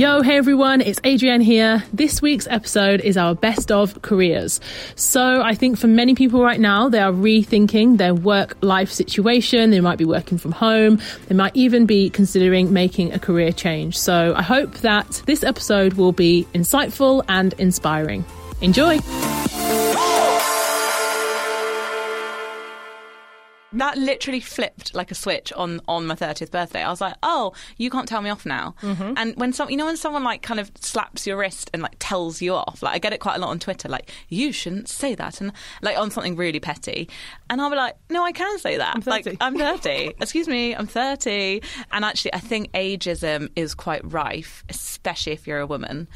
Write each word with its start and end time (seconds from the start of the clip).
Yo, 0.00 0.22
hey 0.22 0.38
everyone, 0.38 0.80
it's 0.80 0.98
Adrienne 1.04 1.42
here. 1.42 1.84
This 1.92 2.22
week's 2.22 2.46
episode 2.46 3.02
is 3.02 3.18
our 3.18 3.34
best 3.34 3.70
of 3.70 4.00
careers. 4.00 4.58
So, 4.94 5.42
I 5.42 5.54
think 5.54 5.76
for 5.76 5.88
many 5.88 6.14
people 6.14 6.42
right 6.42 6.58
now, 6.58 6.88
they 6.88 7.00
are 7.00 7.12
rethinking 7.12 7.98
their 7.98 8.14
work 8.14 8.56
life 8.62 8.90
situation. 8.90 9.68
They 9.68 9.80
might 9.80 9.98
be 9.98 10.06
working 10.06 10.38
from 10.38 10.52
home. 10.52 11.02
They 11.28 11.34
might 11.34 11.54
even 11.54 11.84
be 11.84 12.08
considering 12.08 12.72
making 12.72 13.12
a 13.12 13.18
career 13.18 13.52
change. 13.52 13.98
So, 13.98 14.32
I 14.34 14.40
hope 14.40 14.72
that 14.78 15.22
this 15.26 15.44
episode 15.44 15.92
will 15.92 16.12
be 16.12 16.48
insightful 16.54 17.22
and 17.28 17.52
inspiring. 17.58 18.24
Enjoy! 18.62 19.00
That 23.72 23.96
literally 23.96 24.40
flipped 24.40 24.94
like 24.94 25.10
a 25.10 25.14
switch 25.14 25.52
on 25.52 25.80
on 25.86 26.06
my 26.06 26.14
30th 26.14 26.50
birthday. 26.50 26.82
I 26.82 26.90
was 26.90 27.00
like, 27.00 27.14
"Oh, 27.22 27.52
you 27.76 27.90
can't 27.90 28.08
tell 28.08 28.22
me 28.22 28.30
off 28.30 28.44
now." 28.44 28.74
Mm-hmm. 28.82 29.14
And 29.16 29.36
when 29.36 29.52
some, 29.52 29.70
you 29.70 29.76
know, 29.76 29.86
when 29.86 29.96
someone 29.96 30.24
like 30.24 30.42
kind 30.42 30.60
of 30.60 30.70
slaps 30.80 31.26
your 31.26 31.36
wrist 31.36 31.70
and 31.72 31.82
like 31.82 31.96
tells 31.98 32.42
you 32.42 32.54
off, 32.54 32.82
like 32.82 32.94
I 32.94 32.98
get 32.98 33.12
it 33.12 33.20
quite 33.20 33.36
a 33.36 33.38
lot 33.38 33.50
on 33.50 33.58
Twitter, 33.58 33.88
like 33.88 34.10
you 34.28 34.52
shouldn't 34.52 34.88
say 34.88 35.14
that, 35.14 35.40
and 35.40 35.52
like 35.82 35.96
on 35.96 36.10
something 36.10 36.36
really 36.36 36.60
petty, 36.60 37.08
and 37.48 37.60
I'll 37.60 37.70
be 37.70 37.76
like, 37.76 37.96
"No, 38.08 38.24
I 38.24 38.32
can 38.32 38.58
say 38.58 38.76
that. 38.76 38.94
I'm 38.94 39.02
30. 39.02 39.30
Like 39.30 39.36
I'm 39.40 39.56
30. 39.58 40.14
Excuse 40.20 40.48
me, 40.48 40.74
I'm 40.74 40.86
30." 40.86 41.62
And 41.92 42.04
actually, 42.04 42.34
I 42.34 42.40
think 42.40 42.72
ageism 42.72 43.50
is 43.56 43.74
quite 43.74 44.00
rife, 44.10 44.64
especially 44.68 45.32
if 45.32 45.46
you're 45.46 45.60
a 45.60 45.66
woman. 45.66 46.08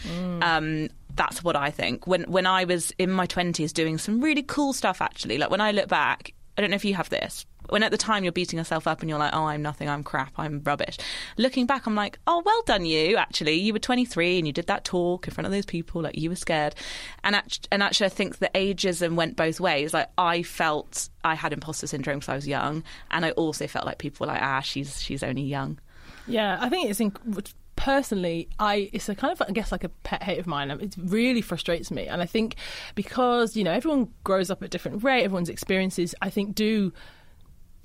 Um, 0.42 0.88
that's 1.14 1.44
what 1.44 1.54
I 1.56 1.70
think. 1.70 2.06
When 2.06 2.24
when 2.24 2.46
I 2.46 2.64
was 2.64 2.92
in 2.98 3.10
my 3.10 3.26
twenties 3.26 3.72
doing 3.72 3.98
some 3.98 4.20
really 4.20 4.42
cool 4.42 4.72
stuff 4.72 5.00
actually. 5.00 5.38
Like 5.38 5.50
when 5.50 5.60
I 5.60 5.70
look 5.70 5.88
back, 5.88 6.34
I 6.56 6.60
don't 6.60 6.70
know 6.70 6.76
if 6.76 6.84
you 6.84 6.94
have 6.94 7.08
this. 7.10 7.46
When 7.68 7.82
at 7.82 7.90
the 7.90 7.98
time 7.98 8.24
you're 8.24 8.32
beating 8.32 8.58
yourself 8.58 8.86
up 8.86 9.00
and 9.00 9.08
you're 9.08 9.18
like, 9.18 9.34
oh, 9.34 9.44
I'm 9.44 9.62
nothing, 9.62 9.88
I'm 9.88 10.02
crap, 10.02 10.32
I'm 10.36 10.62
rubbish. 10.64 10.98
Looking 11.36 11.66
back, 11.66 11.86
I'm 11.86 11.94
like, 11.94 12.18
oh, 12.26 12.42
well 12.44 12.62
done, 12.66 12.84
you. 12.84 13.16
Actually, 13.16 13.54
you 13.54 13.72
were 13.72 13.78
23 13.78 14.38
and 14.38 14.46
you 14.46 14.52
did 14.52 14.66
that 14.66 14.84
talk 14.84 15.26
in 15.26 15.34
front 15.34 15.46
of 15.46 15.52
those 15.52 15.66
people, 15.66 16.02
like 16.02 16.18
you 16.18 16.28
were 16.28 16.36
scared. 16.36 16.74
And 17.22 17.36
and 17.70 17.82
actually, 17.82 18.06
I 18.06 18.10
think 18.10 18.38
the 18.38 18.50
ageism 18.54 19.14
went 19.14 19.36
both 19.36 19.60
ways. 19.60 19.94
Like 19.94 20.08
I 20.18 20.42
felt 20.42 21.08
I 21.22 21.34
had 21.34 21.52
imposter 21.52 21.86
syndrome 21.86 22.18
because 22.18 22.28
I 22.28 22.34
was 22.36 22.48
young, 22.48 22.84
and 23.10 23.24
I 23.24 23.30
also 23.32 23.66
felt 23.66 23.86
like 23.86 23.98
people 23.98 24.26
were 24.26 24.32
like, 24.32 24.42
ah, 24.42 24.60
she's 24.60 25.00
she's 25.02 25.22
only 25.22 25.42
young. 25.42 25.78
Yeah, 26.26 26.58
I 26.60 26.68
think 26.68 26.90
it's 26.90 27.00
inc- 27.00 27.52
personally, 27.76 28.48
I 28.58 28.90
it's 28.92 29.08
a 29.08 29.14
kind 29.14 29.32
of 29.32 29.42
I 29.46 29.52
guess 29.52 29.72
like 29.72 29.84
a 29.84 29.88
pet 29.88 30.22
hate 30.22 30.38
of 30.38 30.46
mine. 30.46 30.70
It 30.70 30.94
really 30.98 31.40
frustrates 31.40 31.90
me, 31.90 32.06
and 32.06 32.22
I 32.22 32.26
think 32.26 32.56
because 32.94 33.56
you 33.56 33.64
know 33.64 33.72
everyone 33.72 34.08
grows 34.22 34.50
up 34.50 34.62
at 34.62 34.66
a 34.66 34.68
different 34.68 35.04
rate, 35.04 35.24
everyone's 35.24 35.48
experiences 35.48 36.14
I 36.22 36.30
think 36.30 36.54
do 36.54 36.92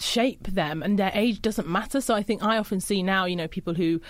shape 0.02 0.48
them, 0.48 0.82
and 0.84 0.98
their 0.98 1.12
age 1.14 1.42
doesn't 1.42 1.68
matter. 1.68 2.02
So 2.02 2.16
I 2.16 2.24
think 2.24 2.44
I 2.44 2.58
often 2.58 2.80
see 2.80 3.04
now, 3.04 3.26
you 3.26 3.36
know, 3.36 3.48
people 3.48 3.74
who 3.74 4.02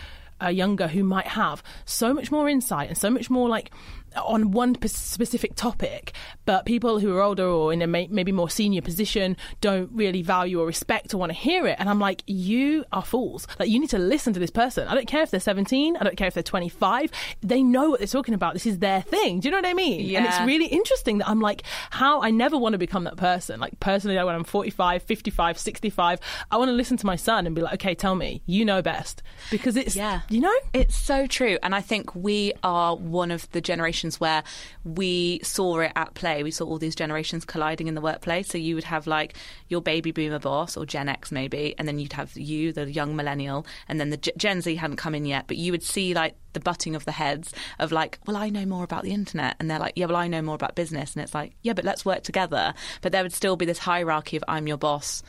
are 0.41 0.51
younger 0.51 0.87
who 0.87 1.03
might 1.03 1.27
have 1.27 1.61
so 1.85 2.13
much 2.13 2.31
more 2.31 2.47
insight 2.47 2.87
and 2.87 2.97
so 2.97 3.09
much 3.09 3.29
more 3.29 3.49
like 3.49 3.71
on 4.15 4.51
one 4.51 4.75
p- 4.75 4.87
specific 4.87 5.55
topic, 5.55 6.13
but 6.45 6.65
people 6.65 6.99
who 6.99 7.15
are 7.15 7.21
older 7.21 7.45
or 7.47 7.71
in 7.73 7.81
a 7.81 7.87
may- 7.87 8.07
maybe 8.09 8.31
more 8.31 8.49
senior 8.49 8.81
position 8.81 9.37
don't 9.61 9.89
really 9.93 10.21
value 10.21 10.59
or 10.59 10.65
respect 10.65 11.13
or 11.13 11.17
want 11.17 11.29
to 11.31 11.37
hear 11.37 11.67
it. 11.67 11.75
And 11.79 11.89
I'm 11.89 11.99
like, 11.99 12.23
you 12.25 12.85
are 12.91 13.03
fools. 13.03 13.47
Like, 13.59 13.69
you 13.69 13.79
need 13.79 13.89
to 13.91 13.99
listen 13.99 14.33
to 14.33 14.39
this 14.39 14.49
person. 14.49 14.87
I 14.87 14.95
don't 14.95 15.07
care 15.07 15.21
if 15.23 15.31
they're 15.31 15.39
17. 15.39 15.97
I 15.97 16.03
don't 16.03 16.17
care 16.17 16.27
if 16.27 16.33
they're 16.33 16.43
25. 16.43 17.11
They 17.41 17.61
know 17.63 17.89
what 17.89 17.99
they're 17.99 18.07
talking 18.07 18.33
about. 18.33 18.53
This 18.53 18.65
is 18.65 18.79
their 18.79 19.01
thing. 19.01 19.39
Do 19.39 19.47
you 19.47 19.51
know 19.51 19.57
what 19.57 19.65
I 19.67 19.73
mean? 19.73 20.15
And 20.15 20.25
it's 20.25 20.39
really 20.41 20.67
interesting 20.67 21.19
that 21.19 21.29
I'm 21.29 21.39
like, 21.41 21.63
how 21.91 22.21
I 22.21 22.31
never 22.31 22.57
want 22.57 22.73
to 22.73 22.77
become 22.79 23.03
that 23.05 23.17
person. 23.17 23.59
Like, 23.59 23.79
personally, 23.79 24.17
when 24.23 24.35
I'm 24.35 24.43
45, 24.43 25.03
55, 25.03 25.57
65, 25.57 26.19
I 26.51 26.57
want 26.57 26.69
to 26.69 26.73
listen 26.73 26.97
to 26.97 27.05
my 27.05 27.15
son 27.15 27.45
and 27.45 27.55
be 27.55 27.61
like, 27.61 27.75
okay, 27.75 27.95
tell 27.95 28.15
me, 28.15 28.41
you 28.45 28.65
know 28.65 28.81
best. 28.81 29.21
Because 29.51 29.75
it's, 29.75 29.95
Yeah. 29.95 30.21
you 30.29 30.41
know? 30.41 30.53
It's 30.73 30.95
so 30.95 31.27
true. 31.27 31.57
And 31.63 31.73
I 31.75 31.81
think 31.81 32.15
we 32.15 32.53
are 32.63 32.95
one 32.95 33.31
of 33.31 33.49
the 33.51 33.61
generations 33.61 33.98
where 34.19 34.43
we 34.83 35.39
saw 35.43 35.79
it 35.79 35.91
at 35.95 36.13
play. 36.13 36.43
We 36.43 36.51
saw 36.51 36.65
all 36.65 36.77
these 36.77 36.95
generations 36.95 37.45
colliding 37.45 37.87
in 37.87 37.95
the 37.95 38.01
workplace. 38.01 38.47
So 38.47 38.57
you 38.57 38.75
would 38.75 38.83
have 38.85 39.07
like 39.07 39.35
your 39.67 39.81
baby 39.81 40.11
boomer 40.11 40.39
boss 40.39 40.77
or 40.77 40.85
Gen 40.85 41.09
X 41.09 41.31
maybe, 41.31 41.75
and 41.77 41.87
then 41.87 41.99
you'd 41.99 42.13
have 42.13 42.37
you, 42.37 42.71
the 42.71 42.91
young 42.91 43.15
millennial, 43.15 43.65
and 43.87 43.99
then 43.99 44.09
the 44.09 44.17
Gen 44.17 44.61
Z 44.61 44.75
hadn't 44.75 44.97
come 44.97 45.15
in 45.15 45.25
yet, 45.25 45.45
but 45.47 45.57
you 45.57 45.71
would 45.71 45.83
see 45.83 46.13
like 46.13 46.35
the 46.53 46.59
butting 46.59 46.95
of 46.95 47.05
the 47.05 47.11
heads 47.11 47.53
of 47.79 47.91
like, 47.91 48.19
well, 48.25 48.37
I 48.37 48.49
know 48.49 48.65
more 48.65 48.83
about 48.83 49.03
the 49.03 49.11
internet. 49.11 49.55
And 49.59 49.69
they're 49.69 49.79
like, 49.79 49.93
yeah, 49.95 50.05
well, 50.05 50.15
I 50.15 50.27
know 50.27 50.41
more 50.41 50.55
about 50.55 50.75
business. 50.75 51.13
And 51.13 51.23
it's 51.23 51.33
like, 51.33 51.53
yeah, 51.61 51.73
but 51.73 51.85
let's 51.85 52.05
work 52.05 52.23
together. 52.23 52.73
But 53.01 53.11
there 53.11 53.23
would 53.23 53.33
still 53.33 53.55
be 53.55 53.65
this 53.65 53.79
hierarchy 53.79 54.37
of 54.37 54.43
I'm 54.47 54.67
your 54.67 54.77
boss. 54.77 55.23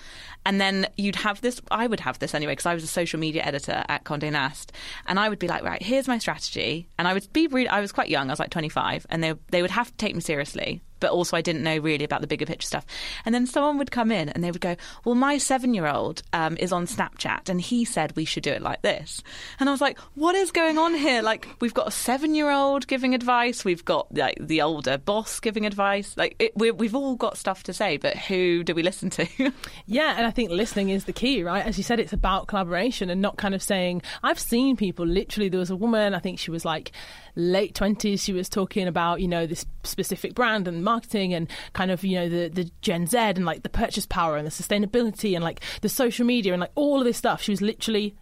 And 0.46 0.60
then 0.60 0.86
you'd 0.96 1.16
have 1.16 1.40
this, 1.40 1.60
I 1.70 1.86
would 1.86 2.00
have 2.00 2.18
this 2.18 2.34
anyway, 2.34 2.52
because 2.52 2.66
I 2.66 2.74
was 2.74 2.84
a 2.84 2.88
social 2.88 3.20
media 3.20 3.42
editor 3.42 3.84
at 3.88 4.04
Condé 4.04 4.32
Nast. 4.32 4.72
And 5.06 5.18
I 5.18 5.28
would 5.28 5.38
be 5.38 5.48
like, 5.48 5.62
right, 5.62 5.82
here's 5.82 6.08
my 6.08 6.18
strategy. 6.18 6.88
And 6.98 7.06
I 7.06 7.14
would 7.14 7.30
be 7.32 7.46
really, 7.46 7.68
I 7.68 7.80
was 7.80 7.92
quite 7.92 8.08
young, 8.08 8.28
I 8.28 8.32
was 8.32 8.40
like 8.40 8.50
25, 8.50 9.06
and 9.10 9.22
they, 9.22 9.34
they 9.50 9.62
would 9.62 9.70
have 9.70 9.88
to 9.88 9.96
take 9.96 10.14
me 10.14 10.20
seriously. 10.20 10.82
But 11.00 11.10
also, 11.10 11.36
I 11.36 11.40
didn't 11.40 11.62
know 11.62 11.78
really 11.78 12.04
about 12.04 12.20
the 12.20 12.26
bigger 12.26 12.46
picture 12.46 12.66
stuff. 12.66 12.86
And 13.24 13.34
then 13.34 13.46
someone 13.46 13.78
would 13.78 13.90
come 13.90 14.12
in 14.12 14.28
and 14.28 14.44
they 14.44 14.50
would 14.50 14.60
go, 14.60 14.76
Well, 15.04 15.14
my 15.14 15.38
seven 15.38 15.74
year 15.74 15.86
old 15.86 16.22
um, 16.32 16.56
is 16.58 16.72
on 16.72 16.86
Snapchat 16.86 17.48
and 17.48 17.60
he 17.60 17.84
said 17.84 18.14
we 18.16 18.24
should 18.24 18.42
do 18.42 18.52
it 18.52 18.62
like 18.62 18.82
this. 18.82 19.22
And 19.58 19.68
I 19.68 19.72
was 19.72 19.80
like, 19.80 19.98
What 20.14 20.34
is 20.34 20.50
going 20.50 20.78
on 20.78 20.94
here? 20.94 21.22
Like, 21.22 21.48
we've 21.60 21.74
got 21.74 21.88
a 21.88 21.92
seven 21.92 22.34
year 22.34 22.50
old 22.50 22.86
giving 22.86 23.14
advice, 23.14 23.64
we've 23.64 23.84
got 23.84 24.14
like 24.14 24.38
the 24.40 24.62
older 24.62 24.98
boss 24.98 25.40
giving 25.40 25.66
advice. 25.66 26.16
Like, 26.16 26.36
it, 26.38 26.52
we 26.56 26.70
we've 26.70 26.94
all 26.94 27.16
got 27.16 27.36
stuff 27.36 27.62
to 27.64 27.72
say, 27.72 27.96
but 27.96 28.16
who 28.16 28.62
do 28.62 28.74
we 28.74 28.82
listen 28.82 29.10
to? 29.10 29.26
Yeah, 29.86 30.14
and 30.16 30.26
I 30.26 30.30
think 30.30 30.50
listening 30.50 30.90
is 30.90 31.04
the 31.04 31.12
key, 31.12 31.42
right? 31.42 31.64
As 31.64 31.76
you 31.76 31.84
said, 31.84 32.00
it's 32.00 32.12
about 32.12 32.46
collaboration 32.46 33.10
and 33.10 33.20
not 33.20 33.36
kind 33.36 33.54
of 33.54 33.62
saying. 33.62 34.02
I've 34.22 34.38
seen 34.38 34.76
people 34.76 35.06
literally. 35.06 35.48
There 35.48 35.58
was 35.58 35.70
a 35.70 35.76
woman, 35.76 36.14
I 36.14 36.18
think 36.18 36.38
she 36.38 36.50
was 36.50 36.64
like 36.64 36.92
late 37.36 37.74
twenties. 37.74 38.22
She 38.22 38.32
was 38.32 38.48
talking 38.48 38.86
about 38.86 39.20
you 39.20 39.28
know 39.28 39.46
this 39.46 39.64
specific 39.84 40.34
brand 40.34 40.68
and 40.68 40.84
marketing 40.84 41.34
and 41.34 41.48
kind 41.72 41.90
of 41.90 42.04
you 42.04 42.16
know 42.16 42.28
the 42.28 42.48
the 42.48 42.70
Gen 42.82 43.06
Z 43.06 43.16
and 43.16 43.44
like 43.44 43.62
the 43.62 43.68
purchase 43.68 44.06
power 44.06 44.36
and 44.36 44.46
the 44.46 44.50
sustainability 44.50 45.34
and 45.34 45.44
like 45.44 45.60
the 45.80 45.88
social 45.88 46.26
media 46.26 46.52
and 46.52 46.60
like 46.60 46.72
all 46.74 46.98
of 46.98 47.04
this 47.04 47.16
stuff. 47.16 47.42
She 47.42 47.52
was 47.52 47.62
literally 47.62 48.14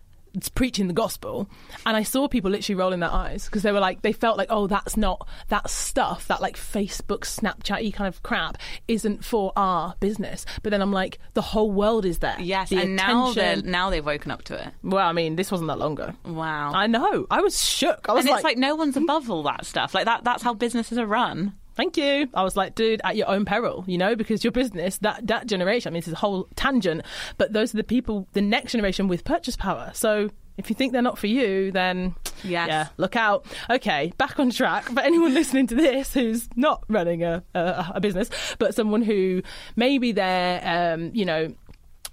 preaching 0.55 0.87
the 0.87 0.93
gospel 0.93 1.49
and 1.87 1.97
i 1.97 2.03
saw 2.03 2.29
people 2.29 2.51
literally 2.51 2.75
rolling 2.79 3.01
their 3.01 3.11
eyes 3.13 3.47
because 3.47 3.63
they 3.63 3.73
were 3.73 3.81
like 3.81 4.03
they 4.03 4.13
felt 4.13 4.37
like 4.39 4.49
oh 4.51 4.67
that's 4.67 4.97
not 4.97 5.27
that 5.49 5.69
stuff 5.71 6.27
that 6.29 6.41
like 6.41 6.57
facebook 6.57 7.21
snapchat 7.21 7.93
kind 7.95 8.09
of 8.09 8.23
crap 8.23 8.59
isn't 8.89 9.25
for 9.25 9.53
our 9.57 9.95
business 10.01 10.45
but 10.63 10.71
then 10.71 10.81
i'm 10.83 10.93
like 10.93 11.19
the 11.35 11.43
whole 11.43 11.71
world 11.71 12.05
is 12.05 12.19
there 12.19 12.37
yes, 12.41 12.69
The 12.71 12.79
and 12.79 12.97
now 12.97 13.33
they're 13.33 13.57
now 13.63 13.91
they've 13.91 14.05
woken 14.05 14.31
up 14.31 14.43
to 14.45 14.55
it. 14.67 14.73
well 14.83 15.07
i 15.07 15.13
mean 15.13 15.37
this 15.37 15.51
wasn't 15.51 15.69
that 15.69 15.79
long 15.79 15.93
ago 15.93 16.13
Wow. 16.25 16.73
i 16.75 16.87
know 16.87 17.27
i 17.31 17.41
was 17.41 17.63
shook 17.65 18.09
i 18.09 18.13
was 18.13 18.21
and 18.25 18.31
like, 18.31 18.39
it's 18.39 18.45
like 18.45 18.59
no 18.59 18.75
one's 18.77 18.97
above 18.97 19.31
all 19.31 19.43
that 19.45 19.65
stuff. 19.67 19.95
Like 19.95 20.05
that 20.07 20.25
that's 20.25 20.43
how 20.43 20.55
businesses 20.55 20.99
are 20.99 21.07
run. 21.07 21.55
Thank 21.79 21.97
you 21.97 22.29
i 22.35 22.43
was 22.43 22.57
like 22.57 22.75
dude 22.75 23.01
at 23.05 23.17
your 23.17 23.29
own 23.29 23.45
peril 23.47 23.85
you 23.87 23.97
know 23.97 24.15
because 24.15 24.45
your 24.45 24.51
business 24.51 24.99
that 24.99 25.27
that 25.27 25.47
generation 25.47 25.91
i 25.91 25.93
mean 25.93 26.01
this 26.01 26.09
is 26.09 26.13
a 26.13 26.17
whole 26.17 26.47
tangent 26.57 27.01
but 27.39 27.55
those 27.55 27.73
are 27.73 27.79
the 27.79 27.85
people 27.85 28.27
the 28.33 28.43
next 28.43 28.73
generation 28.73 29.09
with 29.09 29.25
purchase 29.25 29.57
power 29.57 29.91
so 29.95 30.29
if 30.59 30.69
you 30.69 30.75
think 30.75 30.93
they're 30.93 31.01
not 31.03 31.19
for 31.19 31.29
you, 31.29 31.71
then 31.71 32.17
Yes. 32.43 32.67
yeah, 32.67 32.89
look 32.97 33.15
out. 33.15 33.47
Okay, 33.71 34.13
back 34.19 34.41
on 34.41 34.51
track. 34.51 34.87
For 34.87 34.99
anyone 34.99 35.33
listening 35.41 35.69
to 35.69 35.77
this 35.77 36.13
who's 36.13 36.49
not 36.57 36.83
running 36.89 37.23
a, 37.23 37.45
a, 37.55 37.93
a 37.95 38.01
business, 38.01 38.29
but 38.59 38.75
someone 38.75 39.03
who 39.03 39.41
maybe 39.77 40.11
they're, 40.11 40.95
um, 40.95 41.13
you 41.15 41.25
know, 41.25 41.55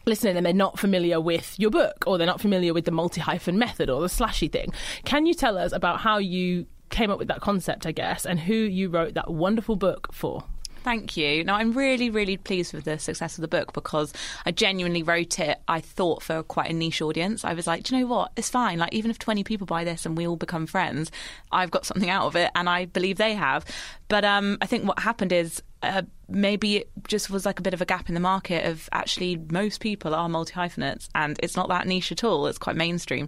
listening 0.06 0.38
and 0.38 0.46
they're 0.46 0.54
not 0.54 0.78
familiar 0.78 1.20
with 1.20 1.56
your 1.58 1.72
book 1.72 2.04
or 2.06 2.20
they're 2.20 2.28
not 2.28 2.40
familiar 2.40 2.72
with 2.72 2.86
the 2.86 2.92
multi 2.92 3.20
hyphen 3.20 3.58
method 3.58 3.90
or 3.90 4.00
the 4.00 4.08
slashy 4.08 4.52
thing, 4.52 4.72
can 5.06 5.26
you 5.26 5.34
tell 5.34 5.58
us 5.58 5.72
about 5.72 6.02
how 6.02 6.20
you 6.20 6.68
came 6.90 7.12
up 7.12 7.20
with 7.20 7.28
that 7.28 7.42
concept, 7.42 7.86
I 7.86 7.92
guess, 7.92 8.26
and 8.26 8.40
who 8.40 8.54
you 8.54 8.90
wrote 8.90 9.14
that 9.16 9.30
wonderful 9.30 9.76
book 9.76 10.10
for? 10.12 10.44
Thank 10.86 11.18
you. 11.18 11.44
Now, 11.44 11.56
I'm 11.56 11.74
really, 11.74 12.12
really 12.12 12.38
pleased 12.38 12.72
with 12.72 12.84
the 12.84 13.00
success 13.00 13.40
of 13.40 13.42
the 13.42 13.48
book 13.48 13.74
because 13.74 14.14
I 14.46 14.52
genuinely 14.52 15.02
wrote 15.02 15.40
it, 15.40 15.60
I 15.68 15.82
thought, 15.82 16.22
for 16.22 16.44
quite 16.44 16.70
a 16.70 16.74
niche 16.74 17.02
audience. 17.02 17.44
I 17.44 17.54
was 17.54 17.66
like, 17.66 17.82
do 17.82 17.96
you 17.96 18.02
know 18.02 18.08
what? 18.08 18.32
It's 18.36 18.52
fine. 18.52 18.78
Like, 18.78 18.94
even 18.94 19.10
if 19.10 19.18
20 19.18 19.44
people 19.44 19.66
buy 19.66 19.84
this 19.84 20.06
and 20.06 20.16
we 20.16 20.28
all 20.28 20.36
become 20.36 20.68
friends, 20.68 21.10
I've 21.52 21.72
got 21.72 21.88
something 21.88 22.12
out 22.12 22.28
of 22.28 22.36
it, 22.36 22.52
and 22.54 22.70
I 22.70 22.86
believe 22.86 23.18
they 23.18 23.34
have. 23.34 23.66
But 24.10 24.26
um, 24.26 24.60
I 24.62 24.68
think 24.68 24.88
what 24.88 25.00
happened 25.00 25.32
is 25.32 25.64
uh, 25.82 26.04
maybe 26.28 26.78
it 26.78 26.90
just 27.08 27.30
was 27.30 27.46
like 27.46 27.60
a 27.60 27.62
bit 27.62 27.74
of 27.74 27.82
a 27.82 27.86
gap 27.86 28.10
in 28.10 28.16
the 28.16 28.22
market 28.22 28.66
of 28.66 28.90
actually 28.92 29.38
most 29.52 29.80
people 29.80 30.16
are 30.16 30.28
multi 30.28 30.54
hyphenates 30.54 31.10
and 31.14 31.40
it's 31.42 31.56
not 31.56 31.70
that 31.70 31.88
niche 31.88 32.12
at 32.12 32.24
all. 32.24 32.48
It's 32.48 32.58
quite 32.58 32.76
mainstream. 32.76 33.28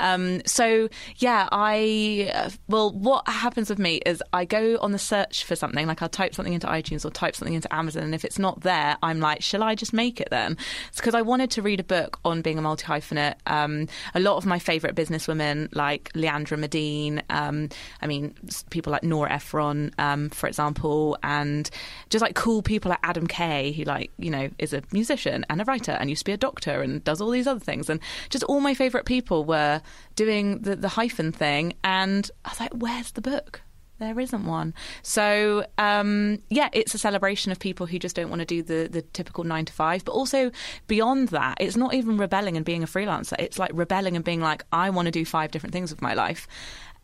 Um, 0.00 0.42
so 0.46 0.88
yeah, 1.16 1.48
I 1.52 2.30
uh, 2.34 2.50
well, 2.68 2.90
what 2.92 3.28
happens 3.28 3.68
with 3.70 3.78
me 3.78 3.96
is 4.06 4.22
I 4.32 4.44
go 4.44 4.78
on 4.80 4.92
the 4.92 4.98
search 4.98 5.44
for 5.44 5.56
something, 5.56 5.86
like 5.86 6.02
I'll 6.02 6.08
type 6.08 6.34
something 6.34 6.54
into 6.54 6.66
iTunes 6.66 7.04
or 7.04 7.10
type 7.10 7.36
something 7.36 7.54
into 7.54 7.72
Amazon, 7.74 8.02
and 8.02 8.14
if 8.14 8.24
it's 8.24 8.38
not 8.38 8.60
there, 8.60 8.96
I'm 9.02 9.20
like, 9.20 9.42
shall 9.42 9.62
I 9.62 9.74
just 9.74 9.92
make 9.92 10.20
it 10.20 10.28
then? 10.30 10.56
It's 10.88 10.98
because 10.98 11.14
I 11.14 11.22
wanted 11.22 11.50
to 11.52 11.62
read 11.62 11.80
a 11.80 11.84
book 11.84 12.18
on 12.24 12.42
being 12.42 12.58
a 12.58 12.62
multi 12.62 12.84
hyphenate. 12.86 13.34
Um, 13.46 13.88
a 14.14 14.20
lot 14.20 14.36
of 14.36 14.46
my 14.46 14.58
favourite 14.58 14.96
businesswomen, 14.96 15.68
like 15.74 16.12
Leandra 16.14 16.58
Medine, 16.58 17.22
um, 17.30 17.68
I 18.00 18.06
mean, 18.06 18.34
people 18.70 18.92
like 18.92 19.02
Nora 19.02 19.32
Ephron, 19.32 19.92
um, 19.98 20.30
for 20.30 20.46
example, 20.46 21.18
and 21.22 21.68
just 22.08 22.22
like 22.22 22.34
cool 22.38 22.62
people 22.62 22.88
like 22.90 23.00
Adam 23.02 23.26
Kay, 23.26 23.72
who 23.72 23.82
like 23.82 24.12
you 24.16 24.30
know 24.30 24.48
is 24.60 24.72
a 24.72 24.80
musician 24.92 25.44
and 25.50 25.60
a 25.60 25.64
writer 25.64 25.90
and 25.90 26.08
used 26.08 26.20
to 26.20 26.24
be 26.24 26.32
a 26.32 26.36
doctor 26.36 26.82
and 26.82 27.02
does 27.02 27.20
all 27.20 27.30
these 27.30 27.48
other 27.48 27.58
things, 27.58 27.90
and 27.90 27.98
just 28.30 28.44
all 28.44 28.60
my 28.60 28.74
favourite 28.74 29.06
people 29.06 29.44
were 29.44 29.82
doing 30.14 30.60
the 30.60 30.76
the 30.76 30.88
hyphen 30.88 31.32
thing, 31.32 31.74
and 31.82 32.30
I 32.44 32.50
was 32.50 32.60
like, 32.60 32.72
where's 32.72 33.10
the 33.10 33.20
book? 33.20 33.62
There 33.98 34.20
isn't 34.20 34.46
one. 34.46 34.74
So, 35.02 35.66
um, 35.76 36.38
yeah, 36.50 36.68
it's 36.72 36.94
a 36.94 36.98
celebration 36.98 37.50
of 37.50 37.58
people 37.58 37.86
who 37.86 37.98
just 37.98 38.14
don't 38.14 38.30
want 38.30 38.38
to 38.38 38.46
do 38.46 38.62
the, 38.62 38.88
the 38.88 39.02
typical 39.02 39.42
nine 39.42 39.64
to 39.64 39.72
five. 39.72 40.04
But 40.04 40.12
also, 40.12 40.52
beyond 40.86 41.30
that, 41.30 41.58
it's 41.58 41.76
not 41.76 41.94
even 41.94 42.16
rebelling 42.16 42.56
and 42.56 42.64
being 42.64 42.84
a 42.84 42.86
freelancer. 42.86 43.34
It's 43.40 43.58
like 43.58 43.72
rebelling 43.74 44.14
and 44.14 44.24
being 44.24 44.40
like, 44.40 44.62
I 44.70 44.90
want 44.90 45.06
to 45.06 45.10
do 45.10 45.24
five 45.24 45.50
different 45.50 45.72
things 45.72 45.90
with 45.90 46.00
my 46.00 46.14
life. 46.14 46.46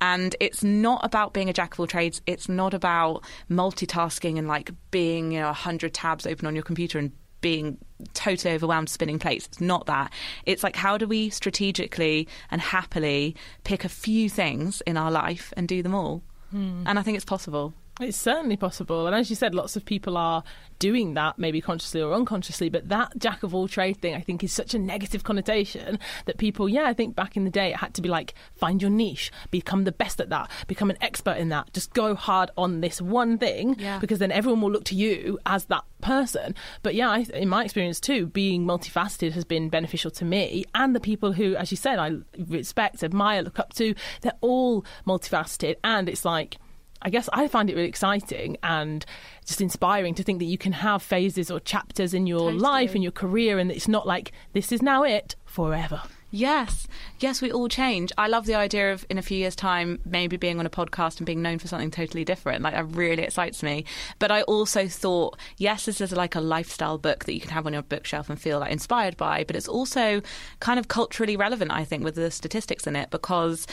And 0.01 0.37
it's 0.41 0.63
not 0.63 1.05
about 1.05 1.33
being 1.33 1.49
a 1.49 1.53
jack 1.53 1.75
of 1.75 1.81
all 1.81 1.87
trades. 1.87 2.21
It's 2.27 2.49
not 2.49 2.75
about 2.75 3.25
multitasking 3.51 4.39
and 4.39 4.49
like 4.49 4.71
being, 4.91 5.33
you 5.33 5.41
know, 5.41 5.47
100 5.47 5.95
tabs 5.95 6.27
open 6.27 6.47
on 6.47 6.55
your 6.55 6.65
computer 6.65 6.99
and 6.99 7.13
being 7.41 7.77
totally 8.15 8.55
overwhelmed 8.55 8.89
spinning 8.89 9.19
plates. 9.19 9.47
It's 9.47 9.61
not 9.61 9.87
that. 9.87 10.13
It's 10.47 10.63
like 10.63 10.77
how 10.77 10.97
do 10.97 11.07
we 11.07 11.29
strategically 11.31 12.27
and 12.51 12.61
happily 12.61 13.37
pick 13.65 13.85
a 13.85 13.89
few 13.89 14.31
things 14.31 14.81
in 14.87 14.97
our 14.97 15.11
life 15.11 15.53
and 15.57 15.69
do 15.69 15.83
them 15.83 15.95
all? 15.95 16.23
Hmm. 16.51 16.85
And 16.87 16.99
I 16.99 17.03
think 17.03 17.17
it's 17.17 17.25
possible. 17.25 17.75
It's 18.01 18.17
certainly 18.19 18.57
possible. 18.57 19.07
And 19.07 19.15
as 19.15 19.31
you 19.31 19.37
said, 19.37 19.55
lots 19.55 19.77
of 19.77 19.85
people 19.85 20.17
are 20.17 20.43
doing 20.81 21.15
that, 21.15 21.39
maybe 21.39 21.61
consciously 21.61 22.03
or 22.03 22.13
unconsciously. 22.13 22.69
But 22.69 22.89
that 22.89 23.17
jack 23.19 23.45
of 23.45 23.55
all 23.55 23.69
trade 23.69 23.99
thing, 24.01 24.17
I 24.17 24.21
think, 24.21 24.43
is 24.43 24.53
such 24.53 24.75
a 24.75 24.81
negative 24.81 25.23
connotation 25.23 26.01
that 26.27 26.37
people, 26.37 26.69
yeah, 26.69 26.85
I 26.87 26.93
think 26.93 27.15
back 27.15 27.37
in 27.37 27.45
the 27.45 27.51
day 27.51 27.71
it 27.71 27.77
had 27.77 27.95
to 27.95 28.03
be 28.03 28.09
like, 28.09 28.35
find 28.57 28.83
your 28.83 28.91
niche, 28.91 29.31
become 29.53 29.85
the 29.85 29.93
best 29.93 30.21
at 30.21 30.29
that, 30.31 30.51
become 30.67 30.91
an 30.91 30.99
expert 31.01 31.37
in 31.37 31.51
that, 31.51 31.73
just 31.73 31.95
go 31.95 32.17
hard 32.17 32.51
on 32.57 32.81
this 32.81 33.01
one 33.01 33.39
thing, 33.39 33.77
Yeah. 33.79 34.01
because 34.01 34.19
then 34.19 34.33
everyone 34.33 34.61
will 34.61 34.73
look 34.73 34.85
to 34.87 34.97
you 34.97 35.39
as 35.47 35.67
that 35.67 35.85
person. 36.03 36.57
But 36.83 36.97
yeah, 36.97 37.09
I, 37.11 37.19
in 37.33 37.49
my 37.49 37.63
experience 37.65 38.01
too, 38.01 38.27
being 38.27 38.65
multifaceted 38.67 39.33
has 39.35 39.45
been 39.45 39.69
beneficial 39.69 40.11
to 40.13 40.25
me 40.25 40.65
and 40.75 40.97
the 40.97 41.01
people 41.01 41.33
who, 41.33 41.55
as 41.55 41.71
you 41.71 41.77
said, 41.77 42.01
I 42.01 42.17
respect, 42.37 43.05
admire, 43.05 43.43
look 43.43 43.61
up 43.61 43.73
to. 43.75 43.95
They're 44.23 44.33
all 44.41 44.85
multifaceted, 45.07 45.77
and 45.85 46.09
it's 46.09 46.25
like. 46.25 46.57
I 47.05 47.11
guess 47.11 47.29
I 47.33 47.49
find 47.49 47.69
it 47.69 47.77
really 47.77 47.89
exciting 47.89 48.57
and 48.63 49.05
just 49.45 49.61
inspiring 49.61 50.15
to 50.15 50.23
think 50.23 50.39
that 50.39 50.47
you 50.47 50.59
can 50.59 50.73
have 50.73 51.03
phases 51.03 51.51
or 51.51 51.61
chapters 51.61 52.15
in 52.15 52.27
your 52.27 52.51
Totally. 52.51 52.59
life 52.59 52.95
and 52.95 53.03
your 53.03 53.13
career, 53.13 53.59
and 53.59 53.71
it's 53.71 53.89
not 53.89 54.07
like 54.07 54.33
this 54.55 54.73
is 54.73 54.81
now 54.83 55.03
it 55.03 55.37
forever. 55.45 56.03
Yes, 56.31 56.89
yes, 57.21 57.41
we 57.41 57.53
all 57.53 57.69
change. 57.69 58.11
I 58.19 58.27
love 58.27 58.45
the 58.45 58.57
idea 58.57 58.93
of 58.93 59.07
in 59.09 59.19
a 59.19 59.23
few 59.23 59.39
years' 59.39 59.55
time 59.55 60.01
maybe 60.05 60.37
being 60.37 60.59
on 60.59 60.67
a 60.67 60.71
podcast 60.71 61.19
and 61.19 61.27
being 61.27 61.43
known 61.43 61.61
for 61.61 61.69
something 61.69 61.93
totally 61.93 62.25
different. 62.25 62.61
Like 62.61 62.75
that 62.75 62.87
really 62.87 63.23
excites 63.23 63.63
me. 63.63 63.85
But 64.19 64.33
I 64.33 64.43
also 64.43 64.89
thought, 64.89 65.39
yes, 65.59 65.85
this 65.85 66.01
is 66.01 66.11
like 66.11 66.35
a 66.35 66.41
lifestyle 66.41 66.99
book 66.99 67.27
that 67.27 67.35
you 67.35 67.41
can 67.41 67.51
have 67.51 67.69
on 67.69 67.73
your 67.73 67.83
bookshelf 67.83 68.29
and 68.29 68.41
feel 68.41 68.59
like 68.59 68.73
inspired 68.73 69.17
by. 69.17 69.45
But 69.45 69.55
it's 69.55 69.69
also 69.69 70.23
kind 70.59 70.81
of 70.81 70.89
culturally 70.89 71.37
relevant, 71.37 71.71
I 71.71 71.85
think, 71.85 72.03
with 72.03 72.17
the 72.17 72.33
statistics 72.33 72.89
in 72.89 72.97
it 72.97 73.11
because. 73.11 73.69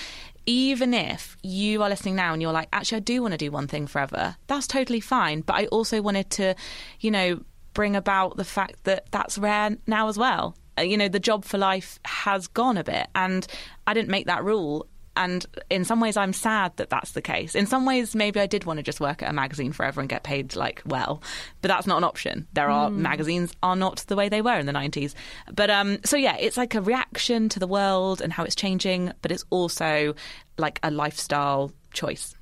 Even 0.46 0.94
if 0.94 1.38
you 1.44 1.84
are 1.84 1.90
listening 1.90 2.16
now 2.16 2.34
and 2.34 2.42
you're 2.42 2.52
like, 2.52 2.70
actually, 2.74 2.98
I 2.98 3.02
do 3.02 3.22
want 3.22 3.34
to 3.34 3.38
do 3.38 3.52
one 3.52 3.68
thing 3.68 3.88
forever, 3.88 4.36
that's 4.48 4.68
totally 4.68 5.00
fine. 5.00 5.42
But 5.42 5.56
I 5.56 5.66
also 5.68 6.02
wanted 6.02 6.30
to, 6.32 6.56
you 7.00 7.12
know, 7.12 7.42
bring 7.74 7.96
about 7.96 8.38
the 8.38 8.44
fact 8.44 8.84
that 8.84 9.06
that's 9.12 9.38
rare 9.38 9.78
now 9.88 10.08
as 10.08 10.18
well. 10.18 10.56
Uh, 10.78 10.82
You 10.82 10.98
know, 10.98 11.08
the 11.08 11.20
job 11.20 11.46
for 11.46 11.58
life 11.58 12.00
has 12.06 12.48
gone 12.48 12.78
a 12.78 12.84
bit, 12.84 13.08
and 13.14 13.46
I 13.88 13.94
didn't 13.94 14.10
make 14.10 14.26
that 14.26 14.44
rule. 14.44 14.88
And 15.16 15.46
in 15.70 15.84
some 15.84 16.00
ways, 16.00 16.16
I'm 16.16 16.34
sad 16.34 16.76
that 16.78 16.90
that's 16.90 17.12
the 17.12 17.22
case. 17.22 17.54
In 17.54 17.66
some 17.66 17.86
ways, 17.86 18.16
maybe 18.16 18.40
I 18.40 18.48
did 18.48 18.64
want 18.64 18.78
to 18.78 18.84
just 18.84 19.02
work 19.02 19.22
at 19.22 19.30
a 19.30 19.34
magazine 19.34 19.72
forever 19.74 20.00
and 20.00 20.10
get 20.10 20.24
paid 20.24 20.56
like 20.56 20.82
well, 20.86 21.22
but 21.62 21.68
that's 21.68 21.86
not 21.88 21.98
an 21.98 22.04
option. 22.04 22.48
There 22.54 22.70
are 22.70 22.90
magazines 22.90 23.54
are 23.62 23.76
not 23.76 23.98
the 24.08 24.16
way 24.16 24.30
they 24.30 24.42
were 24.42 24.58
in 24.58 24.66
the 24.66 24.74
90s. 24.74 25.14
But 25.54 25.70
um, 25.70 26.00
so 26.06 26.16
yeah, 26.16 26.38
it's 26.38 26.58
like 26.58 26.76
a 26.76 26.82
reaction 26.82 27.50
to 27.50 27.60
the 27.60 27.68
world 27.68 28.22
and 28.22 28.32
how 28.32 28.44
it's 28.44 28.56
changing, 28.56 29.12
but 29.22 29.32
it's 29.32 29.46
also 29.50 30.16
like 30.58 30.80
a 30.84 30.92
lifestyle 30.92 31.72
choice. 31.94 32.36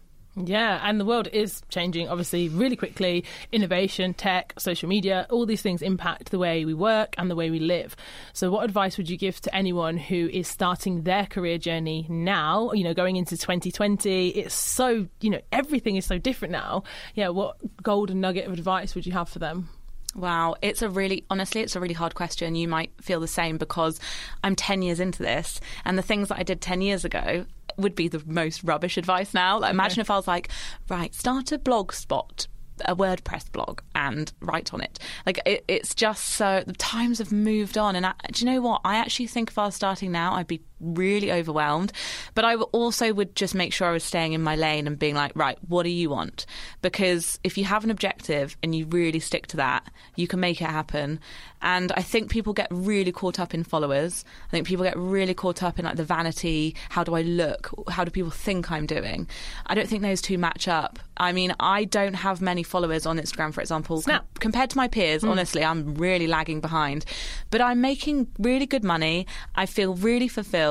Yeah, 0.45 0.79
and 0.83 0.99
the 0.99 1.05
world 1.05 1.27
is 1.33 1.61
changing 1.69 2.07
obviously 2.07 2.47
really 2.47 2.77
quickly. 2.77 3.25
Innovation, 3.51 4.13
tech, 4.13 4.53
social 4.57 4.87
media, 4.87 5.27
all 5.29 5.45
these 5.45 5.61
things 5.61 5.81
impact 5.81 6.31
the 6.31 6.39
way 6.39 6.63
we 6.63 6.73
work 6.73 7.15
and 7.17 7.29
the 7.29 7.35
way 7.35 7.49
we 7.49 7.59
live. 7.59 7.95
So, 8.31 8.49
what 8.49 8.63
advice 8.63 8.97
would 8.97 9.09
you 9.09 9.17
give 9.17 9.41
to 9.41 9.53
anyone 9.53 9.97
who 9.97 10.29
is 10.31 10.47
starting 10.47 11.03
their 11.03 11.25
career 11.25 11.57
journey 11.57 12.05
now, 12.09 12.71
you 12.71 12.83
know, 12.83 12.93
going 12.93 13.17
into 13.17 13.37
2020? 13.37 14.29
It's 14.29 14.55
so, 14.55 15.07
you 15.19 15.29
know, 15.29 15.41
everything 15.51 15.97
is 15.97 16.05
so 16.05 16.17
different 16.17 16.53
now. 16.53 16.83
Yeah, 17.15 17.29
what 17.29 17.57
golden 17.83 18.21
nugget 18.21 18.47
of 18.47 18.53
advice 18.53 18.95
would 18.95 19.05
you 19.05 19.11
have 19.13 19.27
for 19.27 19.39
them? 19.39 19.69
Wow, 20.15 20.55
it's 20.61 20.81
a 20.81 20.89
really, 20.89 21.25
honestly, 21.29 21.61
it's 21.61 21.75
a 21.75 21.79
really 21.79 21.93
hard 21.93 22.15
question. 22.15 22.55
You 22.55 22.67
might 22.67 22.91
feel 23.01 23.19
the 23.19 23.27
same 23.27 23.57
because 23.57 23.99
I'm 24.43 24.55
10 24.55 24.81
years 24.81 24.99
into 24.99 25.23
this, 25.23 25.59
and 25.85 25.97
the 25.97 26.01
things 26.01 26.29
that 26.29 26.39
I 26.39 26.43
did 26.43 26.61
10 26.61 26.81
years 26.81 27.05
ago 27.05 27.45
would 27.77 27.95
be 27.95 28.07
the 28.07 28.21
most 28.25 28.63
rubbish 28.63 28.97
advice 28.97 29.33
now. 29.33 29.59
Like, 29.59 29.71
imagine 29.71 30.01
if 30.01 30.11
I 30.11 30.15
was 30.15 30.27
like, 30.27 30.49
right, 30.89 31.13
start 31.13 31.51
a 31.51 31.57
blog 31.57 31.93
spot. 31.93 32.47
A 32.85 32.95
WordPress 32.95 33.51
blog 33.51 33.81
and 33.93 34.31
write 34.39 34.73
on 34.73 34.79
it. 34.79 34.99
Like 35.25 35.41
it, 35.45 35.65
it's 35.67 35.93
just 35.93 36.23
so 36.23 36.63
the 36.65 36.71
times 36.71 37.19
have 37.19 37.29
moved 37.29 37.77
on, 37.77 37.97
and 37.97 38.05
I, 38.05 38.13
do 38.31 38.45
you 38.45 38.49
know 38.49 38.61
what? 38.61 38.79
I 38.85 38.95
actually 38.95 39.27
think 39.27 39.49
if 39.49 39.57
I 39.57 39.65
was 39.65 39.75
starting 39.75 40.13
now, 40.13 40.31
I'd 40.35 40.47
be 40.47 40.61
really 40.79 41.31
overwhelmed. 41.31 41.91
But 42.35 42.45
I 42.45 42.55
also 42.55 43.13
would 43.13 43.35
just 43.35 43.55
make 43.55 43.73
sure 43.73 43.87
I 43.87 43.91
was 43.91 44.03
staying 44.03 44.33
in 44.33 44.41
my 44.41 44.55
lane 44.55 44.87
and 44.87 44.97
being 44.97 45.15
like, 45.15 45.31
right, 45.35 45.57
what 45.67 45.83
do 45.83 45.89
you 45.89 46.09
want? 46.09 46.45
Because 46.81 47.39
if 47.43 47.57
you 47.57 47.65
have 47.65 47.83
an 47.83 47.91
objective 47.91 48.57
and 48.63 48.75
you 48.75 48.85
really 48.85 49.19
stick 49.19 49.47
to 49.47 49.57
that, 49.57 49.87
you 50.15 50.27
can 50.27 50.39
make 50.39 50.61
it 50.61 50.69
happen. 50.69 51.19
And 51.61 51.91
I 51.93 52.01
think 52.01 52.31
people 52.31 52.53
get 52.53 52.67
really 52.71 53.11
caught 53.11 53.39
up 53.39 53.53
in 53.53 53.63
followers. 53.63 54.23
I 54.47 54.51
think 54.51 54.65
people 54.65 54.85
get 54.85 54.97
really 54.97 55.33
caught 55.33 55.61
up 55.61 55.77
in 55.77 55.85
like 55.85 55.97
the 55.97 56.05
vanity. 56.05 56.75
How 56.89 57.03
do 57.03 57.15
I 57.15 57.21
look? 57.21 57.69
How 57.89 58.03
do 58.03 58.11
people 58.11 58.31
think 58.31 58.71
I'm 58.71 58.85
doing? 58.85 59.27
I 59.65 59.75
don't 59.75 59.87
think 59.87 60.01
those 60.01 60.21
two 60.21 60.37
match 60.37 60.67
up. 60.67 60.99
I 61.17 61.33
mean, 61.33 61.53
I 61.59 61.83
don't 61.83 62.13
have 62.13 62.41
many 62.41 62.63
followers 62.63 63.05
on 63.05 63.17
Instagram, 63.17 63.53
for 63.53 63.59
example. 63.59 64.01
Com- 64.01 64.21
compared 64.39 64.69
to 64.69 64.77
my 64.77 64.87
peers, 64.87 65.21
mm. 65.23 65.29
honestly, 65.29 65.63
I'm 65.63 65.95
really 65.95 66.27
lagging 66.27 66.61
behind. 66.61 67.03
But 67.49 67.59
I'm 67.59 67.81
making 67.81 68.27
really 68.39 68.65
good 68.65 68.85
money. 68.85 69.27
I 69.55 69.65
feel 69.65 69.95
really 69.95 70.29
fulfilled. 70.29 70.68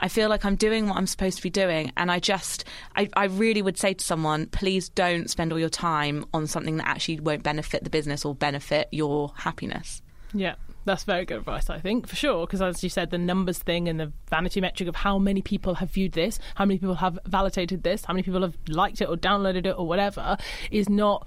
I 0.00 0.08
feel 0.08 0.28
like 0.28 0.44
I'm 0.44 0.56
doing 0.56 0.88
what 0.88 0.96
I'm 0.96 1.06
supposed 1.06 1.36
to 1.36 1.42
be 1.42 1.50
doing. 1.50 1.92
And 1.96 2.10
I 2.10 2.18
just, 2.18 2.64
I, 2.96 3.08
I 3.14 3.24
really 3.24 3.62
would 3.62 3.78
say 3.78 3.94
to 3.94 4.04
someone, 4.04 4.46
please 4.46 4.88
don't 4.88 5.30
spend 5.30 5.52
all 5.52 5.58
your 5.58 5.68
time 5.68 6.24
on 6.34 6.46
something 6.46 6.76
that 6.78 6.86
actually 6.86 7.20
won't 7.20 7.42
benefit 7.42 7.84
the 7.84 7.90
business 7.90 8.24
or 8.24 8.34
benefit 8.34 8.88
your 8.92 9.32
happiness. 9.36 10.02
Yeah, 10.34 10.56
that's 10.84 11.04
very 11.04 11.24
good 11.24 11.38
advice, 11.38 11.70
I 11.70 11.78
think, 11.78 12.06
for 12.06 12.16
sure. 12.16 12.46
Because 12.46 12.62
as 12.62 12.82
you 12.82 12.88
said, 12.88 13.10
the 13.10 13.18
numbers 13.18 13.58
thing 13.58 13.88
and 13.88 13.98
the 13.98 14.12
vanity 14.30 14.60
metric 14.60 14.88
of 14.88 14.96
how 14.96 15.18
many 15.18 15.42
people 15.42 15.74
have 15.76 15.90
viewed 15.90 16.12
this, 16.12 16.38
how 16.54 16.64
many 16.64 16.78
people 16.78 16.96
have 16.96 17.18
validated 17.26 17.82
this, 17.82 18.04
how 18.04 18.14
many 18.14 18.22
people 18.22 18.42
have 18.42 18.56
liked 18.68 19.00
it 19.00 19.08
or 19.08 19.16
downloaded 19.16 19.66
it 19.66 19.74
or 19.76 19.86
whatever, 19.86 20.36
is 20.70 20.88
not. 20.88 21.26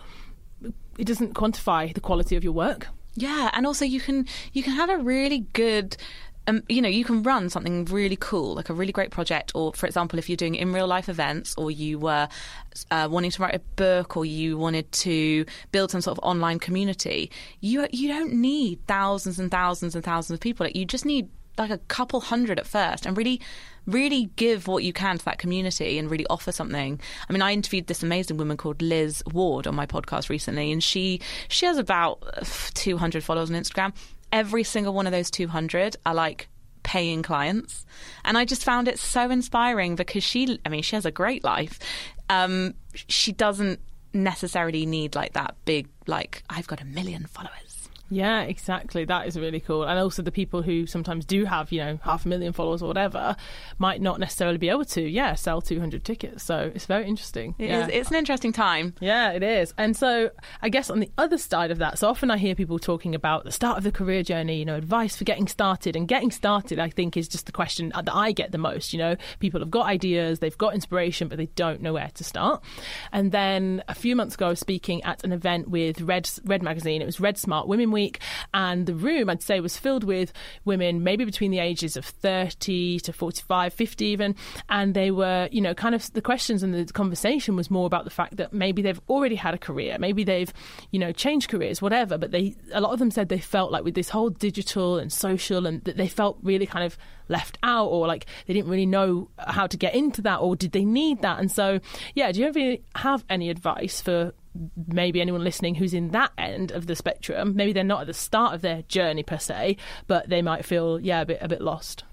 It 0.98 1.06
doesn't 1.06 1.34
quantify 1.34 1.94
the 1.94 2.02
quality 2.02 2.36
of 2.36 2.44
your 2.44 2.54
work. 2.54 2.88
Yeah, 3.16 3.50
and 3.54 3.66
also 3.66 3.86
you 3.86 4.00
can 4.00 4.28
you 4.54 4.64
can 4.64 4.74
have 4.74 4.90
a 4.90 4.98
really 4.98 5.40
good. 5.54 5.98
Um, 6.50 6.64
you 6.68 6.82
know, 6.82 6.90
you 6.90 7.06
can 7.06 7.22
run 7.22 7.52
something 7.52 7.86
really 7.86 8.18
cool, 8.20 8.56
like 8.56 8.70
a 8.70 8.74
really 8.74 8.92
great 8.92 9.12
project, 9.12 9.52
or 9.54 9.72
for 9.74 9.86
example, 9.86 10.18
if 10.18 10.28
you're 10.28 10.36
doing 10.36 10.56
in 10.56 10.74
real 10.74 10.88
life 10.88 11.08
events, 11.08 11.54
or 11.60 11.70
you 11.70 12.00
were 12.00 12.28
uh, 12.90 13.08
wanting 13.12 13.30
to 13.30 13.42
write 13.44 13.54
a 13.54 13.60
book, 13.76 14.18
or 14.18 14.26
you 14.26 14.58
wanted 14.58 14.92
to 14.92 15.46
build 15.72 15.92
some 15.92 16.02
sort 16.02 16.18
of 16.18 16.24
online 16.24 16.58
community, 16.58 17.30
you 17.62 17.88
you 17.92 18.08
don't 18.08 18.34
need 18.34 18.80
thousands 18.88 19.38
and 19.38 19.52
thousands 19.52 19.94
and 19.94 20.04
thousands 20.04 20.38
of 20.38 20.42
people. 20.42 20.66
Like, 20.66 20.76
you 20.76 20.86
just 20.86 21.06
need 21.06 21.30
like 21.60 21.70
a 21.70 21.78
couple 21.78 22.20
hundred 22.20 22.58
at 22.58 22.66
first, 22.66 23.06
and 23.06 23.16
really, 23.16 23.40
really 23.86 24.32
give 24.36 24.68
what 24.68 24.84
you 24.84 24.92
can 24.92 25.20
to 25.20 25.26
that 25.26 25.38
community, 25.38 26.00
and 26.00 26.10
really 26.10 26.26
offer 26.32 26.52
something. 26.52 27.00
I 27.30 27.32
mean, 27.32 27.44
I 27.44 27.54
interviewed 27.54 27.86
this 27.86 28.02
amazing 28.02 28.38
woman 28.38 28.58
called 28.58 28.82
Liz 28.82 29.22
Ward 29.32 29.68
on 29.68 29.76
my 29.76 29.86
podcast 29.86 30.30
recently, 30.30 30.72
and 30.72 30.84
she 30.84 31.22
she 31.48 31.68
has 31.68 31.78
about 31.78 32.24
200 32.74 33.24
followers 33.24 33.52
on 33.52 33.56
Instagram 33.56 33.94
every 34.32 34.64
single 34.64 34.94
one 34.94 35.08
of 35.08 35.12
those 35.12 35.32
200 35.32 35.96
are 36.06 36.14
like 36.14 36.48
paying 36.84 37.22
clients. 37.22 37.86
And 38.24 38.38
i 38.38 38.46
just 38.46 38.64
found 38.64 38.88
it 38.88 38.98
so 39.00 39.30
inspiring 39.30 39.96
because 39.96 40.24
she 40.24 40.60
i 40.66 40.70
mean 40.70 40.82
she 40.82 40.96
has 40.96 41.06
a 41.06 41.12
great 41.12 41.44
life. 41.44 41.80
Um, 42.30 42.76
she 43.08 43.32
doesn't 43.32 43.80
necessarily 44.14 44.86
need 44.86 45.16
like 45.16 45.34
that 45.34 45.56
big 45.66 45.88
like 46.08 46.44
i've 46.50 46.66
got 46.66 46.82
a 46.82 46.86
million 46.86 47.26
followers 47.28 47.69
Yeah, 48.10 48.42
exactly. 48.42 49.06
That 49.06 49.28
is 49.28 49.38
really 49.38 49.60
cool. 49.60 49.84
And 49.84 50.00
also 50.00 50.22
the 50.22 50.32
people 50.32 50.62
who 50.62 50.86
sometimes 50.88 51.26
do 51.26 51.46
have, 51.46 51.72
you 51.72 51.80
know, 51.80 52.00
half 52.04 52.26
a 52.26 52.28
million 52.28 52.54
followers 52.54 52.82
or 52.82 52.88
whatever 52.88 53.36
might 53.78 54.02
not 54.02 54.20
necessarily 54.20 54.58
be 54.58 54.70
able 54.70 54.86
to, 54.86 55.02
yeah, 55.02 55.36
sell 55.36 55.62
200 55.62 56.04
tickets. 56.04 56.44
So 56.44 56.72
it's 56.74 56.86
very 56.86 57.08
interesting. 57.08 57.56
It 57.60 57.70
yeah. 57.70 57.84
is- 57.86 57.90
it's 57.94 58.10
an 58.10 58.16
interesting 58.16 58.52
time. 58.52 58.96
Yeah, 59.00 59.32
it 59.32 59.44
is. 59.44 59.74
And 59.78 59.96
so 59.96 60.32
I 60.62 60.70
guess 60.70 60.90
on 60.90 61.00
the 61.00 61.12
other 61.18 61.38
side 61.38 61.72
of 61.72 61.78
that, 61.80 62.00
so 62.00 62.08
often 62.10 62.32
I 62.32 62.38
hear 62.38 62.56
people 62.56 62.80
talking 62.80 63.14
about 63.14 63.44
the 63.44 63.52
start 63.52 63.78
of 63.78 63.84
the 63.84 63.92
career 63.92 64.24
journey, 64.24 64.58
you 64.58 64.66
know, 64.66 64.76
advice 64.76 65.16
for 65.16 65.24
getting 65.24 65.48
started. 65.48 65.96
And 65.96 66.08
getting 66.08 66.32
started, 66.32 66.80
I 66.80 66.90
think, 66.90 67.16
is 67.16 67.28
just 67.28 67.46
the 67.46 67.52
question 67.52 67.92
that 67.96 68.10
I 68.14 68.32
get 68.32 68.52
the 68.52 68.58
most. 68.58 68.94
You 68.94 69.00
know, 69.00 69.16
people 69.40 69.60
have 69.60 69.70
got 69.72 69.86
ideas, 69.86 70.40
they've 70.40 70.58
got 70.58 70.74
inspiration, 70.74 71.28
but 71.28 71.38
they 71.38 71.48
don't 71.56 71.82
know 71.82 71.94
where 71.94 72.10
to 72.16 72.24
start. 72.24 72.64
And 73.12 73.32
then 73.32 73.84
a 73.88 73.96
few 73.96 74.16
months 74.16 74.36
ago, 74.36 74.48
I 74.48 74.50
was 74.50 74.60
speaking 74.60 75.04
at 75.04 75.24
an 75.24 75.32
event 75.32 75.70
with 75.70 76.02
Red, 76.02 76.30
Red 76.46 76.64
Magazine. 76.64 77.02
It 77.02 77.06
was 77.06 77.20
Red 77.20 77.38
Smart 77.38 77.68
Women 77.68 77.92
Week. 78.00 78.20
And 78.54 78.86
the 78.86 78.96
room, 78.96 79.30
I'd 79.30 79.44
say, 79.44 79.60
was 79.60 79.78
filled 79.78 80.06
with 80.06 80.32
women, 80.64 81.04
maybe 81.04 81.26
between 81.26 81.52
the 81.52 81.60
ages 81.60 81.98
of 81.98 82.06
30 82.06 83.00
to 83.02 83.12
45, 83.12 83.74
50 83.74 84.06
even. 84.06 84.36
And 84.70 84.94
they 84.94 85.12
were, 85.12 85.50
you 85.52 85.60
know, 85.60 85.74
kind 85.74 85.94
of 85.94 86.12
the 86.14 86.22
questions 86.22 86.64
and 86.64 86.74
the 86.74 86.94
conversation 86.94 87.58
was 87.58 87.70
more 87.70 87.86
about 87.86 88.06
the 88.06 88.10
fact 88.10 88.38
that 88.38 88.54
maybe 88.54 88.82
they've 88.82 89.02
already 89.10 89.36
had 89.36 89.54
a 89.54 89.58
career, 89.58 89.98
maybe 90.00 90.24
they've, 90.24 90.54
you 90.92 91.00
know, 91.00 91.12
changed 91.12 91.50
careers, 91.50 91.82
whatever. 91.82 92.18
But 92.18 92.32
they, 92.32 92.56
a 92.72 92.80
lot 92.80 92.94
of 92.94 93.00
them 93.00 93.12
said 93.12 93.28
they 93.28 93.40
felt 93.40 93.72
like 93.72 93.84
with 93.84 93.96
this 93.96 94.10
whole 94.10 94.30
digital 94.30 94.98
and 94.98 95.12
social 95.12 95.66
and 95.66 95.84
that 95.84 95.98
they 95.98 96.08
felt 96.08 96.38
really 96.42 96.66
kind 96.66 96.86
of 96.86 96.98
left 97.28 97.58
out 97.64 97.88
or 97.88 98.08
like 98.08 98.26
they 98.48 98.54
didn't 98.54 98.70
really 98.70 98.86
know 98.86 99.30
how 99.38 99.68
to 99.68 99.78
get 99.78 99.94
into 99.94 100.22
that 100.22 100.38
or 100.38 100.56
did 100.56 100.72
they 100.72 100.86
need 100.86 101.22
that? 101.22 101.40
And 101.40 101.52
so, 101.52 101.80
yeah, 102.16 102.32
do 102.32 102.40
you 102.40 102.80
have 102.96 103.24
any 103.30 103.50
advice 103.50 104.02
for 104.02 104.34
maybe 104.88 105.22
anyone 105.22 105.44
listening 105.44 105.76
who's 105.76 105.94
in 105.94 106.10
that 106.10 106.32
end 106.38 106.72
of 106.72 106.88
the 106.88 106.96
spectrum? 106.96 107.56
Maybe 107.56 107.74
they're 107.74 107.84
not 107.84 108.02
at 108.02 108.08
the 108.08 108.14
start 108.14 108.54
of 108.54 108.62
their 108.62 108.84
journey 108.84 109.24
per 109.24 109.38
se, 109.38 109.78
but 110.08 110.30
they 110.30 110.42
might 110.42 110.66
feel, 110.66 111.00
yeah, 111.00 111.22
a 111.22 111.26
bit, 111.26 111.40
a 111.42 111.48
bit 111.48 111.62
lost. 111.62 112.04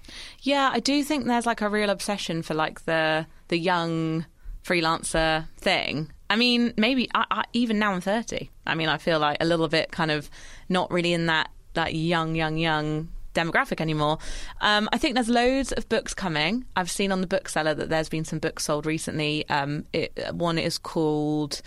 Yeah, 0.41 0.69
I 0.71 0.79
do 0.79 1.03
think 1.03 1.25
there's 1.25 1.45
like 1.45 1.61
a 1.61 1.69
real 1.69 1.89
obsession 1.89 2.41
for 2.41 2.53
like 2.53 2.85
the 2.85 3.27
the 3.49 3.57
young 3.57 4.25
freelancer 4.63 5.47
thing. 5.57 6.11
I 6.29 6.35
mean, 6.35 6.73
maybe 6.77 7.09
I, 7.15 7.25
I, 7.31 7.43
even 7.53 7.79
now 7.79 7.93
I'm 7.93 8.01
30. 8.01 8.49
I 8.65 8.75
mean, 8.75 8.89
I 8.89 8.97
feel 8.97 9.19
like 9.19 9.37
a 9.39 9.45
little 9.45 9.69
bit 9.69 9.91
kind 9.91 10.11
of 10.11 10.29
not 10.67 10.91
really 10.91 11.13
in 11.13 11.27
that 11.27 11.49
that 11.73 11.93
young, 11.93 12.35
young, 12.35 12.57
young 12.57 13.09
demographic 13.37 13.79
anymore. 13.79 14.17
Um, 14.61 14.89
I 14.91 14.97
think 14.97 15.13
there's 15.13 15.29
loads 15.29 15.71
of 15.71 15.87
books 15.89 16.13
coming. 16.13 16.65
I've 16.75 16.89
seen 16.89 17.11
on 17.11 17.21
the 17.21 17.27
bookseller 17.27 17.75
that 17.75 17.89
there's 17.89 18.09
been 18.09 18.25
some 18.25 18.39
books 18.39 18.65
sold 18.65 18.85
recently. 18.85 19.47
Um, 19.47 19.85
it, 19.93 20.17
one 20.33 20.57
is 20.57 20.77
called 20.77 21.61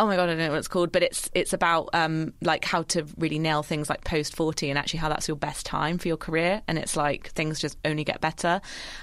oh 0.00 0.06
my 0.06 0.16
god, 0.16 0.24
I 0.24 0.26
don't 0.26 0.38
know 0.38 0.50
what 0.50 0.58
it's 0.58 0.68
called, 0.68 0.92
but 0.92 1.02
it's 1.02 1.30
it's 1.34 1.52
about 1.52 1.88
um, 1.92 2.32
like 2.42 2.64
how 2.64 2.82
to 2.84 3.06
really 3.18 3.38
nail 3.38 3.62
things 3.62 3.88
like 3.90 4.04
post 4.04 4.36
forty 4.36 4.70
and 4.70 4.78
actually 4.78 5.00
how 5.00 5.08
that's 5.08 5.26
your 5.26 5.36
best 5.36 5.66
time 5.66 5.98
for 5.98 6.08
your 6.08 6.16
career, 6.16 6.62
and 6.68 6.78
it's 6.78 6.96
like 6.96 7.30
things 7.30 7.60
just 7.60 7.76
only 7.84 8.04
get 8.04 8.20
better. 8.20 8.60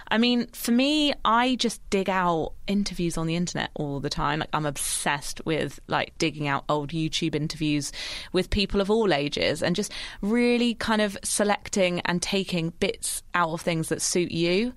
I 0.09 0.17
mean, 0.17 0.47
for 0.47 0.71
me, 0.71 1.13
I 1.23 1.55
just 1.55 1.87
dig 1.89 2.09
out 2.09 2.53
interviews 2.67 3.17
on 3.17 3.27
the 3.27 3.35
internet 3.35 3.71
all 3.75 3.99
the 3.99 4.09
time. 4.09 4.39
Like 4.39 4.49
I'm 4.53 4.65
obsessed 4.65 5.41
with 5.45 5.79
like 5.87 6.17
digging 6.17 6.47
out 6.47 6.63
old 6.69 6.91
YouTube 6.91 7.35
interviews 7.35 7.91
with 8.31 8.49
people 8.49 8.81
of 8.81 8.89
all 8.89 9.13
ages 9.13 9.61
and 9.61 9.75
just 9.75 9.91
really 10.21 10.73
kind 10.75 11.01
of 11.01 11.17
selecting 11.23 11.99
and 12.01 12.21
taking 12.21 12.69
bits 12.79 13.23
out 13.33 13.51
of 13.51 13.61
things 13.61 13.89
that 13.89 14.01
suit 14.01 14.31
you. 14.31 14.73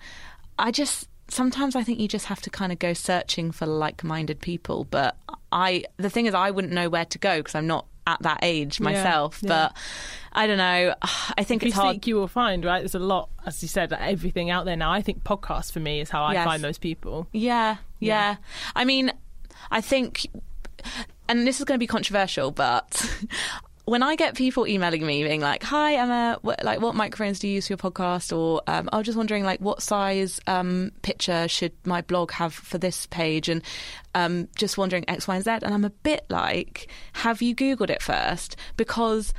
I 0.59 0.73
just 0.73 1.08
sometimes 1.29 1.77
I 1.77 1.83
think 1.83 2.01
you 2.01 2.09
just 2.09 2.27
have 2.27 2.41
to 2.43 2.51
kind 2.51 2.73
of 2.73 2.79
go 2.79 2.93
searching 2.93 3.51
for 3.53 3.67
like-minded 3.67 4.41
people. 4.41 4.85
But 4.85 5.17
I, 5.53 5.85
the 5.97 6.11
thing 6.11 6.27
is, 6.27 6.35
I 6.35 6.51
wouldn't 6.51 6.73
know 6.73 6.89
where 6.89 7.05
to 7.07 7.19
go 7.19 7.39
because 7.39 7.55
I'm 7.55 7.67
not 7.67 7.87
at 8.07 8.23
that 8.23 8.39
age 8.43 8.81
myself. 8.81 9.41
yeah. 9.43 9.49
But 9.49 9.77
I 10.33 10.47
don't 10.47 10.57
know. 10.59 10.95
I 11.37 11.45
think 11.45 11.63
If 11.63 11.67
you 11.67 11.69
it's 11.69 11.77
hard. 11.77 11.97
seek, 11.97 12.07
you 12.07 12.17
will 12.17 12.29
find, 12.29 12.65
right? 12.65 12.81
There's 12.81 12.95
a 12.95 12.99
lot, 12.99 13.29
as 13.45 13.61
you 13.63 13.69
said, 13.69 13.93
everything 13.93 14.51
out 14.51 14.65
there 14.65 14.77
now. 14.77 14.91
I 14.93 15.03
think 15.03 15.25
podcasts 15.25 15.71
for 15.71 15.81
me 15.81 16.01
is 16.01 16.09
how 16.11 16.23
I 16.25 16.33
Yes. 16.33 16.45
find 16.47 16.65
those 16.65 16.79
people. 16.79 17.29
Yeah, 17.33 17.77
yeah. 17.99 18.37
I 18.75 18.85
mean, 18.85 19.13
I 19.71 19.81
think, 19.83 20.27
and 21.29 21.47
this 21.47 21.59
is 21.59 21.65
going 21.65 21.77
to 21.77 21.83
be 21.83 21.87
controversial, 21.87 22.51
but 22.51 23.07
when 23.89 24.03
I 24.03 24.17
get 24.17 24.35
people 24.35 24.67
emailing 24.67 25.05
me 25.07 25.23
being 25.25 25.41
like, 25.41 25.63
"Hi 25.63 25.95
Emma, 25.95 26.39
what, 26.43 26.63
like 26.65 26.81
what 26.81 26.95
microphones 26.95 27.39
do 27.39 27.49
you 27.49 27.55
use 27.55 27.67
for 27.67 27.73
your 27.73 27.79
podcast?" 27.79 28.37
or 28.37 28.63
um, 28.67 28.89
"I 28.93 28.99
was 28.99 29.07
just 29.07 29.17
wondering, 29.17 29.45
like, 29.45 29.61
what 29.61 29.83
size 29.83 30.41
um, 30.47 30.93
picture 31.03 31.49
should 31.49 31.73
my 31.85 32.03
blog 32.03 32.31
have 32.33 32.53
for 32.55 32.79
this 32.79 33.07
page?" 33.07 33.49
and 33.49 33.63
um, 34.15 34.49
just 34.57 34.79
wondering 34.79 35.05
X, 35.09 35.27
Y, 35.27 35.37
and 35.37 35.45
Z, 35.45 35.51
and 35.51 35.75
I'm 35.75 35.85
a 35.85 35.91
bit 35.91 36.25
like, 36.29 36.89
"Have 37.15 37.43
you 37.43 37.55
googled 37.55 37.91
it 37.91 38.03
first? 38.03 38.57
Because 38.77 39.33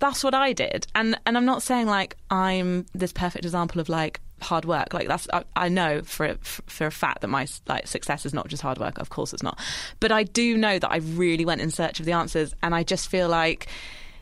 that's 0.00 0.24
what 0.24 0.34
I 0.34 0.52
did. 0.52 0.86
And 0.94 1.18
and 1.26 1.36
I'm 1.36 1.44
not 1.44 1.62
saying 1.62 1.86
like 1.86 2.16
I'm 2.30 2.86
this 2.94 3.12
perfect 3.12 3.44
example 3.44 3.80
of 3.80 3.88
like 3.88 4.20
hard 4.40 4.64
work. 4.64 4.92
Like 4.94 5.08
that's 5.08 5.26
I, 5.32 5.44
I 5.56 5.68
know 5.68 6.02
for 6.02 6.36
for 6.42 6.86
a 6.86 6.90
fact 6.90 7.20
that 7.20 7.28
my 7.28 7.46
like 7.66 7.86
success 7.86 8.26
is 8.26 8.34
not 8.34 8.48
just 8.48 8.62
hard 8.62 8.78
work. 8.78 8.98
Of 8.98 9.10
course 9.10 9.32
it's 9.32 9.42
not. 9.42 9.58
But 10.00 10.12
I 10.12 10.24
do 10.24 10.56
know 10.56 10.78
that 10.78 10.90
I 10.90 10.96
really 10.98 11.44
went 11.44 11.60
in 11.60 11.70
search 11.70 12.00
of 12.00 12.06
the 12.06 12.12
answers 12.12 12.54
and 12.62 12.74
I 12.74 12.82
just 12.82 13.08
feel 13.08 13.28
like 13.28 13.68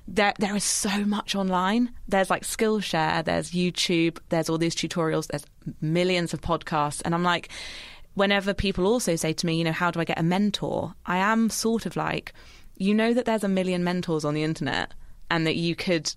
there 0.06 0.34
there 0.38 0.56
is 0.56 0.64
so 0.64 1.04
much 1.04 1.34
online. 1.34 1.90
There's 2.08 2.30
like 2.30 2.42
Skillshare, 2.42 3.25
there's 3.25 3.52
YouTube, 3.52 4.18
there's 4.28 4.48
all 4.48 4.58
these 4.58 4.75
tutorials, 4.75 5.26
there's 5.28 5.44
millions 5.80 6.32
of 6.32 6.40
podcasts 6.40 7.02
and 7.04 7.14
I'm 7.14 7.22
like 7.25 7.48
whenever 8.14 8.52
people 8.52 8.87
also 8.87 9.14
say 9.14 9.32
to 9.32 9.46
me, 9.46 9.56
you 9.56 9.64
know, 9.64 9.72
how 9.72 9.92
do 9.92 10.00
I 10.00 10.04
get 10.04 10.18
a 10.18 10.25
mentor? 10.25 10.94
I 11.06 11.18
am 11.18 11.50
sort 11.50 11.87
of 11.87 11.96
like 11.96 12.32
you 12.76 12.94
know 12.94 13.12
that 13.12 13.25
there's 13.25 13.44
a 13.44 13.48
million 13.48 13.82
mentors 13.84 14.25
on 14.25 14.34
the 14.34 14.44
internet 14.44 14.94
and 15.30 15.46
that 15.46 15.56
you 15.56 15.75
could 15.75 16.14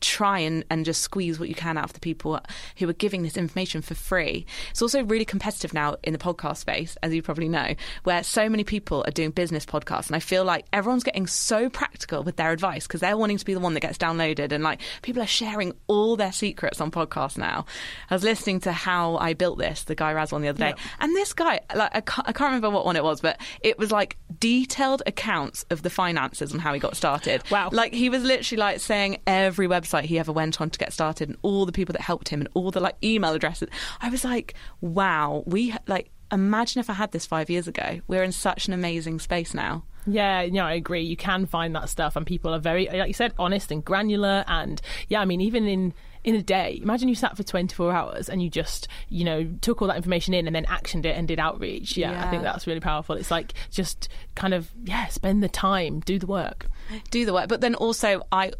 try 0.00 0.40
and, 0.40 0.64
and 0.70 0.84
just 0.84 1.00
squeeze 1.00 1.38
what 1.38 1.48
you 1.48 1.54
can 1.54 1.76
out 1.76 1.84
of 1.84 1.92
the 1.92 2.00
people 2.00 2.40
who 2.76 2.88
are 2.88 2.94
giving 2.94 3.22
this 3.22 3.36
information 3.36 3.82
for 3.82 3.94
free. 3.94 4.46
It's 4.70 4.82
also 4.82 5.04
really 5.04 5.24
competitive 5.24 5.74
now 5.74 5.96
in 6.02 6.12
the 6.12 6.18
podcast 6.18 6.58
space, 6.58 6.96
as 7.02 7.14
you 7.14 7.22
probably 7.22 7.48
know, 7.48 7.74
where 8.04 8.22
so 8.22 8.48
many 8.48 8.64
people 8.64 9.04
are 9.06 9.10
doing 9.10 9.30
business 9.30 9.66
podcasts. 9.66 10.06
And 10.06 10.16
I 10.16 10.20
feel 10.20 10.44
like 10.44 10.66
everyone's 10.72 11.04
getting 11.04 11.26
so 11.26 11.68
practical 11.68 12.22
with 12.22 12.36
their 12.36 12.52
advice 12.52 12.86
because 12.86 13.00
they're 13.00 13.16
wanting 13.16 13.38
to 13.38 13.44
be 13.44 13.54
the 13.54 13.60
one 13.60 13.74
that 13.74 13.80
gets 13.80 13.98
downloaded. 13.98 14.52
And 14.52 14.62
like 14.64 14.80
people 15.02 15.22
are 15.22 15.26
sharing 15.26 15.72
all 15.86 16.16
their 16.16 16.32
secrets 16.32 16.80
on 16.80 16.90
podcasts 16.90 17.38
now. 17.38 17.66
I 18.10 18.14
was 18.14 18.24
listening 18.24 18.60
to 18.60 18.72
How 18.72 19.16
I 19.16 19.34
Built 19.34 19.58
This, 19.58 19.84
the 19.84 19.94
Guy 19.94 20.12
Raz 20.12 20.32
one 20.32 20.42
the 20.42 20.48
other 20.48 20.58
day. 20.58 20.74
Yeah. 20.76 20.82
And 21.00 21.14
this 21.16 21.32
guy, 21.32 21.60
like, 21.74 21.94
I 21.94 22.00
can't, 22.00 22.28
I 22.28 22.32
can't 22.32 22.48
remember 22.48 22.70
what 22.70 22.84
one 22.84 22.96
it 22.96 23.04
was, 23.04 23.20
but 23.20 23.40
it 23.60 23.78
was 23.78 23.90
like 23.90 24.16
detailed 24.38 25.02
accounts 25.06 25.64
of 25.70 25.82
the 25.82 25.90
finances 25.90 26.52
and 26.52 26.60
how 26.60 26.72
he 26.72 26.80
got 26.80 26.96
started. 26.96 27.42
Wow. 27.50 27.70
Like 27.72 27.92
he 27.92 28.08
was 28.08 28.22
literally 28.22 28.60
like 28.60 28.80
saying 28.80 29.18
every 29.26 29.66
website 29.72 30.04
he 30.04 30.18
ever 30.18 30.32
went 30.32 30.60
on 30.60 30.70
to 30.70 30.78
get 30.78 30.92
started 30.92 31.28
and 31.28 31.38
all 31.42 31.66
the 31.66 31.72
people 31.72 31.92
that 31.92 32.02
helped 32.02 32.28
him 32.28 32.40
and 32.40 32.48
all 32.54 32.70
the 32.70 32.80
like 32.80 32.96
email 33.02 33.32
addresses. 33.32 33.68
I 34.00 34.08
was 34.08 34.24
like, 34.24 34.54
wow, 34.80 35.42
we 35.46 35.74
like 35.86 36.10
imagine 36.30 36.80
if 36.80 36.90
I 36.90 36.94
had 36.94 37.12
this 37.12 37.26
five 37.26 37.50
years 37.50 37.68
ago. 37.68 38.00
We're 38.08 38.22
in 38.22 38.32
such 38.32 38.66
an 38.66 38.74
amazing 38.74 39.20
space 39.20 39.54
now. 39.54 39.84
Yeah, 40.06 40.44
know, 40.46 40.64
I 40.64 40.72
agree. 40.72 41.02
You 41.02 41.16
can 41.16 41.46
find 41.46 41.76
that 41.76 41.88
stuff, 41.88 42.16
and 42.16 42.26
people 42.26 42.52
are 42.52 42.58
very, 42.58 42.86
like 42.86 43.06
you 43.06 43.14
said, 43.14 43.34
honest 43.38 43.70
and 43.70 43.84
granular. 43.84 44.44
And 44.48 44.80
yeah, 45.08 45.20
I 45.20 45.24
mean, 45.24 45.40
even 45.40 45.68
in 45.68 45.94
in 46.24 46.36
a 46.36 46.42
day, 46.42 46.78
imagine 46.82 47.08
you 47.08 47.14
sat 47.14 47.36
for 47.36 47.42
24 47.42 47.92
hours 47.92 48.28
and 48.28 48.42
you 48.42 48.48
just, 48.48 48.86
you 49.08 49.24
know, 49.24 49.44
took 49.60 49.82
all 49.82 49.88
that 49.88 49.96
information 49.96 50.34
in 50.34 50.46
and 50.46 50.54
then 50.54 50.64
actioned 50.66 51.04
it 51.04 51.16
and 51.16 51.26
did 51.26 51.40
outreach. 51.40 51.96
Yeah, 51.96 52.24
I 52.24 52.30
think 52.30 52.44
that's 52.44 52.66
really 52.66 52.80
powerful. 52.80 53.16
It's 53.16 53.30
like 53.30 53.54
just 53.70 54.08
kind 54.36 54.54
of, 54.54 54.70
yeah, 54.84 55.08
spend 55.08 55.42
the 55.42 55.48
time, 55.48 56.00
do 56.00 56.18
the 56.18 56.26
work. 56.26 56.68
do 57.10 57.26
the 57.26 57.32
work. 57.34 57.48
But 57.48 57.60
then 57.60 57.74
also, 57.74 58.22
I 58.30 58.52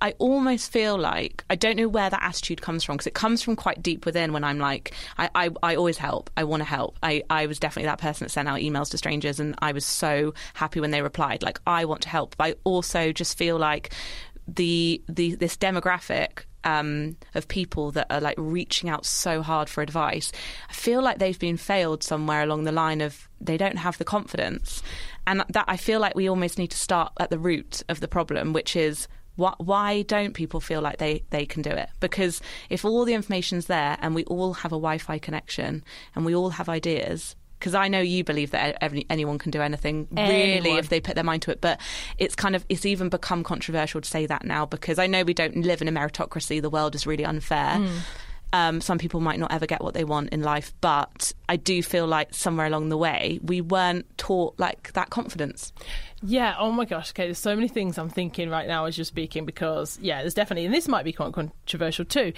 I 0.00 0.12
almost 0.18 0.70
feel 0.70 0.98
like 0.98 1.44
I 1.48 1.54
don't 1.54 1.76
know 1.76 1.88
where 1.88 2.10
that 2.10 2.22
attitude 2.22 2.60
comes 2.60 2.84
from 2.84 2.96
because 2.96 3.06
it 3.06 3.14
comes 3.14 3.42
from 3.42 3.56
quite 3.56 3.82
deep 3.82 4.04
within. 4.04 4.32
When 4.32 4.44
I'm 4.44 4.58
like, 4.58 4.92
I 5.18 5.30
I, 5.34 5.50
I 5.62 5.74
always 5.76 5.98
help. 5.98 6.30
I 6.36 6.44
want 6.44 6.60
to 6.60 6.64
help. 6.64 6.98
I 7.02 7.22
I 7.30 7.46
was 7.46 7.58
definitely 7.58 7.88
that 7.88 8.00
person 8.00 8.24
that 8.24 8.30
sent 8.30 8.48
out 8.48 8.60
emails 8.60 8.90
to 8.90 8.98
strangers, 8.98 9.40
and 9.40 9.54
I 9.60 9.72
was 9.72 9.84
so 9.84 10.34
happy 10.54 10.80
when 10.80 10.90
they 10.90 11.02
replied. 11.02 11.42
Like, 11.42 11.60
I 11.66 11.84
want 11.84 12.02
to 12.02 12.08
help. 12.08 12.36
But 12.36 12.44
I 12.44 12.54
also 12.64 13.12
just 13.12 13.38
feel 13.38 13.58
like 13.58 13.92
the 14.46 15.02
the 15.08 15.34
this 15.34 15.56
demographic 15.56 16.44
um, 16.64 17.16
of 17.34 17.48
people 17.48 17.92
that 17.92 18.08
are 18.10 18.20
like 18.20 18.34
reaching 18.36 18.90
out 18.90 19.06
so 19.06 19.40
hard 19.40 19.68
for 19.68 19.82
advice, 19.82 20.32
I 20.68 20.72
feel 20.72 21.00
like 21.00 21.18
they've 21.18 21.38
been 21.38 21.56
failed 21.56 22.02
somewhere 22.02 22.42
along 22.42 22.64
the 22.64 22.72
line 22.72 23.00
of 23.00 23.28
they 23.40 23.56
don't 23.56 23.76
have 23.76 23.98
the 23.98 24.04
confidence, 24.04 24.82
and 25.26 25.44
that 25.48 25.64
I 25.68 25.76
feel 25.76 26.00
like 26.00 26.14
we 26.14 26.28
almost 26.28 26.58
need 26.58 26.72
to 26.72 26.76
start 26.76 27.12
at 27.18 27.30
the 27.30 27.38
root 27.38 27.82
of 27.88 28.00
the 28.00 28.08
problem, 28.08 28.52
which 28.52 28.76
is. 28.76 29.08
Why, 29.36 29.54
why 29.58 30.02
don't 30.02 30.34
people 30.34 30.60
feel 30.60 30.80
like 30.80 30.98
they, 30.98 31.22
they 31.30 31.46
can 31.46 31.62
do 31.62 31.70
it? 31.70 31.88
Because 32.00 32.40
if 32.70 32.84
all 32.84 33.04
the 33.04 33.14
information's 33.14 33.66
there 33.66 33.96
and 34.00 34.14
we 34.14 34.24
all 34.24 34.54
have 34.54 34.72
a 34.72 34.76
Wi 34.76 34.98
Fi 34.98 35.18
connection 35.18 35.84
and 36.14 36.24
we 36.24 36.34
all 36.34 36.50
have 36.50 36.68
ideas, 36.68 37.36
because 37.58 37.74
I 37.74 37.88
know 37.88 38.00
you 38.00 38.22
believe 38.22 38.50
that 38.50 38.76
every, 38.80 39.06
anyone 39.08 39.38
can 39.38 39.50
do 39.50 39.62
anything 39.62 40.08
really 40.12 40.72
if 40.72 40.88
they 40.88 41.00
put 41.00 41.14
their 41.14 41.24
mind 41.24 41.42
to 41.42 41.50
it, 41.50 41.60
but 41.60 41.80
it's 42.18 42.34
kind 42.34 42.54
of 42.54 42.64
it's 42.68 42.84
even 42.84 43.08
become 43.08 43.42
controversial 43.42 44.00
to 44.00 44.08
say 44.08 44.26
that 44.26 44.44
now 44.44 44.66
because 44.66 44.98
I 44.98 45.06
know 45.06 45.22
we 45.22 45.34
don't 45.34 45.56
live 45.56 45.80
in 45.80 45.88
a 45.88 45.92
meritocracy. 45.92 46.60
The 46.60 46.70
world 46.70 46.94
is 46.94 47.06
really 47.06 47.24
unfair. 47.24 47.76
Mm. 47.78 47.98
Um, 48.52 48.80
some 48.80 48.98
people 48.98 49.20
might 49.20 49.38
not 49.38 49.52
ever 49.52 49.66
get 49.66 49.82
what 49.82 49.94
they 49.94 50.04
want 50.04 50.30
in 50.30 50.42
life, 50.42 50.72
but 50.80 51.32
I 51.48 51.56
do 51.56 51.82
feel 51.82 52.06
like 52.06 52.32
somewhere 52.32 52.66
along 52.66 52.88
the 52.88 52.96
way 52.96 53.40
we 53.42 53.60
weren't 53.60 54.06
taught 54.16 54.58
like 54.58 54.92
that 54.92 55.10
confidence. 55.10 55.72
Yeah. 56.22 56.54
Oh 56.58 56.72
my 56.72 56.84
gosh. 56.84 57.10
Okay. 57.10 57.24
There's 57.24 57.38
so 57.38 57.54
many 57.54 57.68
things 57.68 57.98
I'm 57.98 58.08
thinking 58.08 58.48
right 58.48 58.66
now 58.66 58.86
as 58.86 58.96
you're 58.96 59.04
speaking 59.04 59.44
because 59.44 59.98
yeah, 60.00 60.22
there's 60.22 60.34
definitely, 60.34 60.64
and 60.64 60.74
this 60.74 60.88
might 60.88 61.04
be 61.04 61.12
quite 61.12 61.32
controversial 61.32 62.04
too. 62.04 62.32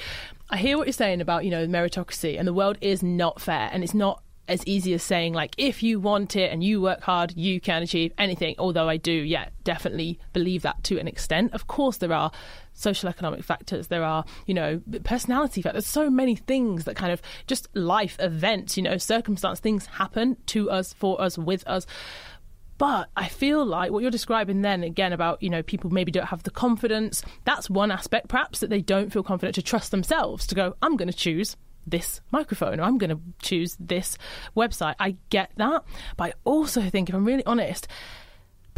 I 0.51 0.57
hear 0.57 0.79
what 0.79 0.87
you're 0.87 0.93
saying 0.93 1.21
about 1.21 1.45
you 1.45 1.51
know 1.51 1.67
meritocracy, 1.67 2.39
and 2.39 2.49
the 2.49 2.55
world 2.55 2.79
is 2.81 3.03
not 3.03 3.41
fair, 3.41 3.69
and 3.73 3.85
it's 3.85 3.95
not 3.95 4.23
as 4.49 4.67
easy 4.67 4.95
as 4.95 5.03
saying 5.03 5.35
like 5.35 5.55
if 5.59 5.83
you 5.83 6.01
want 6.01 6.37
it 6.37 6.51
and 6.51 6.65
you 6.65 6.81
work 6.81 7.03
hard 7.03 7.35
you 7.37 7.61
can 7.61 7.83
achieve 7.83 8.13
anything. 8.19 8.55
Although 8.59 8.89
i 8.89 8.97
do 8.97 9.13
yeah 9.13 9.49
definitely 9.65 10.19
believe 10.33 10.63
that 10.63 10.83
to 10.85 10.99
an 10.99 11.09
extent. 11.09 11.53
Of 11.53 11.67
course 11.67 11.99
there 11.99 12.13
are 12.13 12.33
social 12.73 13.09
economic 13.09 13.45
factors. 13.45 13.89
There 13.89 14.05
are 14.05 14.25
you 14.47 14.55
know 14.55 14.81
personality 15.05 15.63
factors. 15.63 15.87
So 15.87 16.11
many 16.11 16.37
things 16.37 16.85
that 16.85 16.97
kind 16.97 17.13
of 17.13 17.21
just 17.47 17.69
life 17.77 18.17
events 18.19 18.77
you 18.77 18.83
know 18.83 18.97
circumstance 18.97 19.61
things 19.61 19.87
happen 19.87 20.37
to 20.47 20.71
us 20.71 20.93
for 20.93 21.21
us 21.21 21.39
with 21.39 21.67
us. 21.67 21.87
But 22.79 23.09
I 23.17 23.27
feel 23.27 23.67
like 23.67 23.91
what 23.91 24.03
you're 24.03 24.11
describing 24.11 24.63
then 24.63 24.85
again 24.85 25.13
about, 25.13 25.43
you 25.43 25.51
know, 25.51 25.65
people 25.65 25.91
maybe 25.91 26.13
don't 26.13 26.27
have 26.27 26.45
the 26.45 26.53
confidence. 26.53 27.25
That's 27.45 27.69
one 27.69 27.91
aspect, 27.91 28.29
perhaps, 28.29 28.61
that 28.61 28.71
they 28.71 28.81
don't 28.81 29.13
feel 29.13 29.25
confident 29.25 29.57
to 29.57 29.63
trust 29.63 29.91
themselves 29.91 30.47
to 30.47 30.55
go, 30.55 30.77
I'm 30.81 30.97
going 30.97 31.11
to 31.11 31.17
choose 31.17 31.57
this 31.91 32.21
microphone 32.31 32.81
or 32.81 32.85
I'm 32.85 32.99
going 32.99 33.11
to 33.11 33.21
choose 33.41 33.77
this 33.81 34.19
website. 34.57 34.95
I 34.99 35.17
get 35.31 35.51
that. 35.57 35.85
But 36.17 36.25
I 36.25 36.33
also 36.45 36.83
think, 36.83 37.09
if 37.09 37.15
I'm 37.15 37.25
really 37.25 37.45
honest, 37.45 37.89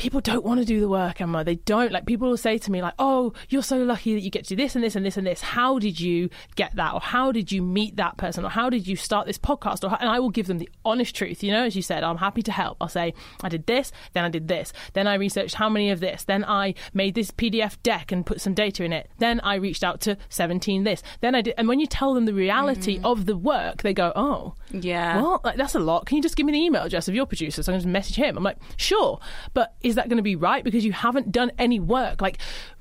people 0.00 0.20
don't 0.22 0.44
want 0.44 0.58
to 0.58 0.64
do 0.64 0.80
the 0.80 0.88
work, 0.88 1.20
Emma. 1.20 1.44
They 1.44 1.56
don't. 1.56 1.92
Like 1.92 2.06
people 2.06 2.30
will 2.30 2.38
say 2.38 2.56
to 2.56 2.72
me, 2.72 2.80
like, 2.80 2.94
"Oh, 2.98 3.34
you're 3.50 3.62
so 3.62 3.76
lucky 3.82 4.14
that 4.14 4.22
you 4.22 4.30
get 4.30 4.44
to 4.44 4.56
do 4.56 4.56
this 4.56 4.74
and 4.74 4.82
this 4.82 4.96
and 4.96 5.04
this 5.04 5.18
and 5.18 5.26
this. 5.26 5.42
How 5.42 5.78
did 5.78 6.00
you 6.00 6.30
get 6.56 6.74
that? 6.76 6.94
Or 6.94 7.00
how 7.00 7.30
did 7.32 7.52
you 7.52 7.60
meet 7.60 7.96
that 7.96 8.16
person? 8.16 8.44
Or 8.44 8.48
how 8.48 8.70
did 8.70 8.88
you 8.88 8.96
start 8.96 9.26
this 9.26 9.38
podcast?" 9.38 9.84
Or 9.84 9.94
and 10.00 10.08
I 10.08 10.18
will 10.18 10.30
give 10.30 10.46
them 10.46 10.58
the 10.58 10.70
honest 10.86 11.14
truth. 11.14 11.42
You 11.42 11.52
know, 11.52 11.64
as 11.64 11.76
you 11.76 11.82
said, 11.82 12.02
I'm 12.02 12.16
happy 12.16 12.42
to 12.42 12.52
help. 12.52 12.78
I'll 12.80 12.88
say, 12.88 13.12
"I 13.42 13.50
did 13.50 13.66
this, 13.66 13.92
then 14.14 14.24
I 14.24 14.30
did 14.30 14.48
this, 14.48 14.72
then 14.94 15.06
I 15.06 15.14
researched 15.14 15.56
how 15.56 15.68
many 15.68 15.90
of 15.90 16.00
this, 16.00 16.24
then 16.24 16.46
I 16.46 16.74
made 16.94 17.14
this 17.14 17.30
PDF 17.30 17.80
deck 17.82 18.10
and 18.10 18.24
put 18.24 18.40
some 18.40 18.54
data 18.54 18.82
in 18.84 18.94
it, 18.94 19.10
then 19.18 19.38
I 19.40 19.56
reached 19.56 19.84
out 19.84 20.00
to 20.02 20.16
17 20.30 20.84
this, 20.84 21.02
then 21.20 21.34
I 21.34 21.42
did." 21.42 21.54
And 21.58 21.68
when 21.68 21.78
you 21.78 21.86
tell 21.86 22.14
them 22.14 22.24
the 22.24 22.32
reality 22.32 22.98
mm. 22.98 23.04
of 23.04 23.26
the 23.26 23.36
work, 23.36 23.82
they 23.82 23.92
go, 23.92 24.12
"Oh, 24.16 24.54
yeah, 24.72 25.16
well, 25.16 25.40
like 25.44 25.56
that's 25.56 25.74
a 25.74 25.80
lot. 25.80 26.06
Can 26.06 26.16
you 26.16 26.22
just 26.22 26.36
give 26.36 26.46
me 26.46 26.52
the 26.52 26.58
email 26.58 26.82
address 26.82 27.08
of 27.08 27.14
your 27.14 27.26
producer 27.26 27.62
so 27.62 27.72
I 27.72 27.74
can 27.74 27.80
just 27.80 27.88
message 27.88 28.16
him?" 28.16 28.36
I'm 28.36 28.44
like, 28.44 28.58
"Sure," 28.76 29.18
but 29.54 29.74
is 29.82 29.94
that 29.96 30.08
going 30.08 30.18
to 30.18 30.22
be 30.22 30.36
right? 30.36 30.64
Because 30.64 30.84
you 30.84 30.92
haven't 30.92 31.32
done 31.32 31.52
any 31.58 31.80
work. 31.80 32.20
Like, 32.20 32.38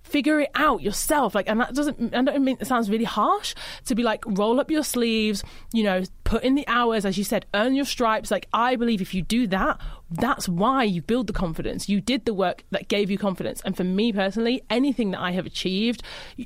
figure 0.09 0.39
it 0.39 0.49
out 0.55 0.81
yourself. 0.81 1.35
Like, 1.35 1.49
and 1.49 1.59
that 1.59 1.73
doesn't, 1.73 2.13
I 2.13 2.21
don't 2.21 2.43
mean 2.43 2.57
it 2.59 2.67
sounds 2.67 2.89
really 2.89 3.05
harsh 3.05 3.55
to 3.85 3.95
be 3.95 4.03
like, 4.03 4.23
roll 4.25 4.59
up 4.59 4.71
your 4.71 4.83
sleeves, 4.83 5.43
you 5.73 5.83
know, 5.83 6.03
put 6.23 6.43
in 6.43 6.55
the 6.55 6.67
hours, 6.67 7.05
as 7.05 7.17
you 7.17 7.23
said, 7.23 7.45
earn 7.53 7.75
your 7.75 7.85
stripes. 7.85 8.31
Like, 8.31 8.47
I 8.53 8.75
believe 8.75 9.01
if 9.01 9.13
you 9.13 9.21
do 9.21 9.47
that, 9.47 9.79
that's 10.11 10.49
why 10.49 10.83
you 10.83 11.01
build 11.01 11.27
the 11.27 11.33
confidence. 11.33 11.87
You 11.87 12.01
did 12.01 12.25
the 12.25 12.33
work 12.33 12.63
that 12.71 12.87
gave 12.87 13.11
you 13.11 13.17
confidence. 13.17 13.61
And 13.63 13.75
for 13.77 13.83
me 13.83 14.11
personally, 14.11 14.63
anything 14.69 15.11
that 15.11 15.21
I 15.21 15.31
have 15.31 15.45
achieved, 15.45 16.03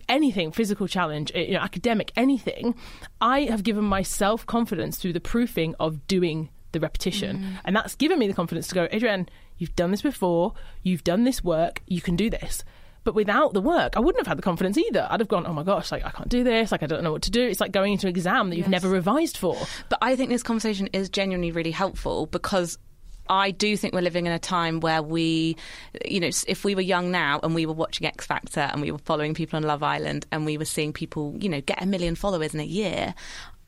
anything, 0.10 0.52
physical 0.52 0.88
challenge, 0.88 1.32
eh, 1.34 1.42
you 1.42 1.54
know, 1.54 1.60
academic, 1.60 2.12
anything, 2.16 2.76
I 3.22 3.42
have 3.42 3.64
given 3.64 3.84
myself 3.84 4.46
confidence 4.46 4.98
through 4.98 5.14
the 5.14 5.22
proofing 5.22 5.76
of 5.80 6.08
doing 6.08 6.50
the 6.74 6.80
repetition. 6.80 7.38
Mm. 7.38 7.60
And 7.66 7.76
that's 7.76 7.96
given 7.96 8.18
me 8.18 8.28
the 8.28 8.34
confidence 8.34 8.68
to 8.70 8.76
go, 8.76 8.88
Adrienne, 8.92 9.28
You've 9.58 9.76
done 9.76 9.92
this 9.92 10.02
before. 10.02 10.54
You've 10.82 11.04
done 11.04 11.24
this 11.24 11.44
work. 11.44 11.82
You 11.88 12.02
can 12.02 12.16
do 12.16 12.30
this. 12.30 12.64
But 13.04 13.16
without 13.16 13.54
the 13.54 13.62
work, 13.62 13.98
I 13.98 14.00
wouldn't 14.00 14.22
have 14.22 14.28
had 14.28 14.38
the 14.38 14.44
confidence 14.44 14.78
either. 14.78 15.08
I'd 15.10 15.20
have 15.20 15.28
gone, 15.28 15.46
oh 15.46 15.54
my 15.54 15.64
gosh, 15.64 15.92
like 15.92 16.06
I 16.06 16.10
can't 16.10 16.30
do 16.30 16.44
this. 16.44 16.72
Like 16.72 16.84
I 16.84 16.86
don't 16.86 17.04
know 17.04 17.12
what 17.12 17.24
to 17.24 17.32
do. 17.32 17.42
It's 17.42 17.60
like 17.60 17.72
going 17.72 17.94
into 17.94 18.08
an 18.08 18.12
exam 18.12 18.50
that 18.50 18.56
you've 18.56 18.68
yes. 18.68 18.84
never 18.84 18.90
revised 18.90 19.38
for. 19.38 19.58
But 19.90 20.00
I 20.02 20.16
think 20.16 20.30
this 20.30 20.44
conversation 20.44 20.88
is 20.94 21.10
genuinely 21.10 21.52
really 21.52 21.72
helpful 21.72 22.28
because 22.28 22.78
I 23.30 23.52
do 23.52 23.78
think 23.78 23.94
we're 23.94 24.02
living 24.02 24.26
in 24.26 24.32
a 24.32 24.40
time 24.40 24.80
where 24.80 25.02
we, 25.02 25.56
you 26.06 26.20
know, 26.20 26.30
if 26.48 26.64
we 26.64 26.76
were 26.76 26.82
young 26.82 27.12
now 27.12 27.40
and 27.42 27.56
we 27.56 27.66
were 27.66 27.74
watching 27.74 28.06
X 28.06 28.26
Factor 28.26 28.62
and 28.62 28.82
we 28.82 28.92
were 28.92 28.98
following 29.00 29.34
people 29.34 29.58
on 29.58 29.64
Love 29.64 29.84
Island 29.84 30.26
and 30.32 30.46
we 30.46 30.58
were 30.58 30.66
seeing 30.66 30.94
people, 30.94 31.36
you 31.40 31.50
know, 31.50 31.62
get 31.62 31.82
a 31.82 31.86
million 31.86 32.16
followers 32.16 32.54
in 32.54 32.60
a 32.60 32.66
year, 32.66 33.14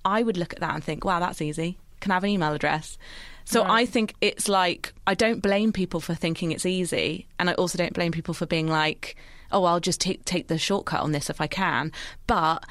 I 0.04 0.24
would 0.24 0.38
look 0.38 0.54
at 0.54 0.60
that 0.60 0.76
and 0.76 0.84
think, 0.84 1.06
wow, 1.06 1.20
that's 1.20 1.42
easy. 1.42 1.78
Can 2.02 2.12
I 2.12 2.16
have 2.16 2.24
an 2.24 2.30
email 2.30 2.54
address? 2.54 2.98
So 3.46 3.62
right. 3.62 3.84
I 3.84 3.86
think 3.86 4.16
it's 4.22 4.50
like 4.50 4.94
I 5.08 5.14
don't 5.14 5.42
blame 5.42 5.72
people 5.72 6.00
for 6.00 6.14
thinking 6.14 6.52
it's 6.52 6.66
easy, 6.66 7.28
and 7.40 7.50
I 7.50 7.54
also 7.54 7.78
don't 7.78 7.94
blame 7.94 8.12
people 8.12 8.34
for 8.34 8.46
being 8.46 8.68
like, 8.68 9.16
"Oh, 9.52 9.64
I'll 9.64 9.80
just 9.80 10.02
take 10.02 10.26
take 10.26 10.48
the 10.48 10.58
shortcut 10.58 11.02
on 11.02 11.12
this 11.12 11.30
if 11.30 11.40
I 11.40 11.48
can." 11.48 11.92
But 12.28 12.66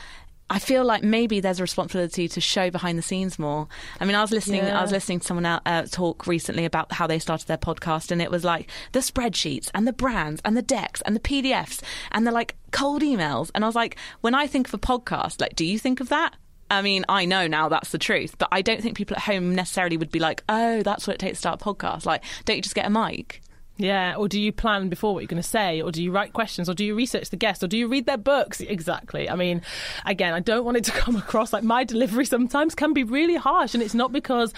I 0.50 0.58
feel 0.58 0.84
like 0.84 1.02
maybe 1.02 1.40
there's 1.40 1.58
a 1.58 1.62
responsibility 1.62 2.28
to 2.28 2.40
show 2.40 2.70
behind 2.70 2.98
the 2.98 3.02
scenes 3.02 3.38
more. 3.38 3.66
I 3.98 4.04
mean, 4.04 4.14
I 4.14 4.20
was 4.20 4.30
listening. 4.30 4.64
Yeah. 4.64 4.78
I 4.78 4.82
was 4.82 4.92
listening 4.92 5.20
to 5.20 5.26
someone 5.26 5.46
uh, 5.46 5.86
talk 5.90 6.26
recently 6.26 6.64
about 6.64 6.92
how 6.92 7.06
they 7.06 7.18
started 7.18 7.48
their 7.48 7.56
podcast, 7.56 8.10
and 8.10 8.20
it 8.20 8.30
was 8.30 8.44
like 8.44 8.68
the 8.92 9.00
spreadsheets 9.00 9.70
and 9.74 9.86
the 9.86 9.92
brands 9.92 10.42
and 10.44 10.56
the 10.56 10.62
decks 10.62 11.00
and 11.02 11.16
the 11.16 11.20
PDFs 11.20 11.80
and 12.12 12.26
the 12.26 12.30
like 12.32 12.56
cold 12.72 13.02
emails. 13.02 13.50
And 13.54 13.64
I 13.64 13.68
was 13.68 13.74
like, 13.76 13.96
when 14.20 14.34
I 14.34 14.46
think 14.46 14.68
of 14.68 14.74
a 14.74 14.78
podcast, 14.78 15.40
like, 15.40 15.56
do 15.56 15.64
you 15.64 15.78
think 15.78 16.00
of 16.00 16.08
that? 16.10 16.34
I 16.74 16.82
mean, 16.82 17.04
I 17.08 17.24
know 17.24 17.46
now 17.46 17.68
that's 17.68 17.90
the 17.90 17.98
truth, 17.98 18.36
but 18.38 18.48
I 18.52 18.62
don't 18.62 18.82
think 18.82 18.96
people 18.96 19.16
at 19.16 19.22
home 19.22 19.54
necessarily 19.54 19.96
would 19.96 20.10
be 20.10 20.18
like, 20.18 20.42
oh, 20.48 20.82
that's 20.82 21.06
what 21.06 21.14
it 21.14 21.18
takes 21.18 21.38
to 21.38 21.40
start 21.40 21.62
a 21.62 21.64
podcast. 21.64 22.06
Like, 22.06 22.22
don't 22.44 22.56
you 22.56 22.62
just 22.62 22.74
get 22.74 22.86
a 22.86 22.90
mic? 22.90 23.40
Yeah, 23.76 24.14
or 24.16 24.28
do 24.28 24.40
you 24.40 24.52
plan 24.52 24.88
before 24.88 25.14
what 25.14 25.20
you're 25.20 25.28
going 25.28 25.42
to 25.42 25.48
say, 25.48 25.80
or 25.80 25.90
do 25.90 26.00
you 26.00 26.12
write 26.12 26.32
questions, 26.32 26.68
or 26.68 26.74
do 26.74 26.84
you 26.84 26.94
research 26.94 27.30
the 27.30 27.36
guest, 27.36 27.60
or 27.60 27.66
do 27.66 27.76
you 27.76 27.88
read 27.88 28.06
their 28.06 28.16
books? 28.16 28.60
Exactly. 28.60 29.28
I 29.28 29.34
mean, 29.34 29.62
again, 30.06 30.32
I 30.32 30.38
don't 30.38 30.64
want 30.64 30.76
it 30.76 30.84
to 30.84 30.90
come 30.92 31.16
across 31.16 31.52
like 31.52 31.64
my 31.64 31.82
delivery 31.82 32.24
sometimes 32.24 32.76
can 32.76 32.92
be 32.92 33.02
really 33.02 33.34
harsh, 33.34 33.74
and 33.74 33.82
it's 33.82 33.94
not 33.94 34.12
because 34.12 34.54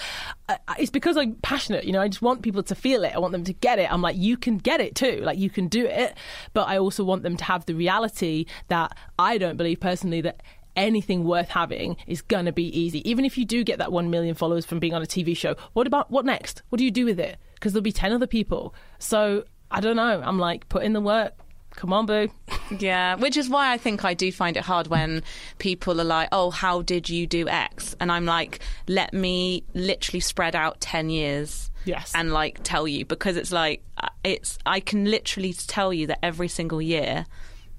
uh, 0.50 0.56
it's 0.78 0.90
because 0.90 1.16
I'm 1.16 1.34
passionate. 1.36 1.84
You 1.84 1.92
know, 1.92 2.02
I 2.02 2.08
just 2.08 2.20
want 2.20 2.42
people 2.42 2.62
to 2.64 2.74
feel 2.74 3.04
it. 3.04 3.14
I 3.14 3.18
want 3.18 3.32
them 3.32 3.44
to 3.44 3.54
get 3.54 3.78
it. 3.78 3.90
I'm 3.90 4.02
like, 4.02 4.16
you 4.16 4.36
can 4.36 4.58
get 4.58 4.82
it 4.82 4.94
too. 4.94 5.22
Like 5.22 5.38
you 5.38 5.48
can 5.48 5.68
do 5.68 5.86
it, 5.86 6.14
but 6.52 6.68
I 6.68 6.76
also 6.76 7.02
want 7.02 7.22
them 7.22 7.38
to 7.38 7.44
have 7.44 7.64
the 7.64 7.74
reality 7.74 8.44
that 8.68 8.94
I 9.18 9.38
don't 9.38 9.56
believe 9.56 9.80
personally 9.80 10.20
that 10.22 10.42
anything 10.76 11.24
worth 11.24 11.48
having 11.48 11.96
is 12.06 12.22
going 12.22 12.44
to 12.44 12.52
be 12.52 12.78
easy. 12.78 13.08
Even 13.08 13.24
if 13.24 13.36
you 13.38 13.44
do 13.44 13.64
get 13.64 13.78
that 13.78 13.92
1 13.92 14.10
million 14.10 14.34
followers 14.34 14.64
from 14.66 14.78
being 14.78 14.94
on 14.94 15.02
a 15.02 15.06
TV 15.06 15.36
show, 15.36 15.56
what 15.72 15.86
about 15.86 16.10
what 16.10 16.24
next? 16.24 16.62
What 16.68 16.78
do 16.78 16.84
you 16.84 16.90
do 16.90 17.04
with 17.04 17.18
it? 17.18 17.38
Because 17.54 17.72
there'll 17.72 17.82
be 17.82 17.92
10 17.92 18.12
other 18.12 18.26
people. 18.26 18.74
So 18.98 19.44
I 19.70 19.80
don't 19.80 19.96
know. 19.96 20.22
I'm 20.24 20.38
like, 20.38 20.68
put 20.68 20.82
in 20.82 20.92
the 20.92 21.00
work. 21.00 21.32
Come 21.74 21.92
on, 21.92 22.06
boo. 22.06 22.28
yeah, 22.78 23.16
which 23.16 23.36
is 23.36 23.50
why 23.50 23.72
I 23.72 23.76
think 23.78 24.04
I 24.04 24.14
do 24.14 24.32
find 24.32 24.56
it 24.56 24.64
hard 24.64 24.86
when 24.86 25.22
people 25.58 26.00
are 26.00 26.04
like, 26.04 26.30
oh, 26.32 26.50
how 26.50 26.82
did 26.82 27.10
you 27.10 27.26
do 27.26 27.48
X? 27.48 27.94
And 28.00 28.10
I'm 28.10 28.24
like, 28.24 28.60
let 28.88 29.12
me 29.12 29.62
literally 29.74 30.20
spread 30.20 30.56
out 30.56 30.80
10 30.80 31.10
years. 31.10 31.70
Yes. 31.84 32.12
And 32.14 32.32
like 32.32 32.60
tell 32.62 32.88
you 32.88 33.04
because 33.04 33.36
it's 33.36 33.52
like, 33.52 33.82
uh, 33.98 34.08
it's, 34.24 34.58
I 34.64 34.80
can 34.80 35.04
literally 35.04 35.52
tell 35.52 35.92
you 35.92 36.08
that 36.08 36.18
every 36.22 36.48
single 36.48 36.80
year 36.80 37.26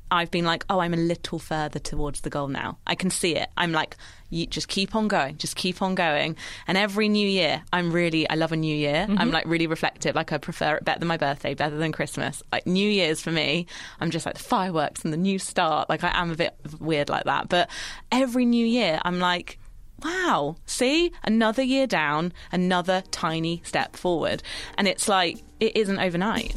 I've 0.09 0.31
been 0.31 0.45
like, 0.45 0.65
oh, 0.69 0.79
I'm 0.79 0.93
a 0.93 0.97
little 0.97 1.39
further 1.39 1.79
towards 1.79 2.21
the 2.21 2.29
goal 2.29 2.47
now. 2.47 2.77
I 2.87 2.95
can 2.95 3.09
see 3.09 3.35
it. 3.35 3.49
I'm 3.57 3.71
like, 3.71 3.97
you 4.29 4.45
just 4.45 4.67
keep 4.67 4.95
on 4.95 5.07
going, 5.07 5.37
just 5.37 5.55
keep 5.55 5.81
on 5.81 5.95
going. 5.95 6.35
And 6.67 6.77
every 6.77 7.09
new 7.09 7.27
year, 7.27 7.63
I'm 7.71 7.91
really, 7.91 8.29
I 8.29 8.35
love 8.35 8.51
a 8.51 8.57
new 8.57 8.75
year. 8.75 9.05
Mm-hmm. 9.07 9.19
I'm 9.19 9.31
like 9.31 9.45
really 9.45 9.67
reflective. 9.67 10.15
Like 10.15 10.31
I 10.31 10.37
prefer 10.37 10.75
it 10.75 10.85
better 10.85 10.99
than 10.99 11.07
my 11.07 11.17
birthday, 11.17 11.53
better 11.53 11.77
than 11.77 11.91
Christmas. 11.91 12.41
Like 12.51 12.65
New 12.67 12.89
Year's 12.89 13.21
for 13.21 13.31
me, 13.31 13.67
I'm 13.99 14.11
just 14.11 14.25
like 14.25 14.35
the 14.35 14.43
fireworks 14.43 15.03
and 15.03 15.13
the 15.13 15.17
new 15.17 15.39
start. 15.39 15.89
Like 15.89 16.03
I 16.03 16.11
am 16.13 16.31
a 16.31 16.35
bit 16.35 16.55
weird 16.79 17.09
like 17.09 17.25
that. 17.25 17.49
But 17.49 17.69
every 18.11 18.45
new 18.45 18.65
year, 18.65 18.99
I'm 19.03 19.19
like, 19.19 19.59
wow, 20.03 20.55
see, 20.65 21.11
another 21.23 21.63
year 21.63 21.87
down, 21.87 22.33
another 22.51 23.03
tiny 23.11 23.61
step 23.65 23.95
forward. 23.95 24.43
And 24.77 24.87
it's 24.87 25.07
like, 25.07 25.39
it 25.59 25.75
isn't 25.75 25.99
overnight. 25.99 26.55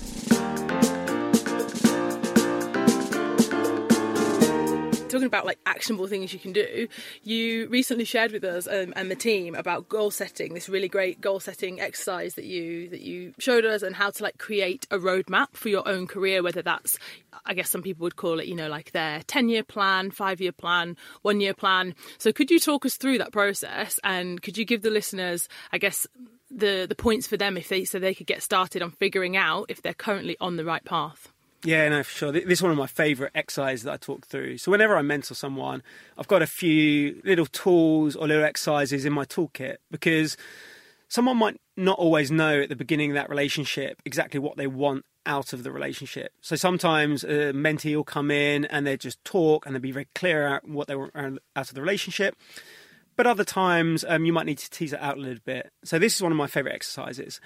Talking 5.11 5.27
about 5.27 5.45
like 5.45 5.59
actionable 5.67 6.07
things 6.07 6.33
you 6.33 6.39
can 6.39 6.53
do, 6.53 6.89
you 7.23 7.69
recently 7.69 8.05
shared 8.05 8.33
with 8.33 8.45
us 8.45 8.67
um, 8.67 8.93
and 8.97 9.11
the 9.11 9.15
team 9.15 9.55
about 9.55 9.89
goal 9.89 10.11
setting. 10.11 10.55
This 10.55 10.69
really 10.69 10.89
great 10.89 11.21
goal 11.21 11.41
setting 11.41 11.81
exercise 11.81 12.35
that 12.35 12.45
you 12.45 12.89
that 12.91 13.01
you 13.01 13.35
showed 13.39 13.65
us, 13.65 13.83
and 13.83 13.95
how 13.95 14.11
to 14.11 14.23
like 14.23 14.39
create 14.39 14.87
a 14.91 14.99
roadmap 14.99 15.49
for 15.53 15.69
your 15.69 15.87
own 15.87 16.07
career. 16.07 16.43
Whether 16.43 16.63
that's, 16.63 16.99
I 17.45 17.55
guess 17.55 17.69
some 17.69 17.83
people 17.83 18.05
would 18.05 18.17
call 18.17 18.41
it, 18.41 18.47
you 18.47 18.55
know, 18.55 18.69
like 18.69 18.93
their 18.93 19.23
ten 19.27 19.49
year 19.49 19.63
plan, 19.63 20.11
five 20.11 20.41
year 20.41 20.53
plan, 20.53 20.97
one 21.23 21.41
year 21.41 21.55
plan. 21.55 21.95
So 22.19 22.33
could 22.33 22.51
you 22.51 22.59
talk 22.59 22.87
us 22.87 22.97
through 22.97 23.19
that 23.19 23.33
process, 23.33 24.01
and 24.05 24.41
could 24.41 24.57
you 24.57 24.65
give 24.65 24.83
the 24.83 24.91
listeners, 24.91 25.49
I 25.73 25.79
guess, 25.79 26.07
the 26.51 26.87
the 26.89 26.95
points 26.95 27.27
for 27.27 27.37
them 27.37 27.57
if 27.57 27.69
they 27.69 27.85
so 27.85 27.99
they 27.99 28.15
could 28.15 28.27
get 28.27 28.43
started 28.43 28.83
on 28.83 28.91
figuring 28.93 29.37
out 29.37 29.67
if 29.69 29.83
they're 29.83 29.95
currently 29.95 30.37
on 30.41 30.57
the 30.57 30.65
right 30.65 30.85
path? 30.85 31.33
Yeah, 31.63 31.89
no, 31.91 32.03
for 32.03 32.11
sure. 32.11 32.33
This 32.33 32.45
is 32.47 32.63
one 32.63 32.73
of 32.73 32.79
my 32.79 32.87
favourite 32.87 33.33
exercises 33.35 33.85
that 33.85 33.93
I 33.93 33.97
talk 33.99 34.27
through. 34.27 34.59
So 34.59 34.71
whenever 34.71 34.97
I 34.97 35.03
mentor 35.03 35.35
someone, 35.35 35.83
I've 36.17 36.29
got 36.29 36.41
a 36.41 36.47
few 36.47 37.21
little 37.23 37.47
tools 37.47 38.17
or 38.17 38.27
little 38.27 38.45
exercises 38.45 39.05
in 39.05 39.13
my 39.13 39.27
toolkit 39.27 39.77
because 39.91 40.39
someone 41.09 41.37
might 41.37 41.61
not 41.77 41.99
always 41.99 42.31
know 42.31 42.63
at 42.63 42.71
the 42.71 42.77
beginning 42.77 43.11
of 43.11 43.15
that 43.17 43.29
relationship 43.29 44.01
exactly 44.07 44.41
what 44.41 44.57
they 44.57 44.67
want 44.67 45.05
out 45.27 45.53
of 45.53 45.63
the 45.63 45.71
relationship. 45.71 46.33
So 46.41 46.57
sometimes 46.57 47.25
a 47.25 47.53
mentee 47.53 47.95
will 47.95 48.05
come 48.05 48.31
in 48.31 48.65
and 48.65 48.87
they 48.87 48.97
just 48.97 49.23
talk 49.23 49.67
and 49.67 49.75
they'll 49.75 49.83
be 49.83 49.93
very 49.93 50.09
clear 50.15 50.47
out 50.47 50.67
what 50.67 50.89
they 50.89 50.97
want 50.97 51.13
out 51.15 51.69
of 51.69 51.75
the 51.75 51.83
relationship. 51.83 52.37
But 53.17 53.27
other 53.27 53.45
times 53.45 54.03
um, 54.09 54.25
you 54.25 54.33
might 54.33 54.47
need 54.47 54.59
to 54.59 54.71
tease 54.71 54.95
it 54.95 55.01
out 55.01 55.19
a 55.19 55.21
little 55.21 55.43
bit. 55.45 55.71
So 55.85 55.99
this 55.99 56.17
is 56.17 56.23
one 56.23 56.33
of 56.33 56.39
my 56.39 56.47
favorite 56.47 56.75
exercises. 56.75 57.39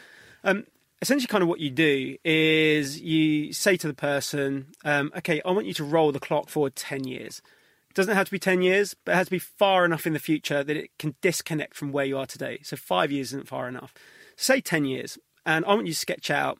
Um, 0.44 0.66
essentially, 1.04 1.26
kind 1.26 1.42
of 1.42 1.48
what 1.48 1.60
you 1.60 1.70
do 1.70 2.16
is 2.24 3.00
you 3.00 3.52
say 3.52 3.76
to 3.76 3.86
the 3.86 3.94
person, 3.94 4.68
um, 4.84 5.12
"Okay, 5.18 5.40
I 5.44 5.50
want 5.50 5.66
you 5.66 5.74
to 5.74 5.84
roll 5.84 6.12
the 6.12 6.20
clock 6.20 6.48
forward 6.48 6.74
ten 6.74 7.04
years." 7.04 7.42
It 7.90 7.94
doesn't 7.94 8.14
have 8.14 8.26
to 8.26 8.32
be 8.32 8.38
ten 8.38 8.62
years, 8.62 8.94
but 9.04 9.12
it 9.12 9.16
has 9.16 9.26
to 9.26 9.30
be 9.30 9.38
far 9.38 9.84
enough 9.84 10.06
in 10.06 10.14
the 10.14 10.18
future 10.18 10.64
that 10.64 10.76
it 10.76 10.90
can 10.98 11.14
disconnect 11.20 11.76
from 11.76 11.92
where 11.92 12.04
you 12.06 12.16
are 12.16 12.26
today. 12.26 12.60
So 12.62 12.76
five 12.76 13.12
years 13.12 13.28
isn't 13.28 13.48
far 13.48 13.68
enough. 13.68 13.92
Say 14.36 14.60
ten 14.60 14.86
years, 14.86 15.18
and 15.44 15.64
I 15.66 15.74
want 15.74 15.86
you 15.86 15.92
to 15.92 15.98
sketch 15.98 16.30
out 16.30 16.58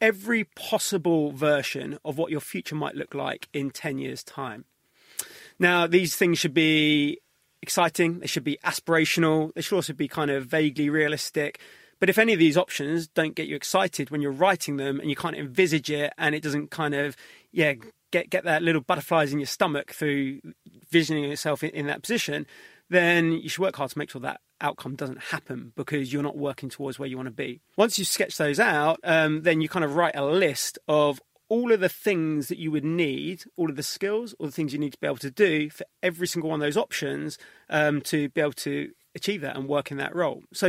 every 0.00 0.44
possible 0.44 1.32
version 1.32 1.98
of 2.04 2.18
what 2.18 2.30
your 2.30 2.40
future 2.40 2.74
might 2.74 2.94
look 2.94 3.14
like 3.14 3.48
in 3.52 3.70
10 3.70 3.98
years' 3.98 4.22
time. 4.22 4.64
Now, 5.58 5.86
these 5.86 6.14
things 6.14 6.38
should 6.38 6.54
be 6.54 7.18
exciting, 7.62 8.20
they 8.20 8.26
should 8.26 8.44
be 8.44 8.58
aspirational, 8.64 9.52
they 9.54 9.60
should 9.60 9.74
also 9.74 9.92
be 9.92 10.08
kind 10.08 10.30
of 10.30 10.46
vaguely 10.46 10.88
realistic. 10.88 11.58
But 12.00 12.08
if 12.08 12.18
any 12.18 12.32
of 12.32 12.38
these 12.38 12.56
options 12.56 13.08
don't 13.08 13.34
get 13.34 13.48
you 13.48 13.56
excited 13.56 14.10
when 14.10 14.20
you're 14.20 14.32
writing 14.32 14.76
them 14.76 15.00
and 15.00 15.10
you 15.10 15.16
can't 15.16 15.36
envisage 15.36 15.90
it 15.90 16.12
and 16.18 16.34
it 16.34 16.42
doesn't 16.42 16.70
kind 16.70 16.94
of, 16.94 17.16
yeah, 17.50 17.74
get, 18.10 18.30
get 18.30 18.44
that 18.44 18.62
little 18.62 18.80
butterflies 18.80 19.32
in 19.32 19.38
your 19.38 19.46
stomach 19.46 19.92
through 19.92 20.40
visioning 20.90 21.24
yourself 21.24 21.62
in, 21.62 21.70
in 21.70 21.86
that 21.86 22.02
position, 22.02 22.46
then 22.88 23.32
you 23.32 23.48
should 23.48 23.62
work 23.62 23.76
hard 23.76 23.90
to 23.90 23.98
make 23.98 24.10
sure 24.10 24.20
that 24.20 24.40
outcome 24.60 24.96
doesn't 24.96 25.20
happen 25.24 25.72
because 25.76 26.12
you're 26.12 26.22
not 26.22 26.36
working 26.36 26.68
towards 26.68 26.98
where 26.98 27.08
you 27.08 27.16
want 27.16 27.28
to 27.28 27.34
be. 27.34 27.60
Once 27.76 27.98
you 27.98 28.04
sketch 28.04 28.36
those 28.36 28.58
out, 28.58 28.98
um, 29.04 29.42
then 29.42 29.60
you 29.60 29.68
kind 29.68 29.84
of 29.84 29.94
write 29.94 30.16
a 30.16 30.24
list 30.24 30.78
of 30.88 31.20
all 31.48 31.72
of 31.72 31.80
the 31.80 31.88
things 31.88 32.48
that 32.48 32.58
you 32.58 32.70
would 32.70 32.84
need, 32.84 33.44
all 33.56 33.70
of 33.70 33.76
the 33.76 33.82
skills, 33.82 34.34
all 34.38 34.46
the 34.46 34.52
things 34.52 34.72
you 34.72 34.78
need 34.78 34.92
to 34.92 34.98
be 34.98 35.06
able 35.06 35.16
to 35.16 35.30
do 35.30 35.70
for 35.70 35.84
every 36.02 36.26
single 36.26 36.50
one 36.50 36.60
of 36.60 36.66
those 36.66 36.76
options 36.76 37.38
um, 37.70 38.00
to 38.02 38.28
be 38.30 38.40
able 38.40 38.52
to 38.52 38.90
achieve 39.18 39.40
that 39.42 39.56
and 39.56 39.68
work 39.68 39.90
in 39.90 39.98
that 39.98 40.14
role. 40.14 40.42
So, 40.52 40.68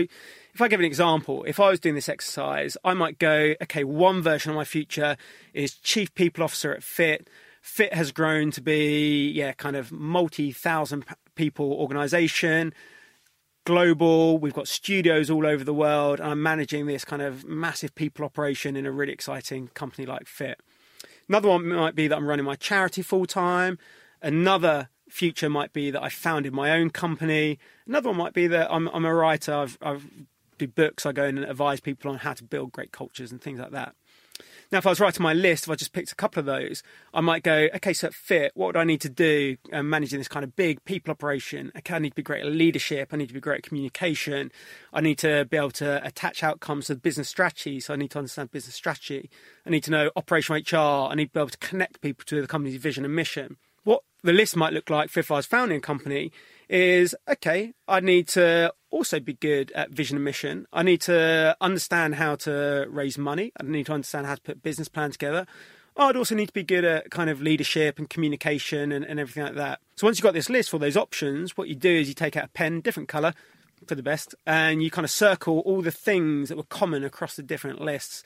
if 0.54 0.62
I 0.62 0.68
give 0.68 0.80
an 0.80 0.86
example, 0.86 1.44
if 1.46 1.60
I 1.60 1.70
was 1.70 1.80
doing 1.80 1.96
this 1.96 2.10
exercise, 2.10 2.76
I 2.84 2.94
might 2.94 3.20
go, 3.20 3.56
okay, 3.64 3.84
one 3.84 4.22
version 4.22 4.52
of 4.52 4.56
my 4.56 4.66
future 4.66 5.16
is 5.54 5.76
chief 5.76 6.14
people 6.16 6.44
officer 6.44 6.74
at 6.74 6.82
Fiit. 6.82 7.28
Fiit 7.62 7.94
has 7.94 8.12
grown 8.12 8.52
to 8.52 8.62
be, 8.62 9.30
yeah, 9.30 9.54
kind 9.54 9.76
of 9.76 9.92
multi 9.92 10.52
thousand 10.52 11.06
people 11.36 11.74
organization 11.74 12.74
global. 13.70 14.40
We've 14.40 14.54
got 14.54 14.68
studios 14.68 15.30
all 15.30 15.46
over 15.46 15.64
the 15.64 15.76
world, 15.76 16.20
and 16.20 16.32
I'm 16.32 16.42
managing 16.42 16.88
this 16.88 17.06
kind 17.06 17.22
of 17.22 17.46
massive 17.46 17.94
people 17.94 18.26
operation 18.26 18.76
in 18.76 18.88
a 18.88 18.92
really 18.92 19.14
exciting 19.14 19.68
company 19.76 20.08
like 20.08 20.26
Fiit. 20.26 20.56
Another 21.28 21.50
one 21.50 21.68
might 21.68 21.94
be 21.94 22.08
that 22.08 22.18
I'm 22.18 22.26
running 22.26 22.46
my 22.46 22.56
charity 22.56 23.04
full 23.04 23.28
time. 23.28 23.78
Another 24.24 24.90
future 25.10 25.50
might 25.50 25.74
be 25.74 25.92
that 25.92 26.02
I 26.02 26.10
founded 26.10 26.54
my 26.54 26.72
own 26.72 26.90
company. 26.90 27.60
Another 27.88 28.10
one 28.10 28.18
might 28.18 28.34
be 28.34 28.48
that 28.48 28.72
I'm, 28.72 28.88
I'm 28.90 29.06
a 29.06 29.14
writer. 29.14 29.54
I've, 29.54 29.78
I've 29.82 30.06
do 30.60 30.68
books. 30.68 31.06
I 31.06 31.12
go 31.12 31.24
in 31.24 31.40
and 31.40 31.50
advise 31.50 31.80
people 31.80 32.12
on 32.12 32.20
how 32.20 32.34
to 32.34 32.44
build 32.44 32.72
great 32.72 32.92
cultures 32.92 33.32
and 33.32 33.42
things 33.42 33.60
like 33.60 33.72
that. 33.72 33.96
Now, 34.72 34.78
if 34.78 34.86
I 34.86 34.90
was 34.90 35.00
writing 35.00 35.24
my 35.24 35.34
list, 35.34 35.64
if 35.64 35.72
I 35.72 35.76
just 35.76 35.94
picked 35.94 36.12
a 36.12 36.16
couple 36.16 36.40
of 36.40 36.46
those, 36.46 36.84
I 37.12 37.22
might 37.22 37.42
go, 37.42 37.70
okay, 37.74 37.92
so 37.92 38.10
Fiit, 38.10 38.52
what 38.54 38.68
would 38.68 38.78
I 38.78 38.84
need 38.84 39.02
to 39.02 39.10
do 39.10 39.58
um, 39.74 39.90
managing 39.90 40.20
this 40.20 40.28
kind 40.28 40.44
of 40.44 40.56
big 40.56 40.86
people 40.86 41.10
operation? 41.10 41.72
Okay, 41.76 41.96
I 41.96 42.00
need 42.00 42.12
to 42.12 42.16
be 42.16 42.22
great 42.22 42.46
at 42.46 42.52
leadership. 42.52 43.10
I 43.12 43.18
need 43.18 43.30
to 43.30 43.34
be 43.34 43.40
great 43.40 43.58
at 43.58 43.64
communication. 43.64 44.52
I 44.94 45.02
need 45.02 45.18
to 45.20 45.46
be 45.46 45.58
able 45.58 45.72
to 45.72 46.06
attach 46.06 46.44
outcomes 46.44 46.86
to 46.86 46.96
business 46.96 47.28
strategy. 47.28 47.80
So 47.80 47.96
I 47.96 47.98
need 47.98 48.12
to 48.12 48.20
understand 48.20 48.52
business 48.52 48.76
strategy. 48.76 49.32
I 49.66 49.72
need 49.72 49.84
to 49.86 49.92
know 49.92 50.12
operational 50.16 50.62
HR. 50.62 51.12
I 51.12 51.16
need 51.16 51.28
to 51.28 51.32
be 51.32 51.40
able 51.40 51.50
to 51.50 51.58
connect 51.58 52.02
people 52.02 52.24
to 52.26 52.40
the 52.40 52.48
company's 52.48 52.80
vision 52.80 53.04
and 53.04 53.16
mission. 53.16 53.58
The 54.24 54.34
list 54.34 54.56
might 54.56 54.74
look 54.74 54.90
like 54.90 55.16
I 55.16 55.34
was 55.34 55.46
founding 55.46 55.82
company 55.82 56.32
is 56.68 57.16
okay, 57.28 57.74
I 57.88 58.00
need 58.00 58.28
to 58.30 58.74
also 58.92 59.20
be 59.20 59.34
good 59.34 59.72
at 59.72 59.92
vision 59.92 60.18
and 60.18 60.26
mission. 60.26 60.68
I 60.72 60.84
need 60.84 61.02
to 61.02 61.56
understand 61.62 62.16
how 62.16 62.36
to 62.38 62.86
raise 62.90 63.18
money. 63.18 63.52
I 63.60 63.64
need 63.64 63.88
to 63.88 63.94
understand 63.94 64.28
how 64.28 64.36
to 64.36 64.42
put 64.42 64.62
business 64.62 64.88
plan 64.88 65.12
together. 65.12 65.46
I'd 65.98 66.16
also 66.16 66.36
need 66.36 66.48
to 66.48 66.54
be 66.54 66.64
good 66.64 66.86
at 66.86 67.12
kind 67.12 67.30
of 67.30 67.42
leadership 67.42 68.00
and 68.00 68.10
communication 68.10 68.92
and, 68.92 69.04
and 69.04 69.20
everything 69.20 69.44
like 69.44 69.56
that. 69.56 69.80
So 69.96 70.08
once 70.08 70.18
you've 70.18 70.24
got 70.24 70.34
this 70.34 70.50
list 70.50 70.70
for 70.70 70.80
those 70.80 70.96
options, 70.96 71.58
what 71.58 71.68
you 71.68 71.76
do 71.76 71.90
is 71.90 72.08
you 72.08 72.14
take 72.14 72.38
out 72.38 72.46
a 72.46 72.50
pen, 72.50 72.82
different 72.82 73.10
colour 73.10 73.34
for 73.86 73.96
the 73.96 74.04
best, 74.04 74.36
and 74.46 74.82
you 74.82 74.92
kind 74.92 75.06
of 75.06 75.12
circle 75.12 75.60
all 75.60 75.82
the 75.82 75.92
things 75.92 76.50
that 76.50 76.58
were 76.58 76.64
common 76.64 77.04
across 77.04 77.36
the 77.36 77.44
different 77.44 77.82
lists. 77.82 78.24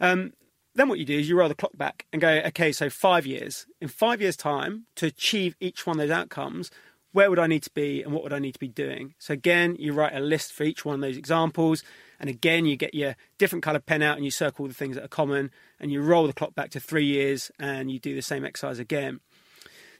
Um, 0.00 0.32
then 0.76 0.88
what 0.88 0.98
you 0.98 1.04
do 1.04 1.18
is 1.18 1.28
you 1.28 1.38
roll 1.38 1.48
the 1.48 1.54
clock 1.54 1.76
back 1.76 2.06
and 2.12 2.20
go, 2.20 2.28
okay, 2.46 2.70
so 2.70 2.90
five 2.90 3.26
years. 3.26 3.66
In 3.80 3.88
five 3.88 4.20
years' 4.20 4.36
time, 4.36 4.84
to 4.96 5.06
achieve 5.06 5.56
each 5.58 5.86
one 5.86 5.98
of 5.98 6.06
those 6.06 6.16
outcomes, 6.16 6.70
where 7.12 7.30
would 7.30 7.38
I 7.38 7.46
need 7.46 7.62
to 7.62 7.70
be 7.70 8.02
and 8.02 8.12
what 8.12 8.22
would 8.22 8.34
I 8.34 8.38
need 8.38 8.52
to 8.52 8.60
be 8.60 8.68
doing? 8.68 9.14
So 9.18 9.32
again, 9.32 9.76
you 9.78 9.94
write 9.94 10.14
a 10.14 10.20
list 10.20 10.52
for 10.52 10.64
each 10.64 10.84
one 10.84 10.94
of 10.94 11.00
those 11.00 11.16
examples. 11.16 11.82
And 12.20 12.28
again, 12.28 12.66
you 12.66 12.76
get 12.76 12.94
your 12.94 13.16
different 13.38 13.64
coloured 13.64 13.86
pen 13.86 14.02
out 14.02 14.16
and 14.16 14.24
you 14.24 14.30
circle 14.30 14.68
the 14.68 14.74
things 14.74 14.96
that 14.96 15.04
are 15.04 15.08
common 15.08 15.50
and 15.80 15.90
you 15.90 16.02
roll 16.02 16.26
the 16.26 16.34
clock 16.34 16.54
back 16.54 16.70
to 16.72 16.80
three 16.80 17.06
years 17.06 17.50
and 17.58 17.90
you 17.90 17.98
do 17.98 18.14
the 18.14 18.20
same 18.20 18.44
exercise 18.44 18.78
again. 18.78 19.20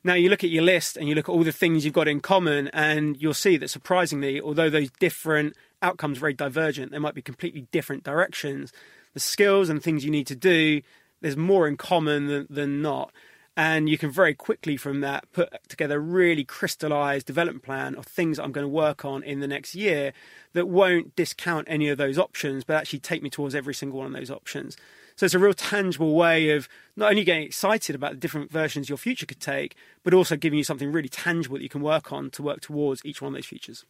Now 0.05 0.13
you 0.13 0.29
look 0.29 0.45
at 0.45 0.51
your 0.51 0.63
list 0.63 0.99
and 0.99 1.09
you 1.09 1.15
look 1.15 1.29
at 1.29 1.33
all 1.33 1.43
the 1.43 1.53
things 1.53 1.85
you've 1.85 1.95
got 1.95 2.07
in 2.07 2.21
common 2.21 2.69
and 2.69 3.17
you'll 3.21 3.35
see 3.35 3.57
that 3.57 3.71
surprisingly, 3.71 4.41
although 4.41 4.71
those 4.71 4.91
different 5.01 5.57
outcomes 5.83 6.19
are 6.19 6.21
very 6.21 6.35
divergent, 6.35 6.93
they 6.93 6.99
might 6.99 7.15
be 7.15 7.23
completely 7.23 7.67
different 7.73 8.05
directions. 8.05 8.73
The 9.17 9.21
skills 9.21 9.71
and 9.71 9.83
things 9.83 10.05
you 10.05 10.11
need 10.11 10.27
to 10.27 10.37
do, 10.37 10.83
there's 11.23 11.39
more 11.39 11.67
in 11.67 11.79
common 11.79 12.27
than, 12.27 12.47
than 12.51 12.83
not. 12.83 13.13
And 13.57 13.89
you 13.89 13.97
can 13.97 14.11
very 14.11 14.35
quickly 14.35 14.77
from 14.77 15.01
that 15.01 15.33
put 15.33 15.49
together 15.71 15.97
a 15.97 16.01
really 16.01 16.45
crystallized 16.45 17.27
development 17.27 17.65
plan 17.65 17.95
of 17.95 18.05
things 18.05 18.39
I'm 18.39 18.53
going 18.53 18.67
to 18.67 18.69
work 18.69 19.07
on 19.07 19.23
in 19.23 19.41
the 19.41 19.49
next 19.49 19.75
year 19.75 20.13
that 20.53 20.69
won't 20.69 21.17
discount 21.17 21.67
any 21.67 21.89
of 21.89 21.97
those 21.97 22.19
options 22.19 22.63
but 22.63 22.77
actually 22.77 22.99
take 22.99 23.23
me 23.23 23.31
towards 23.31 23.55
every 23.55 23.73
single 23.73 24.01
one 24.01 24.09
of 24.09 24.13
those 24.13 24.31
options. 24.31 24.77
So 25.17 25.25
it's 25.25 25.35
a 25.35 25.39
real 25.39 25.55
tangible 25.55 26.15
way 26.15 26.51
of 26.51 26.69
not 26.95 27.09
only 27.09 27.25
getting 27.25 27.45
excited 27.45 27.97
about 27.97 28.11
the 28.11 28.19
different 28.19 28.53
versions 28.53 28.91
your 28.91 28.99
future 28.99 29.25
could 29.25 29.41
take 29.41 29.77
but 30.05 30.13
also 30.13 30.37
giving 30.37 30.59
you 30.59 30.65
something 30.65 30.93
really 30.93 31.09
tangible 31.09 31.57
that 31.57 31.63
you 31.63 31.71
can 31.71 31.81
work 31.81 32.13
on 32.13 32.29
to 32.33 32.43
work 32.43 32.61
towards 32.61 33.03
each 33.03 33.23
one 33.23 33.29
of 33.29 33.35
those 33.37 33.47
futures 33.47 33.87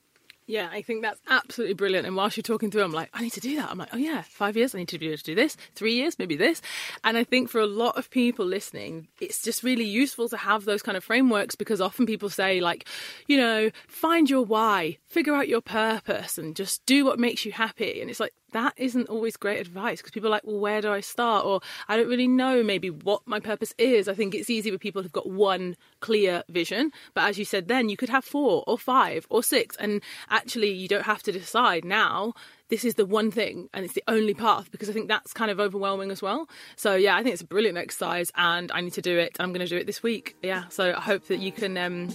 yeah, 0.46 0.68
I 0.70 0.82
think 0.82 1.02
that's 1.02 1.20
absolutely 1.28 1.74
brilliant. 1.74 2.06
And 2.06 2.14
whilst 2.14 2.36
you're 2.36 2.42
talking 2.42 2.70
through, 2.70 2.84
I'm 2.84 2.92
like, 2.92 3.10
I 3.12 3.22
need 3.22 3.32
to 3.32 3.40
do 3.40 3.56
that. 3.56 3.70
I'm 3.70 3.78
like, 3.78 3.88
oh 3.92 3.96
yeah, 3.96 4.22
five 4.22 4.56
years, 4.56 4.74
I 4.74 4.78
need 4.78 4.88
to 4.88 4.98
be 4.98 5.08
able 5.08 5.18
to 5.18 5.24
do 5.24 5.34
this. 5.34 5.56
Three 5.74 5.94
years, 5.94 6.18
maybe 6.18 6.36
this. 6.36 6.62
And 7.02 7.16
I 7.16 7.24
think 7.24 7.50
for 7.50 7.60
a 7.60 7.66
lot 7.66 7.96
of 7.96 8.10
people 8.10 8.46
listening, 8.46 9.08
it's 9.20 9.42
just 9.42 9.62
really 9.62 9.84
useful 9.84 10.28
to 10.28 10.36
have 10.36 10.64
those 10.64 10.82
kind 10.82 10.96
of 10.96 11.02
frameworks 11.04 11.56
because 11.56 11.80
often 11.80 12.06
people 12.06 12.30
say, 12.30 12.60
like, 12.60 12.86
you 13.26 13.36
know, 13.36 13.70
find 13.88 14.30
your 14.30 14.44
why, 14.44 14.98
figure 15.08 15.34
out 15.34 15.48
your 15.48 15.60
purpose, 15.60 16.38
and 16.38 16.54
just 16.54 16.86
do 16.86 17.04
what 17.04 17.18
makes 17.18 17.44
you 17.44 17.52
happy. 17.52 18.00
And 18.00 18.08
it's 18.08 18.20
like, 18.20 18.32
that 18.56 18.72
isn't 18.78 19.10
always 19.10 19.36
great 19.36 19.60
advice 19.60 19.98
because 19.98 20.12
people 20.12 20.28
are 20.28 20.30
like, 20.30 20.46
well, 20.46 20.58
where 20.58 20.80
do 20.80 20.90
I 20.90 21.00
start? 21.00 21.44
Or 21.44 21.60
I 21.88 21.96
don't 21.96 22.08
really 22.08 22.26
know 22.26 22.62
maybe 22.62 22.88
what 22.88 23.20
my 23.26 23.38
purpose 23.38 23.74
is. 23.76 24.08
I 24.08 24.14
think 24.14 24.34
it's 24.34 24.48
easy 24.48 24.70
with 24.70 24.80
people 24.80 25.02
who've 25.02 25.12
got 25.12 25.28
one 25.28 25.76
clear 26.00 26.42
vision. 26.48 26.90
But 27.12 27.28
as 27.28 27.38
you 27.38 27.44
said, 27.44 27.68
then 27.68 27.90
you 27.90 27.98
could 27.98 28.08
have 28.08 28.24
four 28.24 28.64
or 28.66 28.78
five 28.78 29.26
or 29.28 29.42
six. 29.42 29.76
And 29.76 30.00
actually, 30.30 30.72
you 30.72 30.88
don't 30.88 31.04
have 31.04 31.22
to 31.24 31.32
decide 31.32 31.84
now. 31.84 32.32
This 32.70 32.82
is 32.82 32.94
the 32.94 33.04
one 33.04 33.30
thing 33.30 33.68
and 33.74 33.84
it's 33.84 33.94
the 33.94 34.02
only 34.08 34.34
path 34.34 34.72
because 34.72 34.88
I 34.88 34.92
think 34.92 35.06
that's 35.06 35.32
kind 35.32 35.50
of 35.50 35.60
overwhelming 35.60 36.10
as 36.10 36.22
well. 36.22 36.48
So, 36.76 36.96
yeah, 36.96 37.14
I 37.14 37.22
think 37.22 37.34
it's 37.34 37.42
a 37.42 37.46
brilliant 37.46 37.76
exercise 37.78 38.32
and 38.34 38.72
I 38.72 38.80
need 38.80 38.94
to 38.94 39.02
do 39.02 39.18
it. 39.18 39.36
I'm 39.38 39.52
going 39.52 39.64
to 39.64 39.70
do 39.70 39.76
it 39.76 39.86
this 39.86 40.02
week. 40.02 40.34
Yeah. 40.42 40.64
So, 40.70 40.94
I 40.96 41.00
hope 41.00 41.28
that 41.28 41.38
you 41.38 41.52
can 41.52 41.76
um, 41.76 42.08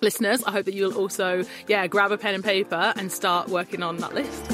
listeners, 0.00 0.42
I 0.44 0.50
hope 0.50 0.64
that 0.64 0.74
you'll 0.74 0.96
also, 0.96 1.44
yeah, 1.68 1.86
grab 1.86 2.10
a 2.10 2.18
pen 2.18 2.34
and 2.34 2.42
paper 2.42 2.92
and 2.96 3.12
start 3.12 3.48
working 3.48 3.82
on 3.82 3.98
that 3.98 4.14
list. 4.14 4.53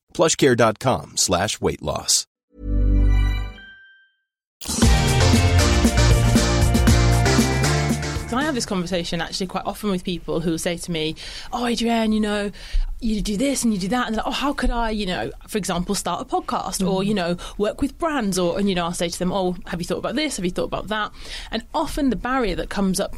plushcare.com 0.13 1.17
slash 1.17 1.59
weight 1.59 1.81
loss. 1.81 2.27
because 8.31 8.43
I 8.43 8.45
have 8.45 8.55
this 8.55 8.65
conversation 8.65 9.19
actually 9.19 9.47
quite 9.47 9.65
often 9.65 9.91
with 9.91 10.05
people 10.05 10.39
who 10.39 10.57
say 10.57 10.77
to 10.77 10.91
me, 10.91 11.15
"Oh, 11.51 11.65
Adrienne, 11.65 12.13
you 12.13 12.19
know." 12.19 12.51
You 13.03 13.19
do 13.19 13.35
this 13.35 13.63
and 13.63 13.73
you 13.73 13.79
do 13.79 13.87
that, 13.87 14.05
and 14.05 14.15
like, 14.15 14.27
oh, 14.27 14.31
how 14.31 14.53
could 14.53 14.69
I, 14.69 14.91
you 14.91 15.07
know, 15.07 15.31
for 15.47 15.57
example, 15.57 15.95
start 15.95 16.21
a 16.21 16.25
podcast 16.25 16.87
or 16.87 17.01
mm. 17.01 17.07
you 17.07 17.15
know, 17.15 17.35
work 17.57 17.81
with 17.81 17.97
brands, 17.97 18.37
or 18.37 18.59
and 18.59 18.69
you 18.69 18.75
know, 18.75 18.85
I'll 18.85 18.93
say 18.93 19.09
to 19.09 19.17
them, 19.17 19.31
oh, 19.31 19.55
have 19.65 19.81
you 19.81 19.87
thought 19.87 19.97
about 19.97 20.13
this? 20.13 20.35
Have 20.35 20.45
you 20.45 20.51
thought 20.51 20.65
about 20.65 20.89
that? 20.89 21.11
And 21.49 21.63
often 21.73 22.11
the 22.11 22.15
barrier 22.15 22.55
that 22.57 22.69
comes 22.69 22.99
up 22.99 23.15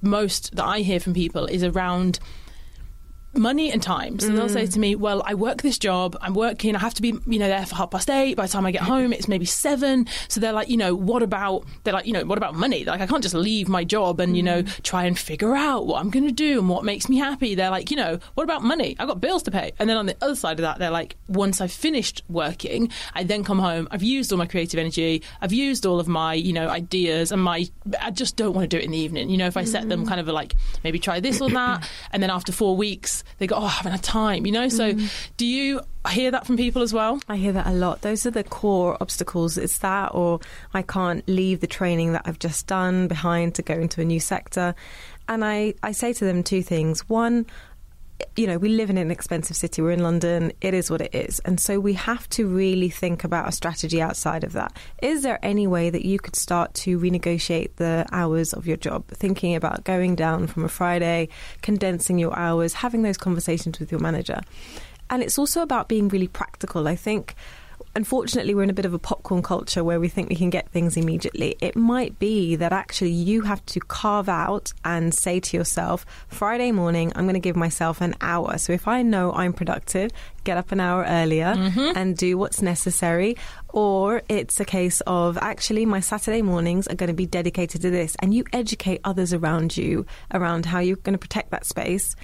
most 0.00 0.56
that 0.56 0.64
I 0.64 0.78
hear 0.78 0.98
from 0.98 1.12
people 1.12 1.44
is 1.44 1.62
around 1.62 2.18
money 3.38 3.70
and 3.70 3.82
time. 3.82 4.18
So 4.18 4.28
they'll 4.28 4.48
say 4.48 4.64
mm. 4.64 4.72
to 4.72 4.78
me, 4.78 4.94
"Well, 4.94 5.22
I 5.24 5.34
work 5.34 5.62
this 5.62 5.78
job. 5.78 6.16
I'm 6.20 6.34
working. 6.34 6.74
I 6.76 6.78
have 6.78 6.94
to 6.94 7.02
be, 7.02 7.14
you 7.26 7.38
know, 7.38 7.48
there 7.48 7.64
for 7.66 7.74
half 7.74 7.90
past 7.90 8.10
eight. 8.10 8.36
By 8.36 8.46
the 8.46 8.52
time 8.52 8.66
I 8.66 8.70
get 8.70 8.82
home, 8.82 9.12
it's 9.12 9.28
maybe 9.28 9.44
seven. 9.44 10.06
So 10.28 10.40
they're 10.40 10.52
like, 10.52 10.68
you 10.68 10.76
know, 10.76 10.94
what 10.94 11.22
about? 11.22 11.64
They're 11.84 11.94
like, 11.94 12.06
you 12.06 12.12
know, 12.12 12.24
what 12.24 12.38
about 12.38 12.54
money? 12.54 12.84
Like, 12.84 13.00
I 13.00 13.06
can't 13.06 13.22
just 13.22 13.34
leave 13.34 13.68
my 13.68 13.84
job 13.84 14.20
and 14.20 14.36
you 14.36 14.42
know 14.42 14.62
mm. 14.62 14.82
try 14.82 15.04
and 15.04 15.18
figure 15.18 15.54
out 15.54 15.86
what 15.86 16.00
I'm 16.00 16.10
going 16.10 16.26
to 16.26 16.32
do 16.32 16.58
and 16.58 16.68
what 16.68 16.84
makes 16.84 17.08
me 17.08 17.18
happy. 17.18 17.54
They're 17.54 17.70
like, 17.70 17.90
you 17.90 17.96
know, 17.96 18.18
what 18.34 18.44
about 18.44 18.62
money? 18.62 18.96
I've 18.98 19.08
got 19.08 19.20
bills 19.20 19.42
to 19.44 19.50
pay. 19.50 19.72
And 19.78 19.88
then 19.88 19.96
on 19.96 20.06
the 20.06 20.16
other 20.20 20.36
side 20.36 20.58
of 20.58 20.62
that, 20.62 20.78
they're 20.78 20.90
like, 20.90 21.16
once 21.28 21.60
I've 21.60 21.72
finished 21.72 22.22
working, 22.28 22.90
I 23.14 23.24
then 23.24 23.44
come 23.44 23.58
home. 23.58 23.88
I've 23.90 24.02
used 24.02 24.32
all 24.32 24.38
my 24.38 24.46
creative 24.46 24.78
energy. 24.78 25.22
I've 25.40 25.52
used 25.52 25.86
all 25.86 26.00
of 26.00 26.08
my, 26.08 26.34
you 26.34 26.52
know, 26.52 26.68
ideas 26.68 27.32
and 27.32 27.42
my. 27.42 27.66
I 28.00 28.10
just 28.10 28.36
don't 28.36 28.54
want 28.54 28.68
to 28.70 28.76
do 28.76 28.80
it 28.80 28.84
in 28.84 28.90
the 28.92 28.98
evening. 28.98 29.30
You 29.30 29.36
know, 29.36 29.46
if 29.46 29.56
I 29.56 29.64
set 29.64 29.88
them 29.88 30.04
mm. 30.04 30.08
kind 30.08 30.20
of 30.20 30.28
like 30.28 30.54
maybe 30.84 30.98
try 30.98 31.20
this 31.20 31.40
or 31.40 31.50
that, 31.50 31.88
and 32.12 32.22
then 32.22 32.30
after 32.30 32.52
four 32.52 32.76
weeks 32.76 33.24
they 33.38 33.46
go, 33.46 33.56
oh, 33.56 33.64
I 33.64 33.68
haven't 33.68 33.92
had 33.92 34.02
time. 34.02 34.46
You 34.46 34.52
know, 34.52 34.68
so 34.68 34.92
mm-hmm. 34.92 35.06
do 35.36 35.46
you 35.46 35.80
hear 36.10 36.30
that 36.30 36.46
from 36.46 36.56
people 36.56 36.82
as 36.82 36.92
well? 36.92 37.20
I 37.28 37.36
hear 37.36 37.52
that 37.52 37.66
a 37.66 37.72
lot. 37.72 38.02
Those 38.02 38.26
are 38.26 38.30
the 38.30 38.44
core 38.44 38.96
obstacles. 39.00 39.58
It's 39.58 39.78
that, 39.78 40.14
or 40.14 40.40
I 40.72 40.82
can't 40.82 41.26
leave 41.28 41.60
the 41.60 41.66
training 41.66 42.12
that 42.12 42.22
I've 42.24 42.38
just 42.38 42.66
done 42.66 43.08
behind 43.08 43.54
to 43.56 43.62
go 43.62 43.74
into 43.74 44.00
a 44.00 44.04
new 44.04 44.20
sector. 44.20 44.74
And 45.28 45.44
I, 45.44 45.74
I 45.82 45.92
say 45.92 46.12
to 46.12 46.24
them 46.24 46.42
two 46.42 46.62
things. 46.62 47.08
One, 47.08 47.46
you 48.36 48.46
know, 48.46 48.58
we 48.58 48.68
live 48.68 48.90
in 48.90 48.98
an 48.98 49.10
expensive 49.10 49.56
city. 49.56 49.82
We're 49.82 49.92
in 49.92 50.02
London. 50.02 50.52
It 50.60 50.74
is 50.74 50.90
what 50.90 51.00
it 51.00 51.14
is. 51.14 51.38
And 51.40 51.58
so 51.58 51.80
we 51.80 51.94
have 51.94 52.28
to 52.30 52.46
really 52.46 52.88
think 52.88 53.24
about 53.24 53.48
a 53.48 53.52
strategy 53.52 54.00
outside 54.00 54.44
of 54.44 54.52
that. 54.52 54.76
Is 55.02 55.22
there 55.22 55.38
any 55.42 55.66
way 55.66 55.90
that 55.90 56.04
you 56.04 56.18
could 56.18 56.36
start 56.36 56.74
to 56.74 56.98
renegotiate 56.98 57.76
the 57.76 58.06
hours 58.12 58.52
of 58.52 58.66
your 58.66 58.76
job? 58.76 59.06
Thinking 59.08 59.54
about 59.54 59.84
going 59.84 60.14
down 60.14 60.46
from 60.46 60.64
a 60.64 60.68
Friday, 60.68 61.28
condensing 61.62 62.18
your 62.18 62.36
hours, 62.38 62.74
having 62.74 63.02
those 63.02 63.18
conversations 63.18 63.78
with 63.80 63.90
your 63.90 64.00
manager. 64.00 64.40
And 65.08 65.22
it's 65.22 65.38
also 65.38 65.62
about 65.62 65.88
being 65.88 66.08
really 66.08 66.28
practical. 66.28 66.88
I 66.88 66.96
think 66.96 67.34
unfortunately, 67.96 68.54
we're 68.54 68.62
in 68.62 68.70
a 68.70 68.74
bit 68.74 68.84
of 68.84 68.92
a 68.92 68.98
popcorn 68.98 69.42
culture 69.42 69.82
where 69.82 69.98
we 69.98 70.08
think 70.08 70.28
we 70.28 70.36
can 70.36 70.50
get 70.50 70.68
things 70.68 70.96
immediately. 70.96 71.56
It 71.60 71.74
might 71.74 72.18
be 72.18 72.54
that 72.56 72.72
actually 72.72 73.10
you 73.10 73.40
have 73.40 73.64
to 73.66 73.80
carve 73.80 74.28
out 74.28 74.72
and 74.84 75.14
say 75.14 75.40
to 75.40 75.56
yourself, 75.56 76.04
Friday 76.28 76.72
morning, 76.72 77.10
I'm 77.16 77.24
going 77.24 77.34
to 77.34 77.40
give 77.40 77.56
myself 77.56 78.02
an 78.02 78.14
hour. 78.20 78.58
So 78.58 78.74
if 78.74 78.86
I 78.86 79.00
know 79.02 79.32
I'm 79.32 79.54
productive, 79.54 80.10
get 80.44 80.58
up 80.58 80.72
an 80.72 80.80
hour 80.80 81.04
earlier 81.08 81.54
mm-hmm. 81.54 81.96
and 81.96 82.16
do 82.16 82.36
what's 82.36 82.60
necessary. 82.60 83.36
Or 83.70 84.22
it's 84.28 84.60
a 84.60 84.64
case 84.64 85.00
of 85.06 85.38
actually, 85.38 85.86
my 85.86 86.00
Saturday 86.00 86.42
mornings 86.42 86.86
are 86.86 86.94
going 86.94 87.08
to 87.08 87.14
be 87.14 87.26
dedicated 87.26 87.80
to 87.80 87.90
this. 87.90 88.14
And 88.20 88.34
you 88.34 88.44
educate 88.52 89.00
others 89.04 89.32
around 89.32 89.76
you 89.76 90.04
around 90.32 90.66
how 90.66 90.80
you're 90.80 90.96
going 90.96 91.14
to 91.14 91.18
protect 91.18 91.50
that 91.50 91.64
space 91.64 92.14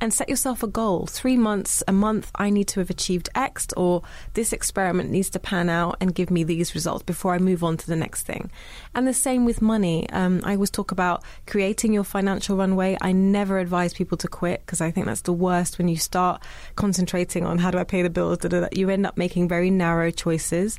and 0.00 0.12
set 0.12 0.28
yourself 0.28 0.62
a 0.62 0.66
goal. 0.66 1.06
Three 1.06 1.36
months, 1.36 1.82
a 1.88 1.92
month, 1.92 2.30
I 2.34 2.50
need 2.50 2.68
to 2.68 2.80
have 2.80 2.90
achieved 2.90 3.28
X, 3.34 3.68
or 3.76 4.02
this 4.34 4.52
experiment 4.52 5.10
needs 5.10 5.30
to 5.30 5.38
pan 5.38 5.68
out 5.68 5.96
and 6.00 6.14
give 6.14 6.30
me 6.30 6.44
these 6.44 6.74
results 6.74 7.02
before 7.02 7.34
I 7.34 7.38
move 7.38 7.64
on 7.64 7.76
to 7.78 7.86
the 7.86 7.96
next 7.96 8.22
thing. 8.22 8.50
And 8.94 9.06
the 9.06 9.14
same 9.14 9.44
with 9.44 9.62
money. 9.62 10.08
Um, 10.10 10.40
I 10.44 10.54
always 10.54 10.70
talk 10.70 10.92
about 10.92 11.22
creating 11.46 11.92
your 11.92 12.04
financial 12.04 12.56
runway. 12.56 12.96
I 13.00 13.12
never 13.12 13.58
advise 13.58 13.94
people 13.94 14.18
to 14.18 14.28
quit 14.28 14.60
because 14.66 14.80
I 14.80 14.90
think 14.90 15.06
that's 15.06 15.22
the 15.22 15.32
worst 15.32 15.78
when 15.78 15.88
you 15.88 15.96
start 15.96 16.42
concentrating 16.74 17.44
on 17.44 17.58
how 17.58 17.70
do 17.70 17.78
I 17.78 17.84
pay 17.84 18.02
the 18.02 18.10
bills, 18.10 18.38
da, 18.38 18.48
da, 18.48 18.60
da. 18.60 18.68
you 18.72 18.90
end 18.90 19.06
up 19.06 19.16
making 19.16 19.48
very 19.48 19.70
narrow 19.70 20.10
choices 20.10 20.78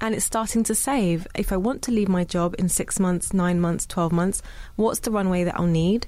and 0.00 0.14
it's 0.14 0.24
starting 0.24 0.62
to 0.64 0.74
save. 0.74 1.26
If 1.34 1.52
I 1.52 1.56
want 1.56 1.82
to 1.82 1.90
leave 1.90 2.08
my 2.08 2.24
job 2.24 2.54
in 2.58 2.68
six 2.68 3.00
months, 3.00 3.32
nine 3.32 3.60
months, 3.60 3.86
12 3.86 4.12
months, 4.12 4.42
what's 4.76 5.00
the 5.00 5.10
runway 5.10 5.44
that 5.44 5.58
I'll 5.58 5.66
need? 5.66 6.06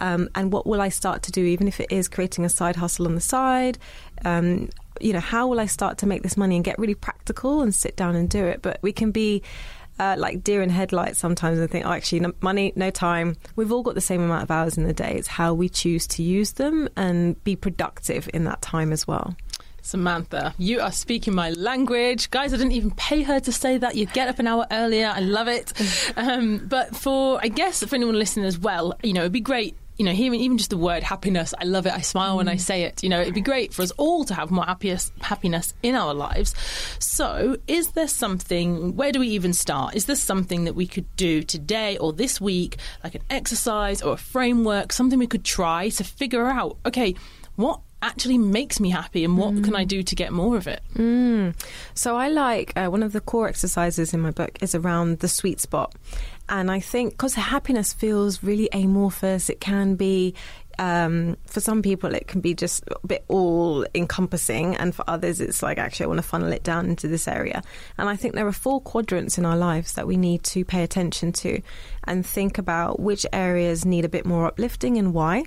Um, 0.00 0.28
and 0.34 0.52
what 0.52 0.66
will 0.66 0.80
I 0.80 0.88
start 0.88 1.22
to 1.24 1.32
do, 1.32 1.44
even 1.44 1.68
if 1.68 1.78
it 1.78 1.92
is 1.92 2.08
creating 2.08 2.44
a 2.44 2.48
side 2.48 2.76
hustle 2.76 3.06
on 3.06 3.14
the 3.14 3.20
side? 3.20 3.78
Um, 4.24 4.70
you 5.00 5.12
know, 5.12 5.20
how 5.20 5.46
will 5.46 5.60
I 5.60 5.66
start 5.66 5.98
to 5.98 6.06
make 6.06 6.22
this 6.22 6.36
money 6.36 6.56
and 6.56 6.64
get 6.64 6.78
really 6.78 6.94
practical 6.94 7.62
and 7.62 7.74
sit 7.74 7.96
down 7.96 8.16
and 8.16 8.28
do 8.28 8.44
it? 8.44 8.62
But 8.62 8.78
we 8.82 8.92
can 8.92 9.12
be 9.12 9.42
uh, 9.98 10.16
like 10.18 10.42
deer 10.42 10.62
in 10.62 10.70
headlights 10.70 11.18
sometimes 11.18 11.58
and 11.58 11.70
think, 11.70 11.86
oh, 11.86 11.92
actually, 11.92 12.20
no, 12.20 12.32
money, 12.40 12.72
no 12.74 12.90
time. 12.90 13.36
We've 13.54 13.70
all 13.70 13.82
got 13.82 13.94
the 13.94 14.00
same 14.00 14.22
amount 14.22 14.42
of 14.42 14.50
hours 14.50 14.78
in 14.78 14.84
the 14.84 14.94
day. 14.94 15.14
It's 15.16 15.28
how 15.28 15.52
we 15.52 15.68
choose 15.68 16.06
to 16.08 16.22
use 16.22 16.52
them 16.52 16.88
and 16.96 17.42
be 17.44 17.54
productive 17.54 18.28
in 18.32 18.44
that 18.44 18.62
time 18.62 18.92
as 18.92 19.06
well. 19.06 19.36
Samantha, 19.82 20.54
you 20.58 20.80
are 20.80 20.92
speaking 20.92 21.34
my 21.34 21.50
language. 21.50 22.30
Guys, 22.30 22.52
I 22.52 22.58
didn't 22.58 22.72
even 22.72 22.90
pay 22.92 23.22
her 23.22 23.40
to 23.40 23.52
say 23.52 23.78
that. 23.78 23.94
You 23.94 24.06
get 24.06 24.28
up 24.28 24.38
an 24.38 24.46
hour 24.46 24.66
earlier. 24.70 25.12
I 25.14 25.20
love 25.20 25.48
it. 25.48 25.72
Um, 26.16 26.66
but 26.66 26.94
for, 26.94 27.38
I 27.42 27.48
guess, 27.48 27.82
for 27.82 27.94
anyone 27.94 28.18
listening 28.18 28.44
as 28.44 28.58
well, 28.58 28.94
you 29.02 29.12
know, 29.12 29.20
it'd 29.20 29.32
be 29.32 29.40
great. 29.40 29.76
You 30.00 30.06
know, 30.06 30.12
hearing 30.12 30.40
even 30.40 30.56
just 30.56 30.70
the 30.70 30.78
word 30.78 31.02
happiness, 31.02 31.52
I 31.60 31.64
love 31.64 31.84
it. 31.84 31.92
I 31.92 32.00
smile 32.00 32.38
when 32.38 32.48
I 32.48 32.56
say 32.56 32.84
it. 32.84 33.02
You 33.02 33.10
know, 33.10 33.20
it'd 33.20 33.34
be 33.34 33.42
great 33.42 33.74
for 33.74 33.82
us 33.82 33.90
all 33.98 34.24
to 34.24 34.32
have 34.32 34.50
more 34.50 34.64
happiest, 34.64 35.12
happiness 35.20 35.74
in 35.82 35.94
our 35.94 36.14
lives. 36.14 36.54
So, 36.98 37.58
is 37.68 37.88
there 37.88 38.08
something, 38.08 38.96
where 38.96 39.12
do 39.12 39.20
we 39.20 39.28
even 39.28 39.52
start? 39.52 39.94
Is 39.94 40.06
there 40.06 40.16
something 40.16 40.64
that 40.64 40.74
we 40.74 40.86
could 40.86 41.04
do 41.16 41.42
today 41.42 41.98
or 41.98 42.14
this 42.14 42.40
week, 42.40 42.78
like 43.04 43.14
an 43.14 43.20
exercise 43.28 44.00
or 44.00 44.14
a 44.14 44.16
framework, 44.16 44.94
something 44.94 45.18
we 45.18 45.26
could 45.26 45.44
try 45.44 45.90
to 45.90 46.02
figure 46.02 46.46
out, 46.46 46.78
okay, 46.86 47.14
what 47.56 47.80
actually 48.02 48.38
makes 48.38 48.80
me 48.80 48.88
happy 48.88 49.24
and 49.24 49.36
what 49.36 49.62
can 49.62 49.76
I 49.76 49.84
do 49.84 50.02
to 50.02 50.14
get 50.14 50.32
more 50.32 50.56
of 50.56 50.66
it? 50.66 50.82
Mm. 50.94 51.54
So 51.92 52.16
I 52.16 52.28
like 52.28 52.72
uh, 52.74 52.88
one 52.88 53.02
of 53.02 53.12
the 53.12 53.20
core 53.20 53.48
exercises 53.48 54.14
in 54.14 54.20
my 54.20 54.30
book 54.30 54.62
is 54.62 54.74
around 54.74 55.18
the 55.18 55.28
sweet 55.28 55.60
spot. 55.60 55.94
And 56.50 56.70
I 56.70 56.80
think 56.80 57.12
because 57.12 57.34
happiness 57.34 57.92
feels 57.92 58.42
really 58.42 58.68
amorphous, 58.72 59.48
it 59.48 59.60
can 59.60 59.94
be. 59.94 60.34
Um, 60.78 61.36
for 61.44 61.60
some 61.60 61.82
people, 61.82 62.14
it 62.14 62.26
can 62.26 62.40
be 62.40 62.54
just 62.54 62.82
a 62.88 63.06
bit 63.06 63.22
all 63.28 63.84
encompassing, 63.94 64.76
and 64.76 64.94
for 64.94 65.04
others, 65.06 65.38
it's 65.38 65.62
like 65.62 65.76
actually 65.76 66.04
I 66.04 66.06
want 66.06 66.18
to 66.18 66.22
funnel 66.22 66.52
it 66.52 66.62
down 66.62 66.86
into 66.86 67.06
this 67.06 67.28
area. 67.28 67.62
And 67.98 68.08
I 68.08 68.16
think 68.16 68.34
there 68.34 68.46
are 68.46 68.52
four 68.52 68.80
quadrants 68.80 69.36
in 69.36 69.44
our 69.44 69.58
lives 69.58 69.92
that 69.94 70.06
we 70.06 70.16
need 70.16 70.42
to 70.44 70.64
pay 70.64 70.82
attention 70.82 71.32
to 71.32 71.60
and 72.04 72.24
think 72.24 72.56
about 72.56 72.98
which 72.98 73.26
areas 73.30 73.84
need 73.84 74.06
a 74.06 74.08
bit 74.08 74.24
more 74.24 74.46
uplifting 74.46 74.96
and 74.96 75.12
why. 75.12 75.44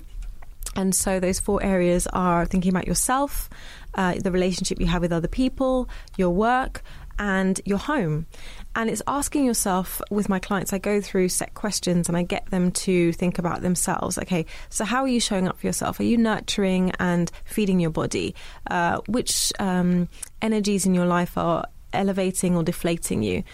And 0.76 0.94
so 0.94 1.20
those 1.20 1.40
four 1.40 1.62
areas 1.62 2.06
are 2.12 2.46
thinking 2.46 2.70
about 2.70 2.86
yourself, 2.86 3.50
uh, 3.94 4.14
the 4.14 4.30
relationship 4.30 4.80
you 4.80 4.86
have 4.86 5.02
with 5.02 5.12
other 5.12 5.28
people, 5.28 5.88
your 6.16 6.30
work, 6.30 6.82
and 7.18 7.60
your 7.64 7.78
home. 7.78 8.26
And 8.74 8.90
it's 8.90 9.02
asking 9.06 9.44
yourself 9.44 10.02
with 10.10 10.28
my 10.28 10.38
clients, 10.38 10.72
I 10.72 10.78
go 10.78 11.00
through 11.00 11.28
set 11.28 11.54
questions 11.54 12.08
and 12.08 12.16
I 12.16 12.22
get 12.22 12.46
them 12.46 12.72
to 12.72 13.12
think 13.12 13.38
about 13.38 13.62
themselves. 13.62 14.18
Okay, 14.18 14.46
so 14.68 14.84
how 14.84 15.02
are 15.02 15.08
you 15.08 15.20
showing 15.20 15.48
up 15.48 15.58
for 15.58 15.66
yourself? 15.66 16.00
Are 16.00 16.04
you 16.04 16.16
nurturing 16.16 16.92
and 16.98 17.30
feeding 17.44 17.80
your 17.80 17.90
body? 17.90 18.34
Uh, 18.70 19.00
which 19.06 19.52
um, 19.58 20.08
energies 20.42 20.86
in 20.86 20.94
your 20.94 21.06
life 21.06 21.38
are 21.38 21.66
elevating 21.92 22.56
or 22.56 22.62
deflating 22.62 23.22
you? 23.22 23.44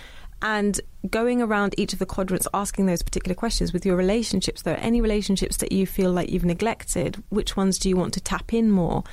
and 0.43 0.81
going 1.11 1.43
around 1.43 1.75
each 1.77 1.93
of 1.93 1.99
the 1.99 2.07
quadrants 2.07 2.49
asking 2.55 2.87
those 2.87 3.03
particular 3.03 3.35
questions 3.35 3.73
with 3.73 3.85
your 3.85 3.97
relationships 3.97 4.67
are 4.67 4.77
any 4.77 5.01
relationships 5.01 5.59
that 5.59 5.73
you 5.73 5.87
feel 5.87 6.11
like 6.11 6.31
you've 6.31 6.45
neglected 6.45 7.23
which 7.29 7.57
ones 7.57 7.79
do 7.79 7.89
you 7.89 7.97
want 7.97 8.15
to 8.15 8.21
tap 8.21 8.53
in 8.55 8.71
more 8.71 9.05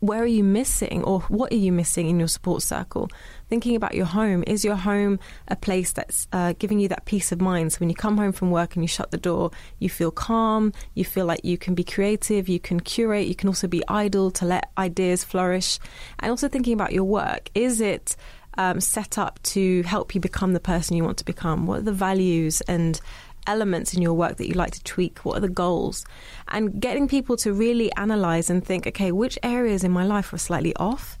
where 0.00 0.22
are 0.22 0.26
you 0.26 0.44
missing 0.44 1.02
or 1.04 1.20
what 1.22 1.50
are 1.52 1.56
you 1.56 1.72
missing 1.72 2.08
in 2.08 2.18
your 2.18 2.28
support 2.28 2.62
circle 2.62 3.08
thinking 3.48 3.76
about 3.76 3.94
your 3.94 4.06
home 4.06 4.44
is 4.46 4.64
your 4.64 4.76
home 4.76 5.18
a 5.48 5.56
place 5.56 5.92
that's 5.92 6.26
uh, 6.32 6.54
giving 6.58 6.78
you 6.78 6.88
that 6.88 7.04
peace 7.04 7.32
of 7.32 7.40
mind 7.40 7.72
so 7.72 7.78
when 7.78 7.88
you 7.88 7.94
come 7.94 8.16
home 8.16 8.32
from 8.32 8.50
work 8.50 8.74
and 8.74 8.84
you 8.84 8.88
shut 8.88 9.10
the 9.10 9.16
door 9.16 9.50
you 9.78 9.88
feel 9.88 10.10
calm 10.10 10.72
you 10.94 11.04
feel 11.04 11.26
like 11.26 11.44
you 11.44 11.58
can 11.58 11.74
be 11.74 11.84
creative 11.84 12.48
you 12.48 12.60
can 12.60 12.80
curate 12.80 13.26
you 13.26 13.34
can 13.34 13.48
also 13.48 13.66
be 13.66 13.82
idle 13.88 14.30
to 14.30 14.44
let 14.44 14.70
ideas 14.78 15.24
flourish 15.24 15.78
and 16.20 16.30
also 16.30 16.48
thinking 16.48 16.72
about 16.72 16.92
your 16.92 17.04
work 17.04 17.50
is 17.54 17.80
it 17.80 18.16
um, 18.56 18.80
set 18.80 19.18
up 19.18 19.42
to 19.42 19.82
help 19.82 20.14
you 20.14 20.20
become 20.20 20.52
the 20.52 20.60
person 20.60 20.96
you 20.96 21.04
want 21.04 21.18
to 21.18 21.24
become? 21.24 21.66
What 21.66 21.80
are 21.80 21.82
the 21.82 21.92
values 21.92 22.60
and 22.62 23.00
elements 23.46 23.92
in 23.94 24.00
your 24.00 24.14
work 24.14 24.36
that 24.36 24.48
you 24.48 24.54
like 24.54 24.72
to 24.72 24.84
tweak? 24.84 25.24
What 25.24 25.36
are 25.38 25.40
the 25.40 25.48
goals? 25.48 26.04
And 26.48 26.80
getting 26.80 27.08
people 27.08 27.36
to 27.38 27.52
really 27.52 27.92
analyze 27.96 28.50
and 28.50 28.64
think, 28.64 28.86
okay, 28.86 29.12
which 29.12 29.38
areas 29.42 29.84
in 29.84 29.92
my 29.92 30.04
life 30.04 30.32
are 30.32 30.38
slightly 30.38 30.74
off? 30.76 31.18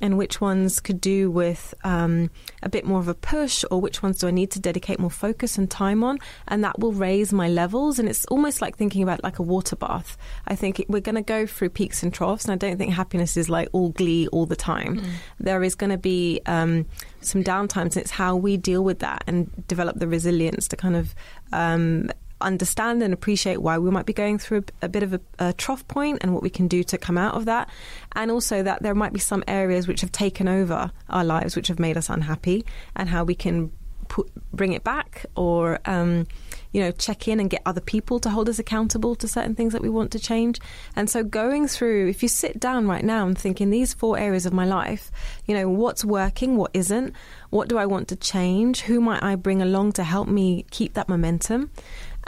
And 0.00 0.16
which 0.16 0.40
ones 0.40 0.80
could 0.80 1.00
do 1.00 1.30
with 1.30 1.74
um, 1.84 2.30
a 2.62 2.68
bit 2.68 2.84
more 2.84 3.00
of 3.00 3.08
a 3.08 3.14
push, 3.14 3.64
or 3.70 3.80
which 3.80 4.02
ones 4.02 4.18
do 4.18 4.28
I 4.28 4.30
need 4.30 4.50
to 4.52 4.60
dedicate 4.60 4.98
more 4.98 5.10
focus 5.10 5.58
and 5.58 5.70
time 5.70 6.02
on, 6.02 6.18
and 6.48 6.64
that 6.64 6.78
will 6.78 6.92
raise 6.92 7.32
my 7.32 7.48
levels. 7.48 7.98
And 7.98 8.08
it's 8.08 8.24
almost 8.26 8.60
like 8.60 8.76
thinking 8.76 9.02
about 9.02 9.22
like 9.22 9.38
a 9.38 9.42
water 9.42 9.76
bath. 9.76 10.16
I 10.46 10.54
think 10.54 10.84
we're 10.88 11.00
going 11.00 11.14
to 11.16 11.22
go 11.22 11.46
through 11.46 11.70
peaks 11.70 12.02
and 12.02 12.12
troughs, 12.12 12.44
and 12.44 12.52
I 12.52 12.56
don't 12.56 12.78
think 12.78 12.92
happiness 12.92 13.36
is 13.36 13.48
like 13.48 13.68
all 13.72 13.90
glee 13.90 14.28
all 14.28 14.46
the 14.46 14.56
time. 14.56 14.96
Mm. 14.96 15.10
There 15.38 15.62
is 15.62 15.74
going 15.74 15.90
to 15.90 15.98
be 15.98 16.40
um, 16.46 16.86
some 17.20 17.44
downtimes, 17.44 17.96
and 17.96 17.98
it's 17.98 18.10
how 18.10 18.36
we 18.36 18.56
deal 18.56 18.82
with 18.82 19.00
that 19.00 19.24
and 19.26 19.66
develop 19.66 19.98
the 19.98 20.08
resilience 20.08 20.68
to 20.68 20.76
kind 20.76 20.96
of 20.96 21.14
um, 21.52 22.10
understand 22.40 23.02
and 23.02 23.12
appreciate 23.12 23.58
why 23.58 23.78
we 23.78 23.90
might 23.90 24.06
be 24.06 24.12
going 24.12 24.38
through 24.38 24.64
a, 24.82 24.86
a 24.86 24.88
bit 24.88 25.02
of 25.02 25.14
a, 25.14 25.20
a, 25.38 25.52
trough 25.52 25.86
point 25.88 26.18
and 26.22 26.32
what 26.32 26.42
we 26.42 26.50
can 26.50 26.68
do 26.68 26.82
to 26.84 26.98
come 26.98 27.18
out 27.18 27.34
of 27.34 27.44
that. 27.44 27.68
And 28.12 28.30
also 28.30 28.62
that 28.62 28.82
there 28.82 28.94
might 28.94 29.12
be 29.12 29.20
some 29.20 29.44
areas 29.46 29.86
which 29.86 30.00
have 30.00 30.12
taken 30.12 30.48
over 30.48 30.90
our 31.08 31.24
lives, 31.24 31.56
which 31.56 31.68
have 31.68 31.78
made 31.78 31.96
us 31.96 32.08
unhappy, 32.08 32.64
and 32.96 33.08
how 33.08 33.24
we 33.24 33.34
can 33.34 33.70
put, 34.08 34.30
bring 34.52 34.72
it 34.72 34.84
back 34.84 35.26
or. 35.36 35.78
Um, 35.84 36.26
you 36.72 36.80
know, 36.80 36.92
check 36.92 37.26
in 37.26 37.40
and 37.40 37.50
get 37.50 37.62
other 37.66 37.80
people 37.80 38.20
to 38.20 38.30
hold 38.30 38.48
us 38.48 38.58
accountable 38.58 39.14
to 39.16 39.26
certain 39.26 39.54
things 39.54 39.72
that 39.72 39.82
we 39.82 39.88
want 39.88 40.12
to 40.12 40.18
change. 40.18 40.60
And 40.94 41.10
so 41.10 41.24
going 41.24 41.66
through, 41.66 42.08
if 42.08 42.22
you 42.22 42.28
sit 42.28 42.60
down 42.60 42.86
right 42.86 43.04
now 43.04 43.26
and 43.26 43.36
think 43.36 43.60
in 43.60 43.70
these 43.70 43.92
four 43.92 44.18
areas 44.18 44.46
of 44.46 44.52
my 44.52 44.64
life, 44.64 45.10
you 45.46 45.54
know, 45.54 45.68
what's 45.68 46.04
working, 46.04 46.56
what 46.56 46.70
isn't, 46.74 47.14
what 47.50 47.68
do 47.68 47.76
I 47.76 47.86
want 47.86 48.08
to 48.08 48.16
change, 48.16 48.82
who 48.82 49.00
might 49.00 49.22
I 49.22 49.34
bring 49.34 49.60
along 49.60 49.92
to 49.92 50.04
help 50.04 50.28
me 50.28 50.64
keep 50.70 50.94
that 50.94 51.08
momentum? 51.08 51.70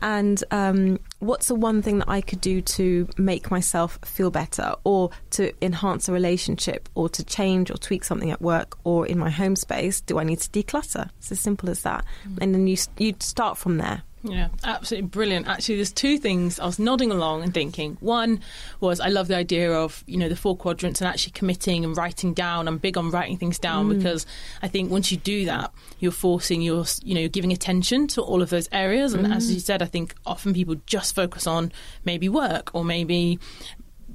And 0.02 0.42
um, 0.50 0.98
what's 1.20 1.48
the 1.48 1.54
one 1.54 1.80
thing 1.80 1.98
that 1.98 2.08
I 2.08 2.20
could 2.20 2.40
do 2.40 2.60
to 2.60 3.08
make 3.16 3.50
myself 3.50 3.98
feel 4.04 4.30
better 4.30 4.74
or 4.84 5.10
to 5.30 5.52
enhance 5.64 6.08
a 6.08 6.12
relationship 6.12 6.88
or 6.94 7.08
to 7.10 7.24
change 7.24 7.70
or 7.70 7.74
tweak 7.74 8.04
something 8.04 8.30
at 8.30 8.42
work 8.42 8.76
or 8.84 9.06
in 9.06 9.18
my 9.18 9.30
home 9.30 9.54
space? 9.56 10.00
Do 10.00 10.18
I 10.18 10.24
need 10.24 10.40
to 10.40 10.50
declutter? 10.50 11.10
It's 11.18 11.30
as 11.32 11.40
simple 11.40 11.70
as 11.70 11.82
that. 11.82 12.04
Mm. 12.28 12.38
And 12.40 12.54
then 12.54 12.66
you, 12.66 12.76
you 12.98 13.14
start 13.20 13.56
from 13.56 13.78
there. 13.78 14.02
Yeah, 14.24 14.48
absolutely 14.62 15.08
brilliant. 15.08 15.48
Actually, 15.48 15.76
there's 15.76 15.92
two 15.92 16.18
things 16.18 16.60
I 16.60 16.66
was 16.66 16.78
nodding 16.78 17.10
along 17.10 17.42
and 17.42 17.52
thinking. 17.52 17.96
One 18.00 18.40
was 18.80 19.00
I 19.00 19.08
love 19.08 19.28
the 19.28 19.36
idea 19.36 19.72
of 19.72 20.04
you 20.06 20.16
know 20.16 20.28
the 20.28 20.36
four 20.36 20.56
quadrants 20.56 21.00
and 21.00 21.08
actually 21.08 21.32
committing 21.32 21.84
and 21.84 21.96
writing 21.96 22.32
down. 22.32 22.68
I'm 22.68 22.78
big 22.78 22.96
on 22.96 23.10
writing 23.10 23.36
things 23.36 23.58
down 23.58 23.88
mm. 23.88 23.96
because 23.96 24.26
I 24.62 24.68
think 24.68 24.90
once 24.90 25.10
you 25.10 25.18
do 25.18 25.44
that, 25.46 25.72
you're 25.98 26.12
forcing 26.12 26.62
your 26.62 26.84
you 27.02 27.14
know 27.14 27.20
you're 27.20 27.28
giving 27.28 27.52
attention 27.52 28.06
to 28.08 28.22
all 28.22 28.42
of 28.42 28.50
those 28.50 28.68
areas. 28.72 29.12
And 29.14 29.26
mm. 29.26 29.34
as 29.34 29.52
you 29.52 29.60
said, 29.60 29.82
I 29.82 29.86
think 29.86 30.14
often 30.24 30.54
people 30.54 30.76
just 30.86 31.14
focus 31.14 31.46
on 31.46 31.72
maybe 32.04 32.28
work 32.28 32.70
or 32.74 32.84
maybe 32.84 33.38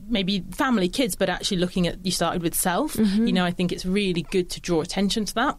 maybe 0.10 0.44
family, 0.52 0.88
kids, 0.88 1.16
but 1.16 1.30
actually 1.30 1.58
looking 1.58 1.88
at 1.88 2.06
you 2.06 2.12
started 2.12 2.42
with 2.42 2.56
self. 2.56 2.94
Mm-hmm. 2.94 3.28
You 3.28 3.34
know, 3.34 3.46
I 3.46 3.52
think 3.52 3.72
it's 3.72 3.86
really 3.86 4.22
good 4.22 4.50
to 4.52 4.62
draw 4.62 4.82
attention 4.82 5.26
to 5.26 5.34
that. 5.36 5.58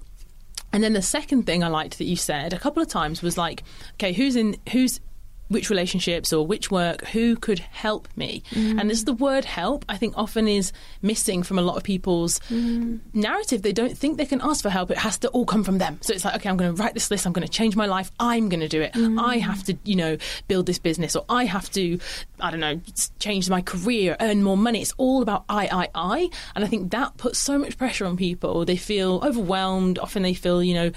And 0.73 0.85
then 0.85 0.93
the 0.93 1.03
second 1.03 1.45
thing 1.45 1.65
I 1.65 1.69
liked 1.69 1.99
that 1.99 2.05
you 2.05 2.17
said 2.17 2.53
a 2.53 2.59
couple 2.59 2.83
of 2.83 2.89
times 2.89 3.23
was 3.23 3.39
like, 3.39 3.65
okay, 3.95 4.13
who's 4.13 4.37
in 4.37 4.57
who's 4.73 5.01
which 5.49 5.71
relationships 5.71 6.33
or 6.33 6.47
which 6.47 6.71
work, 6.71 7.07
who 7.09 7.37
could 7.37 7.59
help 7.59 8.09
me. 8.17 8.43
Mm. 8.51 8.81
And 8.81 8.91
this 8.91 8.99
is 8.99 9.05
the 9.05 9.13
word 9.13 9.45
help, 9.45 9.85
I 9.89 9.97
think 9.97 10.15
often 10.17 10.47
is 10.47 10.73
missing 11.03 11.43
from 11.43 11.59
a 11.59 11.63
lot 11.63 11.77
of 11.77 11.83
people's 11.83 12.39
mm. 12.51 13.01
narrative. 13.13 13.63
They 13.63 13.73
don't 13.73 13.97
think 13.97 14.19
they 14.19 14.27
can 14.27 14.41
ask 14.43 14.63
for 14.63 14.71
help. 14.71 14.91
It 14.91 14.99
has 14.99 15.19
to 15.19 15.29
all 15.29 15.47
come 15.47 15.65
from 15.65 15.79
them. 15.79 15.99
So 16.03 16.13
it's 16.13 16.25
like, 16.25 16.37
okay, 16.37 16.49
I'm 16.49 16.57
going 16.57 16.75
to 16.75 16.83
write 16.83 16.95
this 16.95 17.11
list. 17.11 17.27
I'm 17.27 17.33
going 17.33 17.47
to 17.47 17.53
change 17.53 17.77
my 17.77 17.87
life. 17.87 18.11
I'm 18.21 18.49
going 18.49 18.61
to 18.61 18.69
do 18.69 18.81
it. 18.83 18.93
Mm. 18.93 19.21
I 19.21 19.39
have 19.39 19.65
to, 19.65 19.77
you 19.85 19.97
know, 19.97 20.19
build 20.49 20.67
this 20.67 20.79
business 20.79 21.17
or 21.17 21.25
I 21.29 21.45
have 21.45 21.71
to, 21.73 21.99
I 22.41 22.51
don't 22.51 22.61
know, 22.61 22.81
change 23.19 23.49
my 23.49 23.63
career, 23.63 24.17
earn 24.21 24.43
more 24.43 24.57
money. 24.57 24.83
It's 24.83 24.95
all 24.99 25.23
about 25.23 25.45
I, 25.49 25.67
I, 25.67 25.89
I. 25.95 26.31
And 26.55 26.65
I 26.65 26.69
think 26.69 26.91
that 26.91 27.17
puts 27.17 27.39
so 27.39 27.59
much 27.59 27.79
pressure 27.79 28.05
on 28.05 28.17
people. 28.17 28.65
They 28.65 28.77
feel 28.77 29.21
overwhelmed. 29.25 29.99
Often 29.99 30.23
they 30.23 30.35
feel, 30.35 30.63
you 30.63 30.75
know, 30.75 30.91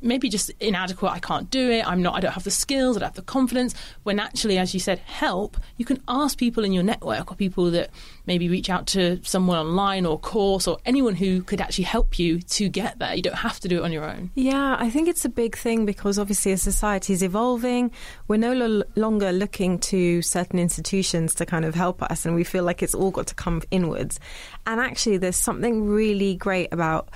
maybe 0.00 0.28
just 0.28 0.50
inadequate. 0.60 1.12
I 1.12 1.18
can't 1.18 1.50
do 1.50 1.70
it. 1.70 1.86
I'm 1.86 2.02
not, 2.02 2.14
I 2.14 2.20
don't 2.20 2.32
have 2.32 2.44
the 2.44 2.50
skills. 2.50 2.96
I 2.96 3.00
don't 3.00 3.08
have 3.08 3.14
the 3.16 3.22
confidence 3.22 3.74
when 4.08 4.18
actually, 4.18 4.56
as 4.56 4.72
you 4.72 4.80
said, 4.80 4.98
help, 5.00 5.58
you 5.76 5.84
can 5.84 6.02
ask 6.08 6.38
people 6.38 6.64
in 6.64 6.72
your 6.72 6.82
network 6.82 7.30
or 7.30 7.34
people 7.34 7.70
that 7.72 7.90
maybe 8.24 8.48
reach 8.48 8.70
out 8.70 8.86
to 8.86 9.22
someone 9.22 9.58
online 9.58 10.06
or 10.06 10.18
course 10.18 10.66
or 10.66 10.78
anyone 10.86 11.14
who 11.14 11.42
could 11.42 11.60
actually 11.60 11.84
help 11.84 12.18
you 12.18 12.40
to 12.40 12.70
get 12.70 12.98
there. 12.98 13.14
You 13.14 13.20
don't 13.20 13.34
have 13.34 13.60
to 13.60 13.68
do 13.68 13.80
it 13.80 13.84
on 13.84 13.92
your 13.92 14.04
own. 14.04 14.30
Yeah, 14.34 14.76
I 14.78 14.88
think 14.88 15.08
it's 15.08 15.26
a 15.26 15.28
big 15.28 15.58
thing 15.58 15.84
because 15.84 16.18
obviously 16.18 16.52
as 16.52 16.62
society 16.62 17.12
is 17.12 17.22
evolving, 17.22 17.90
we're 18.28 18.38
no 18.38 18.54
lo- 18.54 18.82
longer 18.96 19.30
looking 19.30 19.78
to 19.80 20.22
certain 20.22 20.58
institutions 20.58 21.34
to 21.34 21.44
kind 21.44 21.66
of 21.66 21.74
help 21.74 22.02
us 22.02 22.24
and 22.24 22.34
we 22.34 22.44
feel 22.44 22.64
like 22.64 22.82
it's 22.82 22.94
all 22.94 23.10
got 23.10 23.26
to 23.26 23.34
come 23.34 23.60
inwards. 23.70 24.18
And 24.66 24.80
actually, 24.80 25.18
there's 25.18 25.36
something 25.36 25.86
really 25.86 26.34
great 26.34 26.72
about 26.72 27.10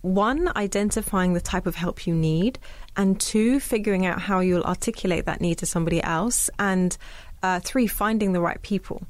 one, 0.00 0.50
identifying 0.56 1.34
the 1.34 1.40
type 1.40 1.66
of 1.66 1.76
help 1.76 2.06
you 2.06 2.14
need, 2.16 2.58
and 2.96 3.20
two, 3.20 3.60
figuring 3.60 4.06
out 4.06 4.20
how 4.20 4.40
you'll 4.40 4.64
articulate 4.64 5.26
that 5.26 5.40
need 5.40 5.58
to 5.58 5.66
somebody 5.66 6.02
else, 6.02 6.50
and 6.58 6.96
uh, 7.42 7.60
three, 7.60 7.86
finding 7.86 8.32
the 8.32 8.40
right 8.40 8.60
people. 8.62 9.02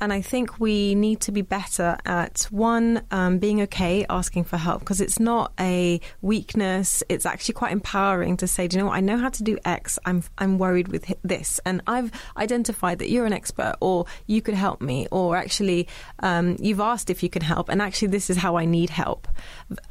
And 0.00 0.12
I 0.12 0.20
think 0.20 0.60
we 0.60 0.94
need 0.94 1.20
to 1.22 1.32
be 1.32 1.42
better 1.42 1.96
at 2.04 2.42
one, 2.50 3.02
um, 3.10 3.38
being 3.38 3.62
okay 3.62 4.04
asking 4.10 4.44
for 4.44 4.56
help 4.56 4.80
because 4.80 5.00
it's 5.00 5.18
not 5.18 5.52
a 5.58 6.00
weakness. 6.20 7.02
It's 7.08 7.24
actually 7.24 7.54
quite 7.54 7.72
empowering 7.72 8.36
to 8.38 8.46
say, 8.46 8.68
do 8.68 8.76
you 8.76 8.82
know 8.82 8.88
what? 8.88 8.96
I 8.96 9.00
know 9.00 9.16
how 9.16 9.30
to 9.30 9.42
do 9.42 9.58
X. 9.64 9.98
I'm, 10.04 10.22
I'm 10.38 10.58
worried 10.58 10.88
with 10.88 11.12
this. 11.22 11.60
And 11.64 11.82
I've 11.86 12.10
identified 12.36 12.98
that 12.98 13.10
you're 13.10 13.26
an 13.26 13.32
expert 13.32 13.76
or 13.80 14.04
you 14.26 14.42
could 14.42 14.54
help 14.54 14.82
me 14.82 15.08
or 15.10 15.36
actually 15.36 15.88
um, 16.20 16.56
you've 16.60 16.80
asked 16.80 17.08
if 17.08 17.22
you 17.22 17.30
can 17.30 17.42
help. 17.42 17.68
And 17.68 17.80
actually, 17.80 18.08
this 18.08 18.28
is 18.28 18.36
how 18.36 18.56
I 18.56 18.66
need 18.66 18.90
help. 18.90 19.26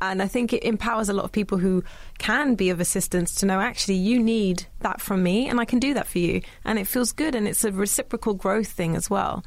And 0.01 0.21
I 0.21 0.27
think 0.27 0.53
it 0.53 0.63
empowers 0.63 1.09
a 1.09 1.13
lot 1.13 1.25
of 1.25 1.31
people 1.31 1.57
who 1.57 1.83
can 2.19 2.55
be 2.55 2.69
of 2.69 2.79
assistance 2.79 3.33
to 3.35 3.45
know 3.45 3.59
actually 3.59 3.95
you 3.95 4.19
need 4.19 4.67
that 4.81 5.01
from 5.01 5.23
me 5.23 5.49
and 5.49 5.59
I 5.59 5.65
can 5.65 5.79
do 5.79 5.93
that 5.95 6.07
for 6.07 6.19
you. 6.19 6.41
And 6.63 6.77
it 6.77 6.85
feels 6.85 7.11
good 7.11 7.33
and 7.33 7.47
it's 7.47 7.63
a 7.63 7.71
reciprocal 7.71 8.35
growth 8.35 8.67
thing 8.67 8.95
as 8.95 9.09
well. 9.09 9.43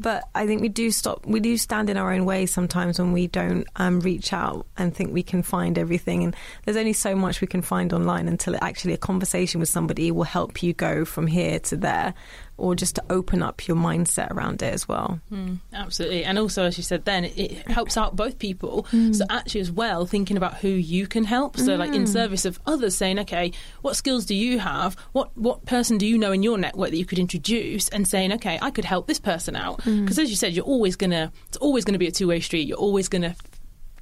But 0.00 0.26
I 0.34 0.46
think 0.46 0.62
we 0.62 0.70
do 0.70 0.90
stop. 0.90 1.26
We 1.26 1.40
do 1.40 1.58
stand 1.58 1.90
in 1.90 1.98
our 1.98 2.10
own 2.10 2.24
way 2.24 2.46
sometimes 2.46 2.98
when 2.98 3.12
we 3.12 3.26
don't 3.26 3.66
um, 3.76 4.00
reach 4.00 4.32
out 4.32 4.66
and 4.78 4.96
think 4.96 5.12
we 5.12 5.22
can 5.22 5.42
find 5.42 5.76
everything. 5.76 6.24
And 6.24 6.34
there's 6.64 6.78
only 6.78 6.94
so 6.94 7.14
much 7.14 7.42
we 7.42 7.46
can 7.46 7.60
find 7.60 7.92
online 7.92 8.26
until 8.26 8.56
actually 8.62 8.94
a 8.94 8.98
conversation 8.98 9.60
with 9.60 9.68
somebody 9.68 10.10
will 10.10 10.24
help 10.24 10.62
you 10.62 10.72
go 10.72 11.04
from 11.04 11.26
here 11.26 11.58
to 11.60 11.76
there 11.76 12.14
or 12.60 12.74
just 12.74 12.94
to 12.96 13.04
open 13.10 13.42
up 13.42 13.66
your 13.66 13.76
mindset 13.76 14.30
around 14.30 14.62
it 14.62 14.72
as 14.72 14.86
well. 14.86 15.20
Mm, 15.32 15.58
absolutely. 15.72 16.24
And 16.24 16.38
also, 16.38 16.64
as 16.64 16.76
you 16.76 16.84
said 16.84 17.04
then, 17.04 17.24
it, 17.24 17.66
helps 17.70 17.96
out 17.96 18.16
both 18.16 18.38
people. 18.38 18.86
Mm. 18.92 19.14
So, 19.14 19.24
actually, 19.30 19.62
as 19.62 19.72
well, 19.72 20.06
thinking 20.06 20.36
about 20.36 20.58
who 20.58 20.68
you 20.68 21.06
can 21.06 21.24
help. 21.24 21.56
So, 21.56 21.76
mm. 21.76 21.78
like 21.78 21.94
in 21.94 22.02
hmm. 22.02 22.06
service 22.06 22.44
of 22.44 22.60
others, 22.66 22.96
saying, 22.96 23.18
okay, 23.20 23.52
what 23.80 23.96
skills 23.96 24.26
do 24.26 24.34
you 24.34 24.58
have? 24.58 24.96
What, 25.12 25.36
what 25.36 25.64
person 25.64 25.98
do 25.98 26.06
you 26.06 26.18
know 26.18 26.32
in 26.32 26.42
your 26.42 26.58
network 26.58 26.90
that 26.90 26.96
you 26.96 27.06
could 27.06 27.18
introduce? 27.18 27.88
And 27.88 28.06
saying, 28.06 28.32
okay, 28.34 28.58
I 28.60 28.70
could 28.70 28.84
help 28.84 29.06
this 29.06 29.20
person 29.20 29.56
out. 29.56 29.78
Because, 29.78 30.16
hmm. 30.16 30.22
as 30.22 30.30
you 30.30 30.36
said, 30.36 30.52
you're 30.52 30.64
always 30.64 30.96
going 30.96 31.10
to, 31.10 31.32
it's 31.48 31.56
always 31.58 31.84
going 31.84 31.94
to 31.94 31.98
be 31.98 32.06
a 32.06 32.12
two 32.12 32.28
way 32.28 32.40
street. 32.40 32.68
You're 32.68 32.78
always 32.78 33.08
going 33.08 33.22
to 33.22 33.34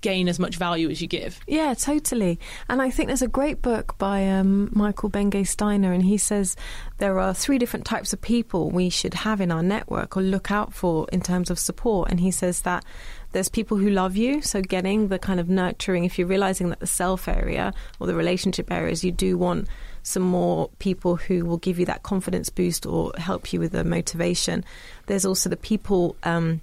gain 0.01 0.29
as 0.29 0.39
much 0.39 0.57
value 0.57 0.89
as 0.91 1.01
you 1.01 1.09
give. 1.09 1.41
Yeah, 1.47 1.75
totally. 1.75 2.39
And 2.69 2.81
I 2.81 2.91
think 2.91 3.09
there's 3.09 3.23
a 3.23 3.29
great 3.29 3.63
book 3.63 3.97
by 3.99 4.29
um, 4.29 4.71
Michael 4.73 5.09
Bungay 5.09 5.45
Stanier, 5.45 5.93
and 5.93 6.05
he 6.05 6.19
says 6.19 6.57
there 6.99 7.19
are 7.19 7.35
three 7.35 7.59
different 7.59 7.85
types 7.85 8.13
of 8.13 8.21
people 8.21 8.71
we 8.71 8.91
should 8.91 9.15
have 9.15 9.41
in 9.41 9.51
our 9.51 9.63
network 9.63 10.17
or 10.17 10.23
look 10.23 10.51
out 10.51 10.73
for 10.73 11.07
in 11.13 11.21
terms 11.21 11.51
of 11.51 11.59
support. 11.59 12.11
And 12.11 12.21
he 12.21 12.31
says 12.31 12.63
that 12.63 12.85
there's 13.33 13.49
people 13.49 13.77
who 13.77 13.91
love 13.91 14.17
you, 14.17 14.41
so 14.41 14.63
getting 14.63 15.09
the 15.09 15.19
kind 15.19 15.39
of 15.39 15.49
nurturing, 15.49 16.05
if 16.05 16.19
you're 16.19 16.29
realizing 16.29 16.71
that 16.71 16.81
the 16.81 16.87
self 16.87 17.29
area 17.29 17.75
or 18.01 18.07
the 18.07 18.15
relationship 18.15 18.73
areas, 18.73 19.05
you 19.05 19.13
do 19.13 19.37
want 19.37 19.69
some 20.03 20.23
more 20.23 20.71
people 20.79 21.17
who 21.17 21.45
will 21.45 21.59
give 21.59 21.79
you 21.79 21.85
that 21.85 22.03
confidence 22.03 22.49
boost 22.49 22.87
or 22.87 23.13
help 23.19 23.53
you 23.53 23.61
with 23.61 23.73
the 23.73 23.85
motivation. 23.85 24.65
There's 25.07 25.27
also 25.27 25.51
the 25.51 25.57
people. 25.57 26.17
Um, 26.23 26.61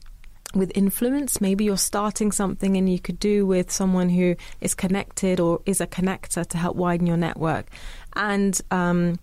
with 0.55 0.71
influence. 0.75 1.41
Maybe 1.41 1.65
you're 1.65 1.77
starting 1.77 2.31
something 2.31 2.77
and 2.77 2.89
you 2.89 2.99
could 2.99 3.19
do 3.19 3.45
with 3.45 3.71
someone 3.71 4.09
who 4.09 4.35
is 4.61 4.73
connected 4.73 5.39
or 5.39 5.61
is 5.65 5.81
a 5.81 5.87
connector 5.87 6.45
to 6.47 6.57
help 6.57 6.75
widen 6.75 7.07
your 7.07 7.17
network. 7.17 7.67
And 8.15 8.59
um, 8.71 9.19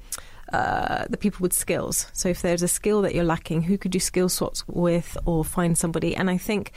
uh, 0.52 1.06
the 1.08 1.16
people 1.16 1.42
with 1.42 1.52
skills. 1.52 2.06
So 2.12 2.28
if 2.28 2.42
there's 2.42 2.62
a 2.62 2.68
skill 2.68 3.02
that 3.02 3.14
you're 3.14 3.24
lacking, 3.24 3.62
who 3.62 3.78
could 3.78 3.94
you 3.94 4.00
skill 4.00 4.28
swaps 4.28 4.66
with 4.68 5.16
or 5.24 5.44
find 5.44 5.76
somebody? 5.76 6.14
And 6.14 6.28
I 6.28 6.36
think 6.36 6.72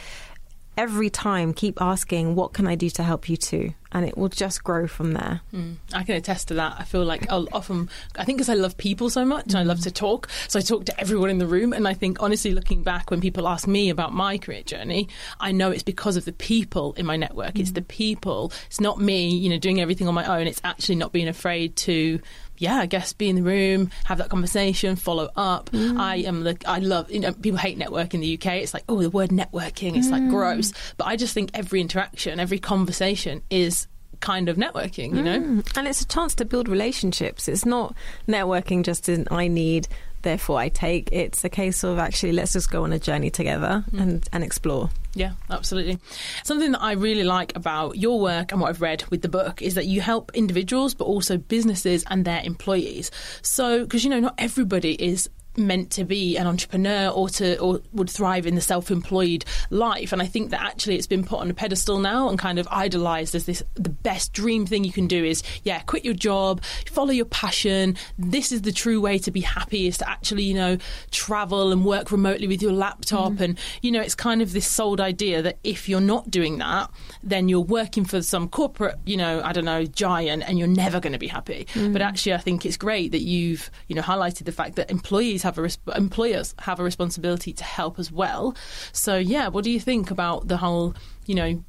every 0.78 1.10
time 1.10 1.54
keep 1.54 1.82
asking, 1.82 2.36
what 2.36 2.54
can 2.54 2.68
I 2.68 2.76
do 2.76 2.90
to 2.92 3.04
help 3.04 3.30
you 3.30 3.38
too? 3.38 3.74
And 3.96 4.06
it 4.06 4.18
will 4.18 4.28
just 4.28 4.62
grow 4.62 4.88
from 4.88 5.14
there. 5.14 5.40
Mm, 5.54 5.78
I 5.94 6.04
can 6.04 6.18
attest 6.18 6.50
to 6.50 6.54
that. 6.56 6.76
I 6.78 6.84
feel 6.84 7.06
like 7.06 7.32
I'll 7.32 7.48
often, 7.54 7.90
I 8.18 8.26
think 8.26 8.38
because 8.38 8.50
I 8.50 8.56
love 8.56 8.76
people 8.76 9.10
so 9.10 9.24
much 9.24 9.46
and 9.46 9.56
I 9.56 9.64
love 9.64 9.80
to 9.84 9.92
talk, 9.92 10.28
so 10.50 10.60
I 10.60 10.62
talk 10.62 10.84
to 10.88 11.00
everyone 11.00 11.30
in 11.30 11.38
the 11.38 11.48
room. 11.48 11.72
And 11.72 11.88
I 11.88 11.94
think, 11.94 12.22
honestly, 12.22 12.52
looking 12.52 12.84
back, 12.84 13.10
when 13.10 13.22
people 13.22 13.48
ask 13.48 13.70
me 13.70 13.90
about 13.90 14.14
my 14.14 14.38
career 14.38 14.64
journey, 14.64 15.08
I 15.40 15.54
know 15.54 15.72
it's 15.72 15.82
because 15.82 16.18
of 16.18 16.26
the 16.26 16.34
people 16.34 16.92
in 16.98 17.06
my 17.06 17.16
network. 17.16 17.54
Mm. 17.54 17.62
It's 17.62 17.72
the 17.72 17.84
people. 17.84 18.52
It's 18.68 18.82
not 18.82 19.00
me, 19.00 19.30
you 19.30 19.50
know, 19.50 19.58
doing 19.58 19.80
everything 19.80 20.10
on 20.10 20.14
my 20.14 20.26
own. 20.26 20.46
It's 20.46 20.62
actually 20.66 20.96
not 20.96 21.14
being 21.14 21.30
afraid 21.30 21.78
to 21.78 22.20
yeah, 22.58 22.78
I 22.78 22.86
guess 22.86 23.14
be 23.14 23.30
in 23.30 23.36
the 23.36 23.44
room, 23.44 23.92
have 24.06 24.18
that 24.20 24.30
conversation, 24.30 24.96
follow 24.96 25.30
up. 25.36 25.70
Mm. 25.72 26.00
I 26.00 26.18
am 26.18 26.44
the 26.44 26.58
I 26.66 26.80
love 26.80 27.12
you 27.12 27.20
know 27.20 27.34
people 27.34 27.58
hate 27.58 27.78
network 27.78 28.14
in 28.14 28.22
the 28.22 28.36
UK. 28.36 28.46
It's 28.56 28.74
like 28.74 28.84
oh 28.90 29.02
the 29.02 29.10
word 29.10 29.30
networking, 29.30 29.98
it's 29.98 30.08
mm. 30.08 30.12
like 30.12 30.30
gross. 30.30 30.74
But 30.98 31.08
I 31.08 31.16
just 31.16 31.34
think 31.34 31.52
every 31.54 31.82
interaction, 31.82 32.40
every 32.40 32.60
conversation 32.60 33.42
is 33.50 33.88
kind 34.22 34.50
of 34.50 34.58
networking, 34.58 35.16
you 35.16 35.22
know. 35.22 35.40
Mm. 35.40 35.78
And 35.78 35.88
it's 35.88 36.02
a 36.02 36.08
chance 36.08 36.36
to 36.36 36.46
build 36.46 36.70
relationships. 36.70 37.48
It's 37.48 37.66
not 37.66 37.96
networking 38.28 38.84
just 38.84 39.10
in 39.10 39.28
I 39.30 39.48
need 39.48 39.88
therefore 40.22 40.60
I 40.60 40.70
take. 40.70 41.10
It's 41.12 41.44
a 41.46 41.50
case 41.50 41.84
of 41.84 42.00
actually 42.00 42.34
let's 42.34 42.54
just 42.54 42.70
go 42.70 42.84
on 42.84 42.92
a 42.92 43.00
journey 43.00 43.30
together 43.30 43.86
mm. 43.92 44.02
and, 44.02 44.30
and 44.34 44.44
explore. 44.44 44.90
Yeah, 45.16 45.32
absolutely. 45.50 45.98
Something 46.44 46.74
that 46.74 46.82
I 46.82 46.92
really 46.92 47.24
like 47.24 47.56
about 47.56 47.98
your 47.98 48.20
work 48.20 48.52
and 48.52 48.60
what 48.60 48.70
I've 48.70 48.82
read 48.82 49.06
with 49.10 49.22
the 49.22 49.30
book 49.30 49.62
is 49.62 49.76
that 49.76 49.86
you 49.86 50.02
help 50.02 50.30
individuals, 50.34 50.94
but 50.94 51.06
also 51.06 51.38
businesses 51.38 52.04
and 52.08 52.26
their 52.26 52.42
employees. 52.44 53.12
So, 53.42 53.84
because 53.84 54.04
you 54.04 54.10
know, 54.10 54.20
not 54.20 54.36
everybody 54.38 54.94
is 54.94 55.30
meant 55.58 55.92
to 55.92 56.04
be 56.04 56.38
an 56.38 56.48
entrepreneur 56.48 57.10
or 57.10 57.30
to 57.30 57.58
or 57.60 57.82
would 57.94 58.10
thrive 58.10 58.46
in 58.46 58.56
the 58.56 58.62
self-employed 58.62 59.46
life 59.70 60.12
and 60.12 60.22
I 60.22 60.26
think 60.26 60.50
that 60.52 60.62
actually 60.62 60.96
it's 60.96 61.08
been 61.08 61.24
put 61.24 61.40
on 61.40 61.50
a 61.50 61.54
pedestal 61.54 62.00
now 62.00 62.30
and 62.30 62.38
kind 62.38 62.60
of 62.60 62.68
idolized 62.72 63.36
as 63.36 63.46
this 63.46 63.64
the 63.76 63.90
best 63.90 64.34
dream 64.34 64.66
thing 64.66 64.84
you 64.84 64.92
can 64.92 65.08
do 65.08 65.24
is 65.24 65.44
yeah 65.64 65.80
quit 65.82 66.04
your 66.04 66.14
job 66.14 66.64
follow 66.88 67.12
your 67.12 67.26
passion 67.26 67.96
this 68.18 68.52
is 68.52 68.62
the 68.64 68.72
true 68.72 69.00
way 69.00 69.18
to 69.18 69.32
be 69.32 69.42
happy 69.42 69.88
is 69.88 69.98
to 69.98 70.10
actually 70.10 70.44
you 70.44 70.54
know 70.54 70.78
travel 71.12 71.72
and 71.72 71.86
work 71.86 72.12
remotely 72.12 72.48
with 72.48 72.62
your 72.62 72.74
laptop 72.74 73.34
mm. 73.34 73.42
and 73.42 73.60
you 73.82 73.92
know 73.92 74.02
it's 74.02 74.16
kind 74.16 74.42
of 74.42 74.52
this 74.54 74.68
sold 74.68 75.00
idea 75.00 75.42
that 75.42 75.58
if 75.64 75.88
you're 75.88 76.02
not 76.02 76.30
doing 76.30 76.58
that 76.58 76.90
then 77.24 77.50
you're 77.50 77.60
working 77.60 78.06
for 78.06 78.22
some 78.22 78.48
corporate 78.48 78.98
you 79.06 79.18
know 79.18 79.42
I 79.44 79.54
don't 79.54 79.66
know 79.66 79.86
giant 79.86 80.44
and 80.48 80.60
you're 80.60 80.68
never 80.68 81.00
going 81.00 81.14
to 81.14 81.20
be 81.20 81.28
happy 81.28 81.68
mm. 81.74 81.94
but 81.94 82.02
actually 82.02 82.34
I 82.34 82.38
think 82.38 82.66
it's 82.66 82.78
great 82.78 83.12
that 83.12 83.22
you've 83.22 83.70
you 83.88 83.96
know 83.96 84.02
highlighted 84.02 84.46
the 84.46 84.52
fact 84.52 84.76
that 84.76 84.90
employees 84.92 85.45
have 85.46 85.58
a 85.58 85.62
resp- 85.62 85.96
employers 85.96 86.54
have 86.60 86.80
a 86.80 86.84
responsibility 86.84 87.54
to 87.54 87.64
help 87.64 88.00
as 88.00 88.12
well. 88.12 88.56
So 88.92 89.18
yeah, 89.18 89.48
what 89.48 89.64
do 89.64 89.72
you 89.72 89.80
think 89.80 90.12
about 90.12 90.48
the 90.48 90.58
whole 90.58 90.96
you 91.26 91.36
know 91.36 91.64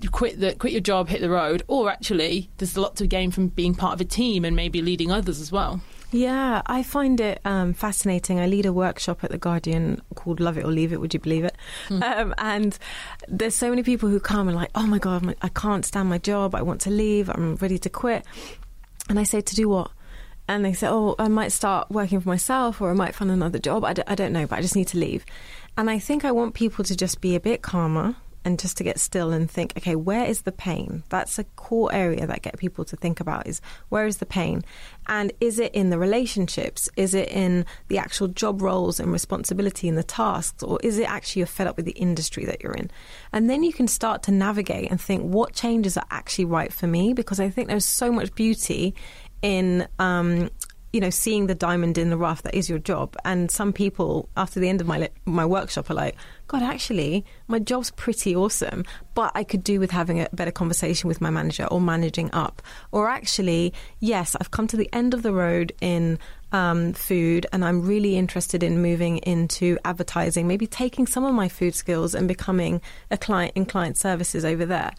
you 0.00 0.08
quit 0.10 0.40
the 0.40 0.54
quit 0.54 0.72
your 0.72 0.80
job, 0.80 1.08
hit 1.08 1.20
the 1.20 1.30
road, 1.30 1.62
or 1.66 1.90
actually 1.90 2.50
there's 2.58 2.76
a 2.76 2.80
lot 2.80 2.96
to 2.96 3.06
gain 3.06 3.30
from 3.30 3.48
being 3.48 3.74
part 3.74 3.94
of 3.94 4.00
a 4.00 4.04
team 4.04 4.44
and 4.44 4.54
maybe 4.54 4.80
leading 4.82 5.10
others 5.10 5.40
as 5.40 5.52
well. 5.52 5.80
Yeah, 6.10 6.62
I 6.64 6.82
find 6.82 7.20
it 7.20 7.40
um, 7.44 7.74
fascinating. 7.74 8.40
I 8.40 8.46
lead 8.46 8.64
a 8.64 8.72
workshop 8.72 9.24
at 9.24 9.30
the 9.30 9.38
Guardian 9.38 10.00
called 10.14 10.40
"Love 10.40 10.56
It 10.56 10.64
or 10.64 10.70
Leave 10.70 10.92
It." 10.92 11.00
Would 11.00 11.12
you 11.12 11.20
believe 11.20 11.44
it? 11.44 11.56
Mm. 11.88 12.02
Um, 12.02 12.34
and 12.38 12.78
there's 13.28 13.54
so 13.54 13.68
many 13.68 13.82
people 13.82 14.08
who 14.08 14.20
come 14.20 14.48
and 14.48 14.56
like, 14.56 14.70
"Oh 14.74 14.86
my 14.86 14.98
god, 14.98 15.34
I 15.42 15.48
can't 15.48 15.84
stand 15.84 16.08
my 16.08 16.18
job. 16.18 16.54
I 16.54 16.62
want 16.62 16.80
to 16.82 16.90
leave. 16.90 17.28
I'm 17.28 17.56
ready 17.56 17.78
to 17.78 17.90
quit." 17.90 18.24
And 19.08 19.18
I 19.18 19.24
say, 19.24 19.40
"To 19.40 19.54
do 19.54 19.68
what?" 19.68 19.90
And 20.48 20.64
they 20.64 20.72
say, 20.72 20.88
"Oh, 20.88 21.14
I 21.18 21.28
might 21.28 21.52
start 21.52 21.90
working 21.90 22.20
for 22.20 22.28
myself, 22.28 22.80
or 22.80 22.90
I 22.90 22.94
might 22.94 23.14
find 23.14 23.30
another 23.30 23.58
job. 23.58 23.84
I 23.84 23.92
d- 23.92 24.02
I 24.06 24.14
don't 24.14 24.32
know, 24.32 24.46
but 24.46 24.58
I 24.58 24.62
just 24.62 24.76
need 24.76 24.88
to 24.88 24.98
leave." 24.98 25.24
And 25.76 25.88
I 25.88 25.98
think 25.98 26.24
I 26.24 26.32
want 26.32 26.54
people 26.54 26.84
to 26.84 26.96
just 26.96 27.20
be 27.20 27.36
a 27.36 27.40
bit 27.40 27.62
calmer 27.62 28.16
and 28.44 28.58
just 28.58 28.78
to 28.78 28.84
get 28.84 28.98
still 28.98 29.30
and 29.30 29.50
think, 29.50 29.74
okay, 29.76 29.94
where 29.94 30.24
is 30.24 30.42
the 30.42 30.52
pain? 30.52 31.02
That's 31.10 31.38
a 31.38 31.44
core 31.44 31.92
area 31.92 32.26
that 32.26 32.42
get 32.42 32.56
people 32.58 32.84
to 32.86 32.96
think 32.96 33.20
about 33.20 33.46
is 33.46 33.60
where 33.90 34.06
is 34.06 34.18
the 34.18 34.26
pain? 34.26 34.64
And 35.06 35.32
is 35.40 35.58
it 35.58 35.74
in 35.74 35.90
the 35.90 35.98
relationships? 35.98 36.88
Is 36.96 37.14
it 37.14 37.28
in 37.28 37.66
the 37.88 37.98
actual 37.98 38.28
job 38.28 38.62
roles 38.62 39.00
and 39.00 39.12
responsibility 39.12 39.86
and 39.86 39.98
the 39.98 40.02
tasks? 40.02 40.62
Or 40.62 40.78
is 40.82 40.98
it 40.98 41.10
actually 41.10 41.40
you're 41.40 41.46
fed 41.46 41.66
up 41.66 41.76
with 41.76 41.84
the 41.84 41.92
industry 41.92 42.44
that 42.46 42.62
you're 42.62 42.72
in? 42.72 42.90
And 43.32 43.50
then 43.50 43.62
you 43.62 43.72
can 43.72 43.86
start 43.86 44.22
to 44.24 44.32
navigate 44.32 44.90
and 44.90 45.00
think 45.00 45.22
what 45.22 45.52
changes 45.52 45.96
are 45.96 46.06
actually 46.10 46.46
right 46.46 46.72
for 46.72 46.86
me 46.86 47.12
because 47.12 47.40
I 47.40 47.50
think 47.50 47.68
there's 47.68 47.84
so 47.84 48.10
much 48.10 48.34
beauty 48.34 48.94
in 49.42 49.86
um, 49.98 50.50
you 50.92 51.00
know 51.00 51.10
seeing 51.10 51.46
the 51.46 51.54
diamond 51.54 51.98
in 51.98 52.10
the 52.10 52.16
rough 52.16 52.42
that 52.42 52.54
is 52.54 52.68
your 52.68 52.78
job. 52.78 53.16
And 53.24 53.50
some 53.50 53.72
people 53.72 54.28
after 54.36 54.60
the 54.60 54.68
end 54.68 54.80
of 54.80 54.86
my 54.86 55.10
my 55.24 55.44
workshop 55.44 55.90
are 55.90 55.94
like 55.94 56.16
god 56.46 56.62
actually 56.62 57.24
my 57.46 57.58
job's 57.58 57.90
pretty 57.90 58.34
awesome 58.34 58.84
but 59.14 59.30
i 59.34 59.44
could 59.44 59.62
do 59.62 59.78
with 59.78 59.90
having 59.90 60.20
a 60.20 60.28
better 60.32 60.50
conversation 60.50 61.08
with 61.08 61.20
my 61.20 61.30
manager 61.30 61.66
or 61.66 61.80
managing 61.80 62.30
up. 62.32 62.62
Or 62.92 63.08
actually 63.08 63.74
yes 64.00 64.36
i've 64.40 64.50
come 64.50 64.66
to 64.68 64.76
the 64.76 64.88
end 64.92 65.14
of 65.14 65.22
the 65.22 65.32
road 65.32 65.72
in 65.80 66.18
um, 66.52 66.94
food 66.94 67.46
and 67.52 67.64
i'm 67.64 67.82
really 67.82 68.16
interested 68.16 68.62
in 68.62 68.80
moving 68.80 69.18
into 69.18 69.78
advertising 69.84 70.48
maybe 70.48 70.66
taking 70.66 71.06
some 71.06 71.24
of 71.24 71.34
my 71.34 71.48
food 71.48 71.74
skills 71.74 72.14
and 72.14 72.26
becoming 72.26 72.80
a 73.10 73.18
client 73.18 73.52
in 73.54 73.66
client 73.66 73.96
services 73.98 74.44
over 74.44 74.64
there. 74.64 74.92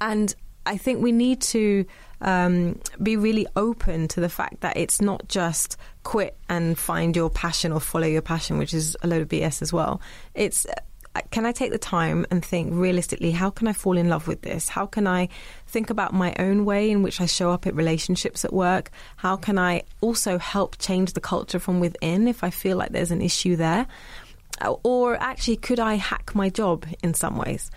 And 0.00 0.34
i 0.64 0.78
think 0.78 1.02
we 1.02 1.12
need 1.12 1.42
to 1.42 1.84
um, 2.24 2.80
be 3.02 3.16
really 3.16 3.46
open 3.54 4.08
to 4.08 4.20
the 4.20 4.28
fact 4.28 4.62
that 4.62 4.76
it's 4.76 5.00
not 5.00 5.28
just 5.28 5.76
quit 6.02 6.36
and 6.48 6.76
find 6.78 7.14
your 7.14 7.30
passion 7.30 7.70
or 7.70 7.80
follow 7.80 8.06
your 8.06 8.22
passion, 8.22 8.58
which 8.58 8.74
is 8.74 8.96
a 9.02 9.06
load 9.06 9.22
of 9.22 9.28
BS 9.28 9.62
as 9.62 9.72
well. 9.72 10.00
It's 10.34 10.66
uh, 10.66 11.20
can 11.30 11.46
I 11.46 11.52
take 11.52 11.70
the 11.70 11.78
time 11.78 12.26
and 12.30 12.44
think 12.44 12.72
realistically, 12.72 13.30
how 13.30 13.50
can 13.50 13.68
I 13.68 13.72
fall 13.72 13.96
in 13.96 14.08
love 14.08 14.26
with 14.26 14.42
this? 14.42 14.68
How 14.68 14.86
can 14.86 15.06
I 15.06 15.28
think 15.68 15.90
about 15.90 16.12
my 16.12 16.34
own 16.38 16.64
way 16.64 16.90
in 16.90 17.02
which 17.02 17.20
I 17.20 17.26
show 17.26 17.52
up 17.52 17.66
at 17.66 17.74
relationships 17.74 18.44
at 18.44 18.52
work? 18.52 18.90
How 19.16 19.36
can 19.36 19.56
I 19.56 19.82
also 20.00 20.38
help 20.38 20.78
change 20.78 21.12
the 21.12 21.20
culture 21.20 21.60
from 21.60 21.78
within 21.78 22.26
if 22.26 22.42
I 22.42 22.50
feel 22.50 22.76
like 22.76 22.90
there's 22.90 23.12
an 23.12 23.22
issue 23.22 23.54
there? 23.54 23.86
Uh, 24.60 24.74
or 24.82 25.16
actually, 25.20 25.56
could 25.56 25.78
I 25.78 25.94
hack 25.94 26.34
my 26.34 26.48
job 26.48 26.84
in 27.02 27.14
some 27.14 27.36
ways? 27.36 27.70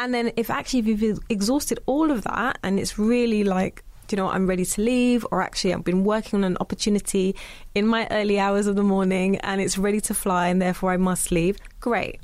And 0.00 0.14
then, 0.14 0.32
if 0.36 0.48
actually 0.50 0.80
you've 0.80 1.20
exhausted 1.28 1.78
all 1.86 2.10
of 2.10 2.22
that 2.22 2.58
and 2.62 2.80
it's 2.80 2.98
really 2.98 3.44
like 3.44 3.84
you 4.12 4.16
know, 4.16 4.28
I'm 4.28 4.46
ready 4.46 4.64
to 4.64 4.82
leave, 4.82 5.26
or 5.30 5.42
actually, 5.42 5.74
I've 5.74 5.84
been 5.84 6.04
working 6.04 6.38
on 6.38 6.44
an 6.44 6.56
opportunity 6.60 7.36
in 7.74 7.86
my 7.86 8.06
early 8.10 8.38
hours 8.38 8.66
of 8.66 8.76
the 8.76 8.82
morning 8.82 9.36
and 9.38 9.60
it's 9.60 9.78
ready 9.78 10.00
to 10.02 10.14
fly, 10.14 10.48
and 10.48 10.60
therefore 10.60 10.92
I 10.92 10.96
must 10.96 11.30
leave. 11.30 11.58
Great. 11.80 12.20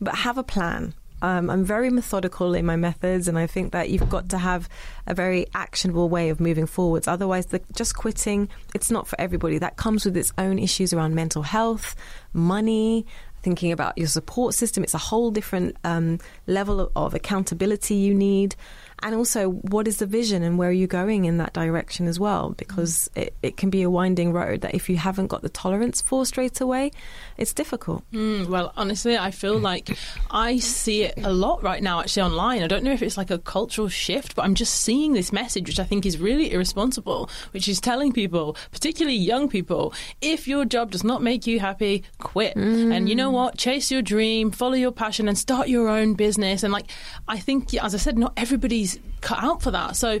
But 0.00 0.14
have 0.14 0.38
a 0.38 0.42
plan. 0.42 0.94
Um, 1.22 1.50
I'm 1.50 1.64
very 1.64 1.90
methodical 1.90 2.54
in 2.54 2.64
my 2.64 2.76
methods, 2.76 3.28
and 3.28 3.38
I 3.38 3.46
think 3.46 3.72
that 3.72 3.90
you've 3.90 4.08
got 4.08 4.30
to 4.30 4.38
have 4.38 4.68
a 5.06 5.14
very 5.14 5.46
actionable 5.54 6.08
way 6.08 6.30
of 6.30 6.40
moving 6.40 6.66
forwards. 6.66 7.06
Otherwise, 7.06 7.46
the, 7.46 7.60
just 7.76 7.94
quitting, 7.94 8.48
it's 8.74 8.90
not 8.90 9.06
for 9.06 9.20
everybody. 9.20 9.58
That 9.58 9.76
comes 9.76 10.04
with 10.04 10.16
its 10.16 10.32
own 10.38 10.58
issues 10.58 10.92
around 10.92 11.14
mental 11.14 11.42
health, 11.42 11.94
money, 12.32 13.04
thinking 13.42 13.72
about 13.72 13.96
your 13.98 14.06
support 14.06 14.54
system. 14.54 14.82
It's 14.82 14.94
a 14.94 14.98
whole 14.98 15.30
different 15.30 15.76
um, 15.84 16.18
level 16.46 16.80
of, 16.80 16.92
of 16.96 17.14
accountability 17.14 17.94
you 17.94 18.14
need 18.14 18.56
and 19.02 19.14
also 19.14 19.50
what 19.50 19.88
is 19.88 19.98
the 19.98 20.06
vision 20.06 20.42
and 20.42 20.58
where 20.58 20.68
are 20.68 20.72
you 20.72 20.86
going 20.86 21.24
in 21.24 21.38
that 21.38 21.52
direction 21.52 22.06
as 22.06 22.18
well? 22.18 22.50
Because 22.56 23.10
it, 23.14 23.34
it 23.42 23.56
can 23.56 23.70
be 23.70 23.82
a 23.82 23.90
winding 23.90 24.32
road 24.32 24.60
that 24.62 24.74
if 24.74 24.88
you 24.88 24.96
haven't 24.96 25.28
got 25.28 25.42
the 25.42 25.48
tolerance 25.48 26.00
for 26.00 26.24
straight 26.26 26.60
away 26.60 26.90
it's 27.36 27.52
difficult. 27.52 28.02
Mm, 28.12 28.48
well 28.48 28.72
honestly 28.76 29.16
i 29.16 29.30
feel 29.30 29.58
like 29.58 29.96
i 30.30 30.58
see 30.58 31.02
it 31.04 31.14
a 31.22 31.32
lot 31.32 31.62
right 31.62 31.82
now 31.82 32.00
actually 32.00 32.22
online. 32.22 32.62
I 32.62 32.66
don't 32.66 32.84
know 32.84 32.92
if 32.92 33.02
it's 33.02 33.16
like 33.16 33.30
a 33.30 33.38
cultural 33.38 33.88
shift 33.88 34.36
but 34.36 34.44
i'm 34.44 34.54
just 34.54 34.74
seeing 34.74 35.12
this 35.12 35.32
message 35.32 35.66
which 35.68 35.80
i 35.80 35.84
think 35.84 36.04
is 36.04 36.18
really 36.18 36.52
irresponsible 36.52 37.30
which 37.52 37.68
is 37.68 37.80
telling 37.80 38.12
people 38.12 38.56
particularly 38.72 39.16
young 39.16 39.48
people 39.48 39.94
if 40.20 40.46
your 40.46 40.64
job 40.64 40.90
does 40.90 41.04
not 41.04 41.22
make 41.22 41.46
you 41.46 41.60
happy 41.60 42.04
quit. 42.18 42.54
Mm. 42.54 42.94
and 42.94 43.08
you 43.08 43.14
know 43.14 43.30
what? 43.30 43.56
Chase 43.56 43.90
your 43.90 44.02
dream 44.02 44.50
follow 44.50 44.74
your 44.74 44.92
passion 44.92 45.28
and 45.28 45.38
start 45.38 45.68
your 45.68 45.88
own 45.88 46.14
business. 46.14 46.62
And 46.62 46.72
like 46.72 46.86
i 47.28 47.38
think 47.38 47.72
as 47.74 47.94
i 47.94 47.98
said 47.98 48.18
not 48.18 48.32
everybody's 48.36 48.89
cut 49.20 49.42
out 49.42 49.62
for 49.62 49.70
that. 49.70 49.96
So, 49.96 50.20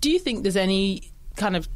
do 0.00 0.10
you 0.10 0.18
think 0.18 0.42
there's 0.42 0.56
any 0.56 1.10
kind 1.36 1.56
of 1.56 1.68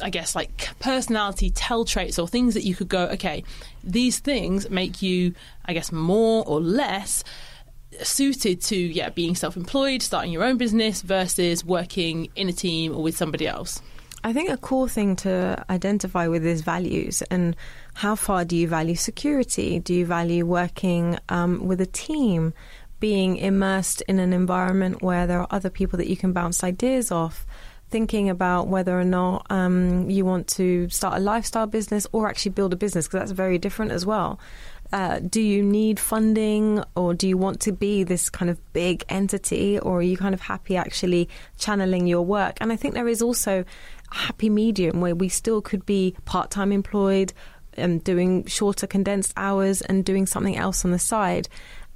I 0.00 0.10
guess 0.10 0.34
like 0.34 0.68
personality 0.80 1.50
tell 1.50 1.84
traits 1.84 2.18
or 2.18 2.26
things 2.26 2.54
that 2.54 2.64
you 2.64 2.74
could 2.74 2.88
go, 2.88 3.04
okay, 3.08 3.44
these 3.84 4.18
things 4.18 4.68
make 4.68 5.00
you, 5.02 5.34
I 5.64 5.72
guess, 5.72 5.92
more 5.92 6.44
or 6.46 6.60
less 6.60 7.22
suited 8.02 8.60
to 8.62 8.76
yeah 8.76 9.10
being 9.10 9.34
self-employed, 9.34 10.02
starting 10.02 10.32
your 10.32 10.44
own 10.44 10.56
business 10.56 11.02
versus 11.02 11.64
working 11.64 12.28
in 12.36 12.48
a 12.48 12.52
team 12.52 12.94
or 12.94 13.02
with 13.02 13.16
somebody 13.16 13.46
else. 13.46 13.80
I 14.24 14.32
think 14.32 14.50
a 14.50 14.56
core 14.56 14.88
thing 14.88 15.16
to 15.16 15.64
identify 15.68 16.28
with 16.28 16.46
is 16.46 16.60
values 16.60 17.22
and 17.22 17.56
how 17.94 18.14
far 18.14 18.44
do 18.44 18.56
you 18.56 18.68
value 18.68 18.94
security? 18.94 19.80
Do 19.80 19.92
you 19.92 20.06
value 20.06 20.46
working 20.46 21.18
um, 21.28 21.66
with 21.66 21.80
a 21.80 21.86
team? 21.86 22.54
Being 23.02 23.36
immersed 23.36 24.00
in 24.02 24.20
an 24.20 24.32
environment 24.32 25.02
where 25.02 25.26
there 25.26 25.40
are 25.40 25.48
other 25.50 25.68
people 25.68 25.96
that 25.96 26.06
you 26.06 26.16
can 26.16 26.32
bounce 26.32 26.62
ideas 26.62 27.10
off, 27.10 27.44
thinking 27.90 28.30
about 28.30 28.68
whether 28.68 28.96
or 28.98 29.02
not 29.02 29.44
um, 29.50 30.08
you 30.08 30.24
want 30.24 30.46
to 30.46 30.88
start 30.88 31.16
a 31.16 31.18
lifestyle 31.18 31.66
business 31.66 32.06
or 32.12 32.28
actually 32.28 32.52
build 32.52 32.72
a 32.72 32.76
business, 32.76 33.08
because 33.08 33.18
that's 33.18 33.32
very 33.32 33.58
different 33.58 33.90
as 33.90 34.06
well. 34.06 34.38
Uh, 34.92 35.18
do 35.18 35.40
you 35.40 35.64
need 35.64 35.98
funding 35.98 36.80
or 36.94 37.12
do 37.12 37.26
you 37.26 37.36
want 37.36 37.58
to 37.58 37.72
be 37.72 38.04
this 38.04 38.30
kind 38.30 38.48
of 38.48 38.72
big 38.72 39.02
entity 39.08 39.80
or 39.80 39.98
are 39.98 40.02
you 40.02 40.16
kind 40.16 40.32
of 40.32 40.40
happy 40.40 40.76
actually 40.76 41.28
channeling 41.58 42.06
your 42.06 42.22
work? 42.22 42.56
And 42.60 42.70
I 42.70 42.76
think 42.76 42.94
there 42.94 43.08
is 43.08 43.20
also 43.20 43.64
a 44.12 44.14
happy 44.14 44.48
medium 44.48 45.00
where 45.00 45.16
we 45.16 45.28
still 45.28 45.60
could 45.60 45.84
be 45.84 46.14
part 46.24 46.52
time 46.52 46.70
employed, 46.70 47.32
and 47.74 47.92
um, 47.94 47.98
doing 48.00 48.44
shorter 48.44 48.86
condensed 48.86 49.32
hours 49.36 49.80
and 49.80 50.04
doing 50.04 50.26
something 50.26 50.56
else 50.56 50.84
on 50.84 50.90
the 50.90 50.98
side. 50.98 51.48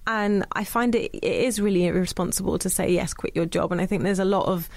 And 0.07 0.47
I 0.53 0.65
find 0.65 0.95
it, 0.95 1.11
it 1.13 1.25
is 1.25 1.61
really 1.61 1.87
irresponsible 1.87 2.59
to 2.59 2.71
say, 2.71 2.91
yes, 2.91 3.13
quit 3.13 3.35
your 3.35 3.47
job. 3.47 3.73
And 3.73 3.81
I 3.81 3.87
think 3.87 4.03
there's 4.03 4.19
a 4.19 4.25
lot 4.25 4.47
of, 4.47 4.69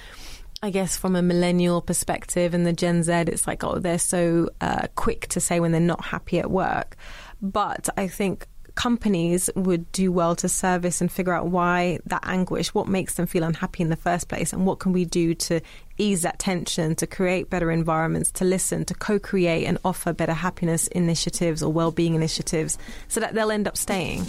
I 0.64 0.72
guess, 0.72 0.98
from 0.98 1.16
a 1.16 1.22
millennial 1.22 1.82
perspective 1.82 2.54
and 2.54 2.66
the 2.66 2.74
Gen 2.74 3.04
Z, 3.04 3.12
it's 3.28 3.46
like, 3.46 3.64
oh, 3.64 3.80
they're 3.80 4.00
so 4.00 4.50
uh, 4.62 4.88
quick 4.96 5.28
to 5.30 5.40
say 5.40 5.60
when 5.60 5.72
they're 5.72 5.82
not 5.82 6.04
happy 6.04 6.40
at 6.40 6.50
work. 6.50 6.96
But 7.42 7.90
I 7.96 8.08
think 8.08 8.48
companies 8.80 9.50
would 9.56 9.92
do 9.92 10.10
well 10.10 10.38
to 10.38 10.48
service 10.48 11.02
and 11.02 11.12
figure 11.12 11.34
out 11.34 11.48
why 11.48 12.00
that 12.06 12.24
anguish, 12.26 12.74
what 12.74 12.88
makes 12.88 13.16
them 13.16 13.28
feel 13.28 13.44
unhappy 13.44 13.84
in 13.84 13.90
the 13.90 13.98
first 13.98 14.30
place, 14.30 14.54
and 14.54 14.66
what 14.66 14.80
can 14.80 14.94
we 14.94 15.04
do 15.04 15.36
to 15.36 15.60
ease 15.98 16.22
that 16.22 16.40
tension, 16.40 16.96
to 16.96 17.06
create 17.06 17.50
better 17.50 17.72
environments, 17.72 18.32
to 18.32 18.46
listen, 18.46 18.86
to 18.86 18.94
co 18.94 19.20
create 19.20 19.66
and 19.66 19.78
offer 19.84 20.14
better 20.14 20.34
happiness 20.34 20.88
initiatives 20.88 21.62
or 21.62 21.74
well 21.74 21.92
being 21.92 22.16
initiatives 22.16 22.78
so 23.10 23.20
that 23.20 23.34
they'll 23.34 23.52
end 23.52 23.68
up 23.68 23.76
staying. 23.76 24.26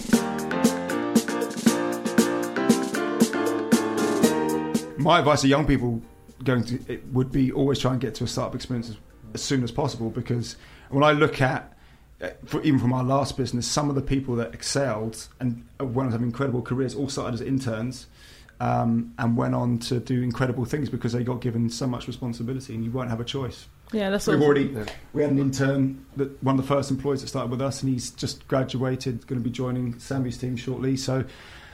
My 5.03 5.19
advice 5.19 5.43
to 5.43 5.49
young 5.49 5.67
people 5.67 6.03
going 6.45 6.65
to 6.65 6.79
it 6.93 7.07
would 7.13 7.31
be 7.31 7.53
always 7.53 7.79
try 7.79 7.93
and 7.93 8.01
get 8.01 8.15
to 8.17 8.25
a 8.25 8.27
startup 8.27 8.55
experience 8.55 8.91
as, 8.91 8.97
as 9.35 9.43
soon 9.43 9.63
as 9.63 9.71
possible 9.71 10.11
because 10.11 10.57
when 10.89 11.05
I 11.05 11.13
look 11.13 11.41
at 11.41 11.77
uh, 12.23 12.29
for, 12.45 12.63
even 12.63 12.79
from 12.79 12.93
our 12.93 13.05
last 13.05 13.37
business, 13.37 13.67
some 13.67 13.89
of 13.89 13.95
the 13.95 14.03
people 14.03 14.37
that 14.37 14.53
excelled 14.55 15.29
and 15.39 15.67
went 15.79 15.99
on 15.99 16.07
to 16.07 16.13
have 16.13 16.23
incredible 16.23 16.63
careers 16.63 16.95
all 16.95 17.09
started 17.09 17.35
as 17.35 17.41
interns 17.41 18.07
um, 18.61 19.15
and 19.19 19.37
went 19.37 19.55
on 19.55 19.79
to 19.79 20.01
do 20.01 20.23
incredible 20.23 20.65
things 20.65 20.91
because 20.91 21.13
they 21.13 21.25
got 21.25 21.41
given 21.41 21.71
so 21.71 21.87
much 21.87 22.07
responsibility 22.07 22.75
and 22.75 22.85
you 22.85 22.91
won't 22.91 23.09
have 23.09 23.21
a 23.21 23.25
choice. 23.25 23.67
Yeah, 23.93 24.11
that's 24.11 24.27
We've 24.27 24.37
awesome. 24.37 24.47
already 24.47 24.93
we 25.13 25.23
had 25.23 25.33
an 25.33 25.39
intern 25.39 26.05
that 26.17 26.43
one 26.43 26.59
of 26.59 26.63
the 26.63 26.69
first 26.69 26.91
employees 26.91 27.23
that 27.23 27.29
started 27.29 27.51
with 27.51 27.63
us 27.63 27.83
and 27.83 27.93
he's 27.93 28.11
just 28.11 28.47
graduated, 28.47 29.27
going 29.27 29.41
to 29.41 29.45
be 29.45 29.51
joining 29.51 29.95
Sammi's 29.95 30.37
team 30.37 30.57
shortly. 30.57 30.97
So 30.97 31.25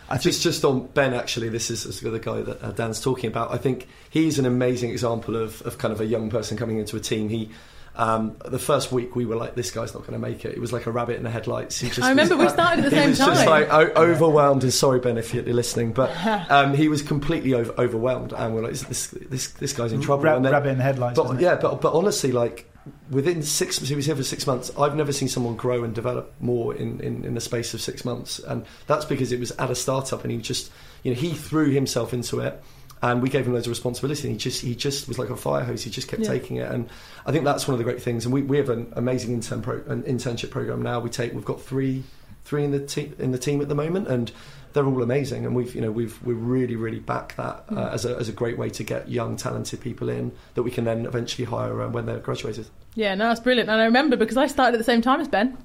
I 0.08 0.14
think 0.18 0.22
Just, 0.22 0.42
just 0.42 0.64
on 0.64 0.86
Ben, 0.88 1.14
actually, 1.14 1.48
this 1.48 1.70
is, 1.70 1.84
this 1.84 1.96
is 1.96 2.00
the 2.12 2.18
guy 2.18 2.40
that 2.42 2.62
uh, 2.62 2.70
Dan's 2.72 3.00
talking 3.00 3.28
about. 3.28 3.52
I 3.52 3.56
think 3.58 3.88
he's 4.10 4.38
an 4.38 4.46
amazing 4.46 4.90
example 4.90 5.36
of, 5.36 5.62
of 5.62 5.78
kind 5.78 5.92
of 5.92 6.00
a 6.00 6.06
young 6.06 6.30
person 6.30 6.56
coming 6.56 6.78
into 6.78 6.96
a 6.96 7.00
team. 7.00 7.28
He, 7.28 7.50
um, 7.96 8.36
the 8.44 8.58
first 8.58 8.92
week, 8.92 9.16
we 9.16 9.24
were 9.24 9.36
like, 9.36 9.54
"This 9.54 9.70
guy's 9.70 9.94
not 9.94 10.00
going 10.02 10.12
to 10.12 10.18
make 10.18 10.44
it." 10.44 10.52
It 10.54 10.60
was 10.60 10.70
like 10.72 10.84
a 10.86 10.90
rabbit 10.92 11.16
in 11.16 11.22
the 11.22 11.30
headlights. 11.30 11.80
He 11.80 11.88
just 11.88 12.02
I 12.02 12.10
remember 12.10 12.36
was, 12.36 12.48
we 12.48 12.52
started 12.52 12.84
at 12.84 12.90
the 12.90 12.96
same 12.96 13.14
time. 13.14 13.24
he 13.26 13.30
was 13.30 13.38
just 13.38 13.46
like 13.46 13.68
o- 13.72 13.92
overwhelmed. 14.02 14.64
And 14.64 14.72
sorry, 14.72 15.00
Ben, 15.00 15.16
if 15.16 15.32
you're 15.32 15.44
listening, 15.44 15.92
but 15.92 16.10
um, 16.50 16.74
he 16.74 16.88
was 16.88 17.00
completely 17.00 17.54
over- 17.54 17.72
overwhelmed, 17.78 18.34
and 18.34 18.54
we're 18.54 18.60
like, 18.62 18.72
"This, 18.74 19.06
this, 19.08 19.48
this 19.52 19.72
guy's 19.72 19.92
in 19.94 20.02
trouble." 20.02 20.24
Ra- 20.24 20.38
then, 20.38 20.52
rabbit 20.52 20.68
in 20.68 20.76
the 20.78 20.84
headlights. 20.84 21.18
but 21.18 21.40
yeah, 21.40 21.56
but 21.56 21.80
but 21.80 21.94
honestly, 21.94 22.32
like 22.32 22.70
within 23.10 23.42
six, 23.42 23.78
he 23.78 23.94
was 23.94 24.06
here 24.06 24.16
for 24.16 24.22
six 24.22 24.46
months. 24.46 24.70
I've 24.78 24.96
never 24.96 25.12
seen 25.12 25.28
someone 25.28 25.56
grow 25.56 25.84
and 25.84 25.94
develop 25.94 26.34
more 26.40 26.74
in, 26.74 27.00
in, 27.00 27.24
in 27.24 27.34
the 27.34 27.40
space 27.40 27.74
of 27.74 27.80
six 27.80 28.04
months, 28.04 28.38
and 28.38 28.64
that's 28.86 29.04
because 29.04 29.32
it 29.32 29.40
was 29.40 29.50
at 29.52 29.70
a 29.70 29.74
startup, 29.74 30.22
and 30.22 30.32
he 30.32 30.38
just, 30.38 30.70
you 31.02 31.12
know, 31.14 31.20
he 31.20 31.32
threw 31.32 31.70
himself 31.70 32.12
into 32.12 32.40
it, 32.40 32.62
and 33.02 33.22
we 33.22 33.28
gave 33.28 33.46
him 33.46 33.52
loads 33.52 33.66
of 33.66 33.70
responsibility, 33.70 34.22
and 34.28 34.32
he 34.32 34.38
just 34.38 34.62
he 34.62 34.74
just 34.74 35.08
was 35.08 35.18
like 35.18 35.30
a 35.30 35.36
fire 35.36 35.64
hose. 35.64 35.82
He 35.82 35.90
just 35.90 36.08
kept 36.08 36.22
Yeah. 36.22 36.28
taking 36.28 36.56
it, 36.56 36.70
and 36.70 36.88
I 37.24 37.32
think 37.32 37.44
that's 37.44 37.66
one 37.68 37.74
of 37.74 37.78
the 37.78 37.84
great 37.84 38.02
things. 38.02 38.24
And 38.24 38.32
we, 38.32 38.42
we 38.42 38.56
have 38.56 38.68
an 38.70 38.92
amazing 38.96 39.32
intern 39.32 39.62
pro, 39.62 39.82
an 39.86 40.02
internship 40.04 40.50
program 40.50 40.82
now. 40.82 41.00
We 41.00 41.10
take 41.10 41.32
we've 41.34 41.44
got 41.44 41.60
three 41.60 42.04
three 42.44 42.64
in 42.64 42.70
the 42.70 42.80
team 42.80 43.14
in 43.18 43.32
the 43.32 43.38
team 43.38 43.60
at 43.60 43.68
the 43.68 43.74
moment, 43.74 44.08
and 44.08 44.32
they're 44.76 44.86
all 44.86 45.02
amazing. 45.02 45.44
And 45.44 45.56
we've 45.56 45.74
you 45.74 45.80
know 45.80 45.90
we've 45.90 46.22
we 46.22 46.34
really 46.34 46.76
really 46.76 47.00
back 47.00 47.34
that 47.36 47.64
uh, 47.74 47.90
as 47.92 48.04
a 48.04 48.14
as 48.16 48.28
a 48.28 48.32
great 48.32 48.56
way 48.58 48.70
to 48.70 48.84
get 48.84 49.08
young 49.08 49.36
talented 49.36 49.80
people 49.80 50.08
in 50.08 50.30
that 50.54 50.62
we 50.62 50.70
can 50.70 50.84
then 50.84 51.04
eventually 51.06 51.44
hire 51.46 51.82
uh, 51.82 51.88
when 51.88 52.06
they're 52.06 52.20
graduated. 52.20 52.68
Yeah, 52.94 53.14
no, 53.16 53.30
it's 53.32 53.40
brilliant. 53.40 53.68
And 53.68 53.80
I 53.80 53.84
remember 53.86 54.16
because 54.16 54.36
I 54.36 54.46
started 54.46 54.74
at 54.74 54.78
the 54.78 54.84
same 54.84 55.02
time 55.02 55.20
as 55.20 55.26
Ben. 55.28 55.58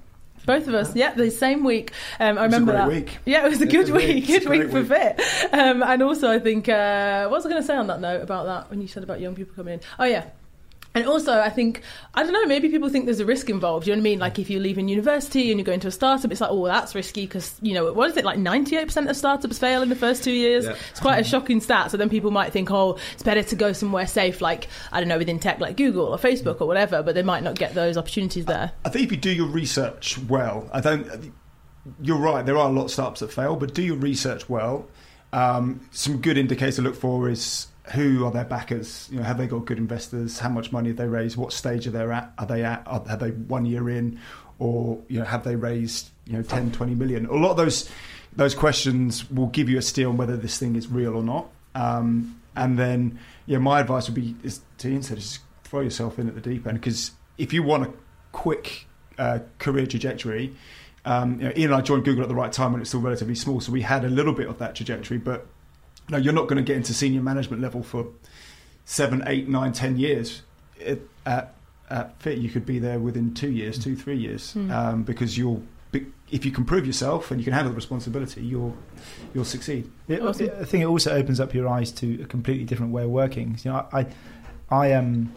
Both 0.43 0.68
of 0.68 0.74
us, 0.74 0.95
yeah, 0.95 1.14
the 1.14 1.30
same 1.30 1.64
week. 1.64 1.91
Um, 2.20 2.39
I 2.39 2.45
It 2.45 2.45
was 2.47 2.53
a 2.55 2.57
remember 2.59 2.72
that. 2.74 2.88
week. 2.88 3.20
Yeah, 3.26 3.45
it 3.45 3.49
was 3.49 3.62
a 3.62 3.68
good 3.68 3.89
a 3.89 3.93
week. 3.99 4.26
good 4.26 4.49
week 4.49 4.72
for 4.72 4.82
week. 4.82 4.88
Fiit. 4.89 5.53
Um, 5.53 5.84
and 5.84 6.01
also, 6.01 6.32
I 6.32 6.39
think, 6.39 6.68
uh, 6.68 7.28
what 7.28 7.38
was 7.38 7.45
I 7.45 7.49
going 7.49 7.62
to 7.62 7.68
say 7.68 7.76
on 7.76 7.86
that 7.86 8.01
note 8.01 8.24
about 8.24 8.47
that 8.47 8.72
when 8.72 8.82
you 8.82 8.88
said 8.88 9.03
about 9.03 9.20
young 9.20 9.36
people 9.36 9.53
coming 9.55 9.76
in? 9.76 9.82
Oh 9.99 10.05
yeah. 10.05 10.26
And 10.93 11.05
also, 11.07 11.39
I 11.39 11.49
think 11.49 11.81
I 12.13 12.23
don't 12.23 12.33
know. 12.33 12.45
Maybe 12.45 12.67
people 12.67 12.89
think 12.89 13.05
there's 13.05 13.21
a 13.21 13.25
risk 13.25 13.49
involved. 13.49 13.87
You 13.87 13.93
know 13.93 13.99
what 13.99 14.01
I 14.01 14.09
mean? 14.11 14.19
Like 14.19 14.39
if 14.39 14.49
you're 14.49 14.61
leaving 14.61 14.89
university 14.89 15.49
and 15.49 15.59
you're 15.59 15.65
going 15.65 15.79
to 15.81 15.87
a 15.87 15.91
startup, 15.91 16.29
it's 16.31 16.41
like, 16.41 16.51
oh, 16.51 16.65
that's 16.65 16.93
risky 16.93 17.25
because 17.25 17.55
you 17.61 17.73
know 17.73 17.93
what 17.93 18.09
is 18.09 18.17
it 18.17 18.25
like? 18.25 18.37
98 18.37 18.85
percent 18.85 19.09
of 19.09 19.15
startups 19.15 19.57
fail 19.57 19.81
in 19.81 19.89
the 19.89 19.95
first 19.95 20.23
two 20.23 20.33
years. 20.33 20.65
Yeah. 20.65 20.75
It's 20.89 20.99
quite 20.99 21.19
a 21.19 21.23
shocking 21.23 21.61
stat. 21.61 21.91
So 21.91 21.97
then 21.97 22.09
people 22.09 22.31
might 22.31 22.51
think, 22.51 22.71
oh, 22.71 22.97
it's 23.13 23.23
better 23.23 23.43
to 23.43 23.55
go 23.55 23.71
somewhere 23.71 24.05
safe, 24.05 24.41
like 24.41 24.67
I 24.91 24.99
don't 24.99 25.07
know, 25.07 25.17
within 25.17 25.39
tech, 25.39 25.61
like 25.61 25.77
Google 25.77 26.07
or 26.07 26.17
Facebook 26.17 26.59
or 26.59 26.67
whatever. 26.67 27.01
But 27.01 27.15
they 27.15 27.23
might 27.23 27.43
not 27.43 27.55
get 27.55 27.73
those 27.73 27.97
opportunities 27.97 28.45
there. 28.45 28.73
I 28.83 28.89
think 28.89 29.05
if 29.05 29.11
you 29.11 29.17
do 29.17 29.31
your 29.31 29.47
research 29.47 30.17
well, 30.27 30.69
I 30.73 30.81
don't. 30.81 31.33
You're 32.01 32.19
right. 32.19 32.45
There 32.45 32.57
are 32.57 32.69
a 32.69 32.71
lot 32.71 32.85
of 32.85 32.91
startups 32.91 33.21
that 33.21 33.31
fail, 33.31 33.55
but 33.55 33.73
do 33.73 33.81
your 33.81 33.95
research 33.95 34.49
well. 34.49 34.87
Um, 35.33 35.87
some 35.91 36.21
good 36.21 36.37
indicators 36.37 36.75
to 36.75 36.81
look 36.81 36.95
for 36.95 37.29
is 37.29 37.67
who 37.93 38.25
are 38.25 38.32
their 38.32 38.45
backers. 38.45 39.09
You 39.11 39.17
know, 39.17 39.23
have 39.23 39.38
they 39.38 39.47
got 39.47 39.65
good 39.65 39.77
investors? 39.77 40.39
How 40.39 40.49
much 40.49 40.71
money 40.71 40.89
have 40.89 40.97
they 40.97 41.07
raised? 41.07 41.38
What 41.38 41.53
stage 41.53 41.88
are 41.88 41.91
they 41.91 42.01
at? 42.01 42.34
Are 42.38 42.45
they 42.45 42.63
at? 42.63 42.84
Are, 42.86 43.03
have 43.07 43.19
they 43.19 43.32
one 43.32 43.65
year 43.65 43.89
in, 43.89 44.19
or 44.59 44.99
you 45.07 45.19
know, 45.19 45.25
have 45.25 45.43
they 45.43 45.55
raised 45.55 46.09
you 46.25 46.34
know 46.34 46.43
10, 46.43 46.71
20 46.71 46.95
million? 46.95 47.25
A 47.25 47.34
lot 47.34 47.51
of 47.51 47.57
those 47.57 47.89
those 48.34 48.55
questions 48.55 49.29
will 49.29 49.47
give 49.47 49.69
you 49.69 49.77
a 49.77 49.82
steer 49.82 50.07
on 50.07 50.17
whether 50.17 50.38
this 50.38 50.57
thing 50.57 50.75
is 50.75 50.88
real 50.88 51.15
or 51.15 51.23
not. 51.23 51.49
Um, 51.75 52.41
and 52.55 52.77
then, 52.77 53.19
yeah, 53.45 53.57
my 53.57 53.79
advice 53.79 54.07
would 54.07 54.15
be, 54.15 54.36
to 54.77 54.89
Ian 54.89 55.03
said, 55.03 55.17
is 55.17 55.39
throw 55.63 55.82
yourself 55.82 56.19
in 56.19 56.27
at 56.27 56.36
the 56.36 56.41
deep 56.41 56.67
end 56.67 56.79
because 56.79 57.11
if 57.38 57.53
you 57.53 57.63
want 57.63 57.84
a 57.84 57.93
quick 58.32 58.88
uh, 59.17 59.39
career 59.59 59.86
trajectory, 59.86 60.55
um, 61.05 61.39
you 61.39 61.47
know, 61.47 61.53
Ian 61.55 61.71
and 61.71 61.75
I 61.75 61.82
joined 61.82 62.05
Google 62.05 62.23
at 62.23 62.29
the 62.29 62.36
right 62.36 62.51
time 62.51 62.73
when 62.73 62.82
it's 62.82 62.89
still 62.89 63.01
relatively 63.01 63.36
small, 63.36 63.59
so 63.59 63.71
we 63.71 63.82
had 63.82 64.05
a 64.05 64.09
little 64.09 64.34
bit 64.34 64.47
of 64.47 64.59
that 64.59 64.75
trajectory. 64.75 65.17
But 65.17 65.47
no, 66.12 66.18
you're 66.18 66.34
not 66.34 66.43
going 66.47 66.57
to 66.57 66.64
get 66.64 66.76
into 66.78 66.93
senior 66.93 67.22
management 67.22 67.62
level 67.62 67.82
for 67.82 68.05
seven, 68.86 69.24
eight, 69.26 69.47
nine, 69.47 69.74
ten 69.74 69.97
years. 69.97 70.43
It, 70.78 71.07
at, 71.26 71.55
at 71.89 72.20
Fiit, 72.20 72.39
you 72.41 72.49
could 72.49 72.66
be 72.66 72.78
there 72.80 72.99
within 72.99 73.34
two 73.34 73.51
years, 73.51 73.80
two, 73.80 73.95
three 73.95 74.18
years, 74.18 74.53
Mm. 74.53 74.72
um, 74.72 75.03
because 75.03 75.38
you'll. 75.38 75.64
Be, 75.91 76.05
if 76.32 76.45
you 76.45 76.51
can 76.51 76.64
prove 76.64 76.86
yourself 76.88 77.32
and 77.32 77.39
you 77.41 77.43
can 77.43 77.51
handle 77.51 77.72
the 77.72 77.76
responsibility, 77.76 78.41
you'll 78.41 78.76
you'll 79.34 79.43
succeed. 79.43 79.91
It, 80.07 80.22
Awesome. 80.22 80.49
I 80.62 80.64
think 80.64 80.84
it 80.84 80.88
also 80.88 81.12
opens 81.12 81.39
up 81.41 81.53
your 81.53 81.68
eyes 81.68 81.91
to 81.93 82.22
a 82.24 82.26
completely 82.26 82.64
different 82.64 82.93
way 82.93 83.03
of 83.03 83.09
working. 83.09 83.57
You 83.64 83.72
know, 83.72 83.86
I, 83.91 84.05
I 84.70 84.93
um, 84.93 85.34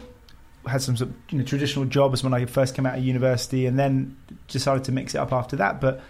had 0.65 0.81
some 0.81 0.95
sort 0.95 1.09
of 1.09 1.15
you 1.29 1.39
know, 1.39 1.43
traditional 1.43 1.83
jobs 1.85 2.23
when 2.23 2.33
I 2.33 2.45
first 2.45 2.73
came 2.73 2.85
out 2.85 2.97
of 2.97 3.03
university, 3.03 3.65
and 3.65 3.77
then 3.77 4.15
decided 4.47 4.85
to 4.85 4.93
mix 4.93 5.13
it 5.13 5.17
up 5.17 5.33
after 5.33 5.57
that. 5.57 5.81
But 5.81 6.01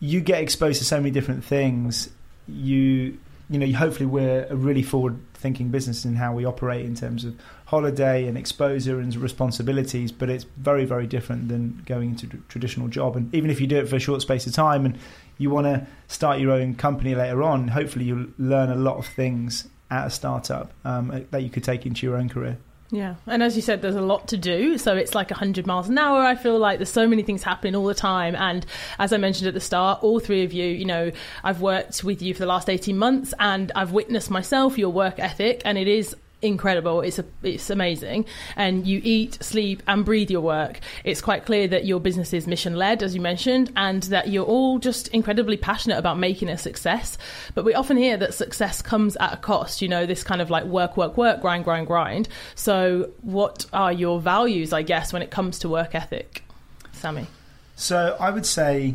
you 0.00 0.20
get 0.22 0.40
exposed 0.40 0.78
to 0.78 0.86
so 0.86 0.96
many 0.96 1.10
different 1.10 1.44
things. 1.44 2.08
You, 2.48 3.18
you 3.50 3.58
know, 3.58 3.70
hopefully 3.78 4.06
we're 4.06 4.46
a 4.48 4.56
really 4.56 4.82
forward-thinking 4.82 5.68
business 5.68 6.04
in 6.04 6.16
how 6.16 6.34
we 6.34 6.44
operate 6.44 6.84
in 6.84 6.94
terms 6.94 7.24
of 7.24 7.34
holiday 7.66 8.26
and 8.26 8.38
exposure 8.38 9.00
and 9.00 9.14
responsibilities. 9.16 10.12
But 10.12 10.30
it's 10.30 10.44
very, 10.56 10.84
very 10.84 11.06
different 11.06 11.48
than 11.48 11.82
going 11.86 12.10
into 12.10 12.26
a 12.26 12.40
traditional 12.48 12.88
job. 12.88 13.16
And 13.16 13.34
even 13.34 13.50
if 13.50 13.60
you 13.60 13.66
do 13.66 13.76
it 13.76 13.88
for 13.88 13.96
a 13.96 14.00
short 14.00 14.22
space 14.22 14.46
of 14.46 14.52
time 14.52 14.86
and 14.86 14.98
you 15.38 15.50
want 15.50 15.66
to 15.66 15.86
start 16.08 16.40
your 16.40 16.52
own 16.52 16.74
company 16.74 17.14
later 17.14 17.42
on, 17.42 17.68
hopefully 17.68 18.06
you'll 18.06 18.28
learn 18.38 18.70
a 18.70 18.76
lot 18.76 18.96
of 18.96 19.06
things 19.06 19.68
at 19.90 20.06
a 20.06 20.10
startup 20.10 20.72
um, 20.84 21.26
that 21.30 21.42
you 21.42 21.50
could 21.50 21.64
take 21.64 21.84
into 21.84 22.06
your 22.06 22.16
own 22.16 22.28
career. 22.28 22.58
Yeah, 22.94 23.14
and 23.26 23.42
as 23.42 23.56
you 23.56 23.62
said, 23.62 23.80
there's 23.80 23.96
a 23.96 24.02
lot 24.02 24.28
to 24.28 24.36
do. 24.36 24.76
So 24.76 24.94
it's 24.94 25.14
like 25.14 25.30
100 25.30 25.66
miles 25.66 25.88
an 25.88 25.96
hour. 25.96 26.20
I 26.20 26.34
feel 26.34 26.58
like 26.58 26.78
there's 26.78 26.90
so 26.90 27.08
many 27.08 27.22
things 27.22 27.42
happening 27.42 27.74
all 27.74 27.86
the 27.86 27.94
time. 27.94 28.36
And 28.36 28.66
as 28.98 29.14
I 29.14 29.16
mentioned 29.16 29.48
at 29.48 29.54
the 29.54 29.60
start, 29.60 30.02
all 30.02 30.20
three 30.20 30.44
of 30.44 30.52
you, 30.52 30.66
you 30.66 30.84
know, 30.84 31.10
I've 31.42 31.62
worked 31.62 32.04
with 32.04 32.20
you 32.20 32.34
for 32.34 32.40
the 32.40 32.46
last 32.46 32.68
18 32.68 32.98
months 32.98 33.32
and 33.40 33.72
I've 33.74 33.92
witnessed 33.92 34.30
myself 34.30 34.76
your 34.76 34.90
work 34.90 35.18
ethic, 35.18 35.62
and 35.64 35.78
it 35.78 35.88
is 35.88 36.14
incredible. 36.42 37.00
It's 37.00 37.18
a, 37.18 37.24
it's 37.42 37.70
amazing, 37.70 38.26
and 38.56 38.86
you 38.86 39.00
eat, 39.02 39.42
sleep, 39.42 39.82
and 39.86 40.04
breathe 40.04 40.30
your 40.30 40.40
work. 40.40 40.80
It's 41.04 41.20
quite 41.20 41.46
clear 41.46 41.68
that 41.68 41.84
your 41.84 42.00
business 42.00 42.32
is 42.32 42.46
mission 42.46 42.76
led, 42.76 43.02
as 43.02 43.14
you 43.14 43.20
mentioned, 43.20 43.72
and 43.76 44.02
that 44.04 44.28
you're 44.28 44.44
all 44.44 44.78
just 44.78 45.08
incredibly 45.08 45.56
passionate 45.56 45.98
about 45.98 46.18
making 46.18 46.48
a 46.48 46.58
success. 46.58 47.16
But 47.54 47.64
we 47.64 47.74
often 47.74 47.96
hear 47.96 48.16
that 48.18 48.34
success 48.34 48.82
comes 48.82 49.16
at 49.16 49.32
a 49.32 49.36
cost. 49.36 49.80
You 49.80 49.88
know, 49.88 50.04
this 50.06 50.22
kind 50.24 50.42
of 50.42 50.50
like 50.50 50.64
work, 50.64 50.96
work, 50.96 51.16
work, 51.16 51.40
grind, 51.40 51.64
grind, 51.64 51.86
grind. 51.86 52.28
So, 52.54 53.10
what 53.22 53.66
are 53.72 53.92
your 53.92 54.20
values? 54.20 54.72
I 54.72 54.82
guess 54.82 55.12
when 55.12 55.22
it 55.22 55.30
comes 55.30 55.58
to 55.60 55.68
work 55.68 55.94
ethic, 55.94 56.42
Sammi. 56.92 57.26
So 57.76 58.16
I 58.20 58.30
would 58.30 58.46
say, 58.46 58.94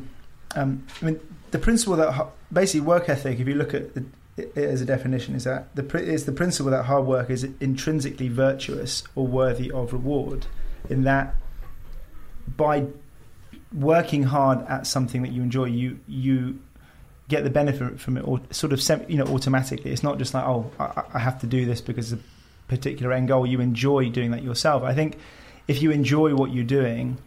um, 0.55 0.85
I 1.01 1.05
mean, 1.05 1.19
the 1.51 1.59
principle 1.59 1.95
that 1.97 2.27
basically 2.51 2.81
work 2.81 3.09
ethic, 3.09 3.39
if 3.39 3.47
you 3.47 3.55
look 3.55 3.73
at 3.73 3.93
the, 3.93 4.05
as 4.55 4.81
a 4.81 4.85
definition, 4.85 5.35
is 5.35 5.45
that 5.45 5.75
the 5.75 5.83
is 5.97 6.25
the 6.25 6.31
principle 6.31 6.71
that 6.71 6.83
hard 6.83 7.05
work 7.05 7.29
is 7.29 7.43
intrinsically 7.59 8.27
virtuous 8.27 9.03
or 9.15 9.25
worthy 9.25 9.71
of 9.71 9.93
reward. 9.93 10.45
In 10.89 11.03
that, 11.03 11.35
by 12.55 12.85
working 13.73 14.23
hard 14.23 14.65
at 14.67 14.87
something 14.87 15.21
that 15.23 15.31
you 15.31 15.41
enjoy, 15.41 15.65
you 15.65 15.99
you 16.07 16.59
get 17.29 17.43
the 17.43 17.49
benefit 17.49 17.99
from 17.99 18.17
it, 18.17 18.21
or 18.21 18.39
sort 18.51 18.73
of 18.73 19.09
you 19.09 19.17
know 19.17 19.25
automatically. 19.25 19.91
It's 19.91 20.03
not 20.03 20.17
just 20.17 20.33
like 20.33 20.45
oh, 20.45 20.71
I, 20.79 21.03
I 21.15 21.19
have 21.19 21.39
to 21.41 21.47
do 21.47 21.65
this 21.65 21.81
because 21.81 22.11
of 22.11 22.19
a 22.19 22.23
particular 22.67 23.13
end 23.13 23.27
goal. 23.27 23.45
You 23.45 23.59
enjoy 23.59 24.09
doing 24.09 24.31
that 24.31 24.43
yourself. 24.43 24.83
I 24.83 24.93
think 24.93 25.17
if 25.67 25.81
you 25.81 25.91
enjoy 25.91 26.35
what 26.35 26.53
you're 26.53 26.63
doing, 26.63 27.17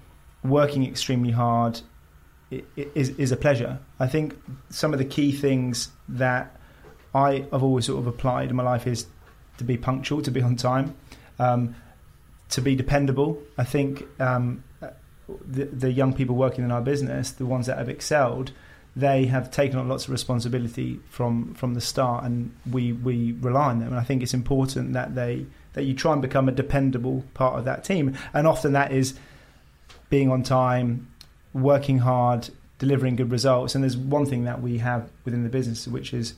working 0.44 0.86
extremely 0.86 1.32
hard 1.32 1.80
is 2.76 3.11
is 3.11 3.32
a 3.32 3.36
pleasure. 3.36 3.78
I 3.98 4.06
think 4.06 4.40
some 4.70 4.92
of 4.92 4.98
the 4.98 5.04
key 5.04 5.32
things 5.32 5.90
that 6.08 6.59
I 7.14 7.46
have 7.52 7.62
always 7.62 7.86
sort 7.86 7.98
of 7.98 8.06
applied 8.06 8.50
in 8.50 8.56
my 8.56 8.62
life 8.62 8.86
is 8.86 9.06
to 9.58 9.64
be 9.64 9.76
punctual, 9.76 10.22
to 10.22 10.30
be 10.30 10.40
on 10.42 10.56
time, 10.56 10.96
um, 11.38 11.74
to 12.50 12.61
be 12.61 12.74
dependable. 12.74 13.38
I 13.58 13.64
think 13.64 14.04
um, 14.20 14.64
the, 15.46 15.64
the 15.64 15.92
young 15.92 16.12
people 16.12 16.36
working 16.36 16.64
in 16.64 16.70
our 16.70 16.80
business, 16.80 17.32
the 17.32 17.46
ones 17.46 17.66
that 17.66 17.78
have 17.78 17.88
excelled, 17.88 18.52
they 18.96 19.26
have 19.26 19.50
taken 19.50 19.78
on 19.78 19.88
lots 19.88 20.04
of 20.04 20.11
responsibility 20.11 21.00
from 21.08 21.54
from 21.54 21.74
the 21.74 21.80
start, 21.80 22.24
and 22.24 22.52
we 22.70 22.92
we 22.92 23.32
rely 23.32 23.66
on 23.66 23.78
them. 23.78 23.88
And 23.88 24.00
I 24.00 24.02
think 24.02 24.22
it's 24.22 24.34
important 24.34 24.94
that 24.94 25.14
they 25.14 25.46
that 25.74 25.84
you 25.84 25.94
try 25.94 26.12
and 26.12 26.20
become 26.20 26.48
a 26.48 26.52
dependable 26.52 27.24
part 27.34 27.58
of 27.58 27.64
that 27.66 27.84
team, 27.84 28.16
and 28.34 28.46
often 28.46 28.72
that 28.72 28.92
is 28.92 29.14
being 30.08 30.30
on 30.30 30.42
time, 30.42 31.08
working 31.52 31.98
hard, 31.98 32.50
delivering 32.78 33.14
good 33.14 33.30
results. 33.30 33.74
And 33.74 33.84
there's 33.84 33.96
one 33.96 34.26
thing 34.26 34.44
that 34.44 34.61
we 34.61 34.78
have 34.78 35.08
within 35.24 35.44
the 35.44 35.48
business, 35.48 35.86
which 35.86 36.12
is 36.12 36.34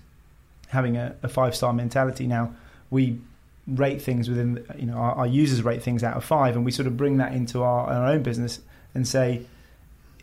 having 0.73 0.97
a, 0.97 1.15
a 1.23 1.29
five 1.29 1.55
star 1.55 1.73
mentality. 1.73 2.27
Now, 2.27 2.55
we 2.91 3.19
rate 3.67 4.03
things 4.03 4.29
within 4.29 4.65
you 4.77 4.87
know 4.87 4.95
our, 4.95 5.13
our 5.13 5.27
users 5.27 5.63
rate 5.63 5.83
things 5.83 6.03
out 6.03 6.17
of 6.17 6.25
five, 6.25 6.57
and 6.57 6.65
we 6.65 6.73
sort 6.73 6.87
of 6.87 6.97
bring 6.97 7.19
that 7.19 7.35
into 7.35 7.63
our, 7.63 7.87
our 7.89 8.07
own 8.07 8.23
business 8.23 8.59
and 8.95 9.07
say, 9.07 9.45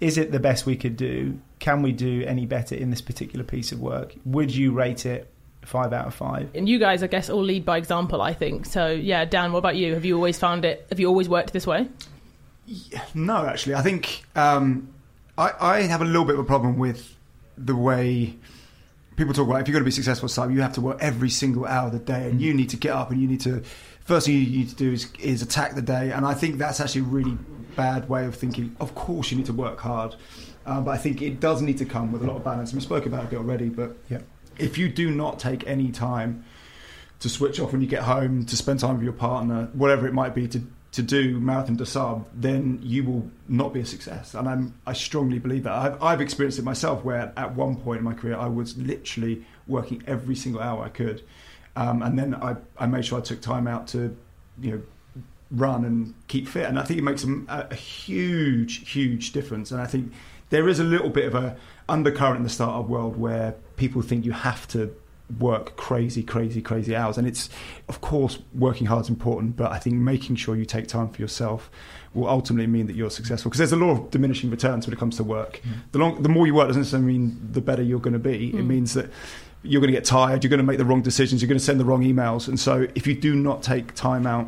is 0.02 0.18
it 0.18 0.32
the 0.32 0.40
best 0.40 0.66
we 0.66 0.76
could 0.76 0.98
do? 0.98 1.40
Can 1.60 1.82
we 1.84 1.92
do 1.92 2.24
any 2.26 2.46
better 2.46 2.76
in 2.76 2.90
this 2.90 3.02
particular 3.02 3.46
piece 3.46 3.72
of 3.72 3.80
work? 3.80 4.16
Would 4.26 4.54
you 4.54 4.72
rate 4.72 5.06
it 5.06 5.30
five 5.62 5.94
out 5.94 6.08
of 6.08 6.16
five? 6.16 6.50
And 6.56 6.68
you 6.68 6.80
guys, 6.80 7.04
I 7.04 7.08
guess, 7.08 7.30
all 7.30 7.44
lead 7.44 7.64
by 7.64 7.78
example. 7.78 8.22
I 8.22 8.34
think 8.34 8.66
so. 8.66 8.88
Yeah, 8.88 9.26
Dan, 9.26 9.52
what 9.52 9.60
about 9.60 9.76
you? 9.76 9.94
Have 9.94 10.06
you 10.06 10.16
always 10.16 10.40
found 10.40 10.66
it? 10.66 10.88
Have 10.90 11.00
you 11.00 11.08
always 11.08 11.30
worked 11.30 11.54
this 11.54 11.68
way? 11.68 11.88
No, 13.14 13.46
actually, 13.46 13.76
I 13.76 13.82
think 13.82 14.24
um, 14.36 14.90
I, 15.38 15.54
I 15.60 15.82
have 15.84 16.02
a 16.02 16.06
little 16.06 16.26
bit 16.26 16.36
of 16.36 16.42
a 16.42 16.44
problem 16.44 16.78
with 16.78 17.16
the 17.58 17.76
way 17.76 18.36
people 19.20 19.34
talk 19.34 19.48
about 19.48 19.60
if 19.62 19.68
you're 19.68 19.74
going 19.74 19.84
to 19.84 19.86
be 19.86 19.92
successful 19.92 20.28
at 20.28 20.32
Cyber, 20.32 20.54
you 20.54 20.62
have 20.62 20.74
to 20.74 20.82
work 20.82 20.98
every 21.02 21.30
single 21.30 21.66
hour 21.66 21.88
of 21.88 21.92
the 21.94 22.00
day, 22.00 22.30
and 22.30 22.42
you 22.42 22.54
need 22.54 22.70
to 22.70 22.78
get 22.78 22.92
up 22.92 23.12
and 23.12 23.22
you 23.22 23.28
need 23.28 23.42
to. 23.42 23.62
First 24.06 24.26
thing 24.26 24.36
you 24.36 24.60
need 24.60 24.70
to 24.70 24.76
do 24.76 24.94
is, 24.94 25.12
is 25.20 25.42
attack 25.42 25.76
the 25.76 25.82
day, 25.82 26.12
and 26.12 26.26
I 26.26 26.34
think 26.34 26.58
that's 26.58 26.80
actually 26.80 27.02
a 27.02 27.06
really 27.06 27.38
bad 27.76 28.10
way 28.10 28.26
of 28.26 28.36
thinking. 28.36 28.76
Of 28.80 28.96
course, 28.96 29.30
you 29.30 29.38
need 29.38 29.46
to 29.48 29.54
work 29.54 29.80
hard, 29.80 30.16
uh, 30.66 30.80
but 30.82 30.92
I 30.92 30.98
think 30.98 31.22
it 31.22 31.40
does 31.40 31.62
need 31.62 31.78
to 31.80 31.86
come 31.86 32.12
with 32.12 32.24
a 32.24 32.26
lot 32.26 32.38
of 32.38 32.44
balance. 32.44 32.74
We 32.74 32.80
spoke 32.80 33.06
about 33.06 33.32
it 33.32 33.36
already, 33.36 33.70
but 33.70 33.98
Yeah. 34.10 34.22
if 34.58 34.78
you 34.78 34.88
do 34.90 35.12
not 35.12 35.38
take 35.38 35.68
any 35.68 35.92
time 35.92 36.46
to 37.20 37.30
switch 37.30 37.60
off 37.60 37.74
when 37.74 37.82
you 37.82 37.88
get 37.88 38.04
home, 38.04 38.46
to 38.46 38.56
spend 38.56 38.80
time 38.80 38.96
with 38.96 39.04
your 39.04 39.14
partner, 39.14 39.70
whatever 39.74 40.08
it 40.08 40.14
might 40.14 40.34
be, 40.34 40.48
to 40.48 40.62
to 40.92 41.04
do 41.04 41.40
marathon 41.40 41.78
to 41.78 41.86
sub, 41.86 42.28
then 42.34 42.80
you 42.82 43.04
will 43.04 43.30
not 43.48 43.74
be 43.74 43.80
a 43.80 43.86
success. 43.86 44.34
And 44.34 44.50
I'm, 44.50 44.74
I 44.88 44.94
strongly 44.94 45.38
believe 45.38 45.64
that. 45.64 45.74
I've, 45.74 46.02
I've 46.02 46.22
experienced 46.22 46.58
it 46.58 46.66
myself, 46.66 47.04
where 47.04 47.32
at 47.38 47.56
one 47.56 47.76
point 47.76 48.00
in 48.00 48.04
my 48.04 48.14
career, 48.14 48.36
I 48.36 48.48
was 48.48 48.76
literally 48.78 49.46
working 49.68 50.04
every 50.08 50.36
single 50.36 50.62
hour 50.62 50.84
I 50.84 50.90
could, 50.90 51.22
um, 51.76 52.02
and 52.02 52.18
then 52.18 52.34
I, 52.34 52.56
I 52.78 52.88
made 52.88 53.06
sure 53.06 53.20
I 53.20 53.22
took 53.22 53.40
time 53.40 53.68
out 53.68 53.88
to, 53.90 54.16
you 54.60 54.72
know, 54.72 54.82
run 55.52 55.86
and 55.86 56.14
keep 56.28 56.48
fit. 56.48 56.66
And 56.66 56.80
I 56.80 56.84
think 56.84 57.00
it 57.00 57.04
makes 57.04 57.24
a, 57.24 57.68
a 57.72 57.76
huge, 57.76 58.90
huge 58.90 59.32
difference. 59.32 59.72
And 59.72 59.82
I 59.82 59.86
think 59.86 60.12
there 60.50 60.68
is 60.68 60.80
a 60.80 60.84
little 60.84 61.10
bit 61.10 61.26
of 61.26 61.36
a 61.36 61.56
undercurrent 61.88 62.38
in 62.38 62.44
the 62.44 62.50
startup 62.50 62.88
world 62.88 63.18
where 63.18 63.56
people 63.76 64.02
think 64.02 64.26
you 64.26 64.32
have 64.32 64.68
to 64.70 64.94
work 65.38 65.76
crazy, 65.76 66.24
crazy, 66.24 66.62
crazy 66.62 66.96
hours. 66.96 67.18
And 67.18 67.28
it's, 67.28 67.50
of 67.88 68.02
course, 68.02 68.40
working 68.54 68.88
hard 68.88 69.06
is 69.06 69.10
important, 69.10 69.56
but 69.56 69.72
I 69.72 69.78
think 69.78 69.96
making 69.96 70.38
sure 70.38 70.56
you 70.56 70.66
take 70.66 70.88
time 70.88 71.10
for 71.10 71.22
yourself 71.22 71.70
will 72.14 72.28
ultimately 72.28 72.68
mean 72.68 72.88
that 72.88 72.96
you're 72.96 73.12
successful. 73.12 73.50
Because 73.50 73.60
there's 73.60 73.72
a 73.72 73.76
law 73.76 73.92
of 73.92 74.12
diminishing 74.12 74.50
returns 74.50 74.88
when 74.88 74.94
it 74.94 75.00
comes 75.00 75.18
to 75.18 75.24
work. 75.24 75.62
Mm. 75.64 75.92
The, 75.92 76.00
long, 76.00 76.24
the 76.24 76.30
more 76.30 76.48
you 76.48 76.56
work 76.56 76.68
doesn't 76.68 76.82
necessarily 76.82 77.08
mean 77.08 77.40
the 77.52 77.62
better 77.62 77.84
you're 77.84 78.00
going 78.00 78.14
to 78.14 78.20
be. 78.20 78.50
It 78.50 78.56
mm. 78.56 78.68
means 78.68 78.94
that 78.96 79.10
you're 79.62 79.82
going 79.82 79.92
to 79.92 79.98
get 79.98 80.06
tired, 80.06 80.44
you're 80.44 80.50
going 80.50 80.60
to 80.60 80.64
make 80.64 80.78
the 80.78 80.86
wrong 80.86 81.02
decisions, 81.02 81.42
you're 81.42 81.50
going 81.50 81.60
to 81.60 81.64
send 81.64 81.80
the 81.80 81.86
wrong 81.86 82.04
emails. 82.04 82.48
And 82.48 82.60
so 82.60 82.88
if 82.96 83.06
you 83.06 83.14
do 83.14 83.36
not 83.36 83.62
take 83.62 83.94
time 83.94 84.26
out, 84.26 84.48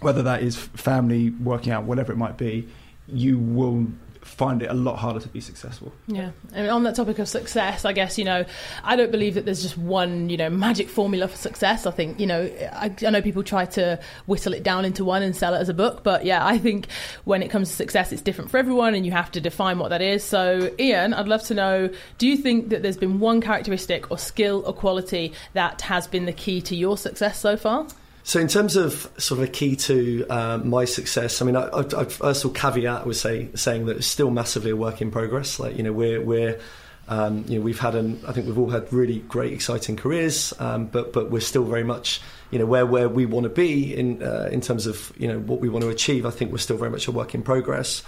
whether 0.00 0.22
that 0.22 0.42
is 0.42 0.56
family, 0.56 1.30
working 1.30 1.72
out, 1.72 1.84
whatever 1.84 2.12
it 2.12 2.16
might 2.16 2.38
be, 2.38 2.68
you 3.06 3.38
will 3.38 3.86
find 4.28 4.62
it 4.62 4.70
a 4.70 4.74
lot 4.74 4.96
harder 4.96 5.20
to 5.20 5.28
be 5.28 5.40
successful. 5.40 5.92
Yeah, 6.06 6.30
mean, 6.54 6.68
on 6.68 6.82
that 6.84 6.94
topic 6.94 7.18
of 7.18 7.28
success, 7.28 7.84
I 7.84 7.92
guess 7.92 8.18
you 8.18 8.24
know, 8.24 8.44
I 8.84 8.94
don't 8.94 9.10
believe 9.10 9.34
that 9.34 9.44
there's 9.44 9.62
just 9.62 9.78
one 9.78 10.28
you 10.28 10.36
know 10.36 10.50
magic 10.50 10.88
formula 10.88 11.28
for 11.28 11.36
success. 11.36 11.86
I 11.86 11.90
think 11.90 12.20
you 12.20 12.26
know, 12.26 12.42
I, 12.72 12.94
I 13.04 13.10
know 13.10 13.22
people 13.22 13.42
try 13.42 13.64
to 13.66 13.98
whittle 14.26 14.52
it 14.52 14.62
down 14.62 14.84
into 14.84 15.04
one 15.04 15.22
and 15.22 15.34
sell 15.34 15.54
it 15.54 15.58
as 15.58 15.68
a 15.68 15.74
book, 15.74 16.02
but 16.02 16.24
yeah, 16.24 16.46
I 16.46 16.58
think 16.58 16.88
when 17.24 17.42
it 17.42 17.48
comes 17.50 17.68
to 17.70 17.74
success, 17.74 18.12
it's 18.12 18.22
different 18.22 18.50
for 18.50 18.58
everyone, 18.58 18.94
and 18.94 19.06
you 19.06 19.12
have 19.12 19.30
to 19.32 19.40
define 19.40 19.78
what 19.78 19.88
that 19.88 20.02
is. 20.02 20.22
So, 20.22 20.70
Ian, 20.78 21.14
I'd 21.14 21.28
love 21.28 21.42
to 21.44 21.54
know: 21.54 21.90
Do 22.18 22.28
you 22.28 22.36
think 22.36 22.68
that 22.68 22.82
there's 22.82 22.98
been 22.98 23.20
one 23.20 23.40
characteristic 23.40 24.10
or 24.10 24.18
skill 24.18 24.62
or 24.66 24.72
quality 24.72 25.32
that 25.54 25.80
has 25.82 26.06
been 26.06 26.26
the 26.26 26.32
key 26.32 26.60
to 26.62 26.76
your 26.76 26.96
success 26.98 27.38
so 27.38 27.56
far? 27.56 27.86
So, 28.28 28.38
in 28.40 28.48
terms 28.48 28.76
of 28.76 29.10
sort 29.16 29.40
of 29.40 29.48
a 29.48 29.50
key 29.50 29.74
to 29.74 30.26
uh, 30.28 30.58
my 30.58 30.84
success, 30.84 31.40
I 31.40 31.46
mean, 31.46 31.56
I, 31.56 31.62
I, 31.68 31.80
I 31.80 32.04
first 32.04 32.44
of 32.44 32.50
all 32.50 32.54
caveat 32.54 33.06
was 33.06 33.18
say, 33.18 33.48
saying 33.54 33.86
that 33.86 33.96
it's 33.96 34.06
still 34.06 34.30
massively 34.30 34.70
a 34.70 34.76
work 34.76 35.00
in 35.00 35.10
progress. 35.10 35.58
Like, 35.58 35.78
you 35.78 35.82
know, 35.82 35.94
we're 35.94 36.20
we're 36.20 36.60
um, 37.08 37.46
you 37.48 37.58
know 37.58 37.64
we've 37.64 37.78
had 37.78 37.94
an 37.94 38.20
I 38.28 38.32
think 38.32 38.46
we've 38.46 38.58
all 38.58 38.68
had 38.68 38.92
really 38.92 39.20
great, 39.20 39.54
exciting 39.54 39.96
careers, 39.96 40.52
um, 40.58 40.88
but 40.88 41.14
but 41.14 41.30
we're 41.30 41.40
still 41.40 41.64
very 41.64 41.84
much 41.84 42.20
you 42.50 42.58
know 42.58 42.66
where 42.66 42.84
where 42.84 43.08
we 43.08 43.24
want 43.24 43.44
to 43.44 43.48
be 43.48 43.96
in 43.96 44.22
uh, 44.22 44.50
in 44.52 44.60
terms 44.60 44.86
of 44.86 45.10
you 45.16 45.26
know 45.26 45.38
what 45.38 45.60
we 45.60 45.70
want 45.70 45.84
to 45.84 45.88
achieve. 45.88 46.26
I 46.26 46.30
think 46.30 46.52
we're 46.52 46.58
still 46.58 46.76
very 46.76 46.90
much 46.90 47.08
a 47.08 47.12
work 47.12 47.34
in 47.34 47.42
progress. 47.42 48.02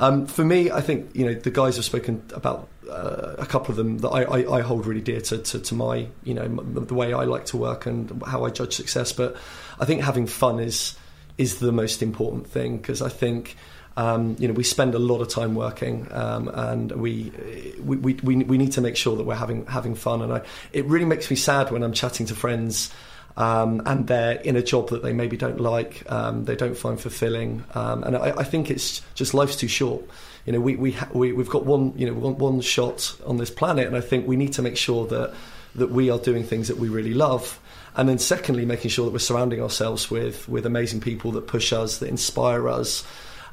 Um, 0.00 0.26
for 0.26 0.44
me, 0.44 0.70
I 0.70 0.82
think 0.82 1.16
you 1.16 1.24
know 1.24 1.32
the 1.32 1.50
guys 1.50 1.76
have 1.76 1.86
spoken 1.86 2.22
about 2.34 2.68
uh, 2.92 3.36
a 3.38 3.46
couple 3.46 3.70
of 3.70 3.76
them 3.76 3.98
that 3.98 4.08
I, 4.08 4.22
I, 4.22 4.58
I 4.58 4.60
hold 4.60 4.86
really 4.86 5.00
dear 5.00 5.20
to, 5.20 5.38
to, 5.38 5.58
to 5.58 5.74
my 5.74 6.06
you 6.24 6.34
know 6.34 6.42
m- 6.42 6.86
the 6.86 6.94
way 6.94 7.12
I 7.12 7.24
like 7.24 7.46
to 7.46 7.56
work 7.56 7.86
and 7.86 8.22
how 8.26 8.44
I 8.44 8.50
judge 8.50 8.74
success. 8.74 9.12
But 9.12 9.36
I 9.80 9.84
think 9.84 10.02
having 10.02 10.26
fun 10.26 10.60
is 10.60 10.96
is 11.38 11.58
the 11.58 11.72
most 11.72 12.02
important 12.02 12.46
thing 12.46 12.76
because 12.76 13.02
I 13.02 13.08
think. 13.08 13.56
Um, 13.94 14.36
you 14.38 14.48
know, 14.48 14.54
we 14.54 14.64
spend 14.64 14.94
a 14.94 14.98
lot 14.98 15.20
of 15.20 15.28
time 15.28 15.54
working, 15.54 16.10
um, 16.12 16.48
and 16.48 16.90
we, 16.92 17.30
we, 17.84 17.98
we 17.98 18.14
we 18.22 18.36
we 18.36 18.56
need 18.56 18.72
to 18.72 18.80
make 18.80 18.96
sure 18.96 19.16
that 19.16 19.24
we're 19.24 19.34
having 19.34 19.66
having 19.66 19.94
fun. 19.94 20.22
And 20.22 20.32
I, 20.32 20.40
it 20.72 20.86
really 20.86 21.04
makes 21.04 21.28
me 21.28 21.36
sad 21.36 21.70
when 21.70 21.82
I'm 21.82 21.92
chatting 21.92 22.24
to 22.28 22.34
friends 22.34 22.90
um, 23.36 23.82
and 23.86 24.06
they're 24.06 24.40
in 24.40 24.56
a 24.56 24.62
job 24.62 24.90
that 24.90 25.02
they 25.02 25.12
maybe 25.12 25.36
don't 25.36 25.60
like, 25.60 26.10
um, 26.10 26.44
they 26.44 26.56
don't 26.56 26.76
find 26.76 27.00
fulfilling, 27.00 27.64
um, 27.74 28.02
and 28.04 28.16
I, 28.16 28.38
I 28.38 28.44
think 28.44 28.70
it's 28.70 29.02
just 29.14 29.34
life's 29.34 29.56
too 29.56 29.68
short. 29.68 30.04
You 30.46 30.52
know, 30.52 30.60
we 30.60 30.76
we, 30.76 30.92
ha- 30.92 31.08
we 31.12 31.32
we've 31.32 31.48
got 31.48 31.64
one 31.64 31.92
you 31.96 32.06
know 32.06 32.14
one, 32.14 32.36
one 32.36 32.60
shot 32.60 33.14
on 33.26 33.36
this 33.36 33.50
planet, 33.50 33.86
and 33.86 33.96
I 33.96 34.00
think 34.00 34.26
we 34.26 34.36
need 34.36 34.52
to 34.54 34.62
make 34.62 34.76
sure 34.76 35.06
that 35.06 35.34
that 35.74 35.90
we 35.90 36.10
are 36.10 36.18
doing 36.18 36.44
things 36.44 36.68
that 36.68 36.76
we 36.76 36.88
really 36.88 37.14
love. 37.14 37.58
And 37.94 38.08
then, 38.08 38.18
secondly, 38.18 38.64
making 38.64 38.90
sure 38.90 39.04
that 39.04 39.12
we're 39.12 39.18
surrounding 39.18 39.62
ourselves 39.62 40.10
with 40.10 40.48
with 40.48 40.66
amazing 40.66 41.00
people 41.00 41.32
that 41.32 41.46
push 41.46 41.72
us, 41.72 41.98
that 41.98 42.08
inspire 42.08 42.68
us, 42.68 43.04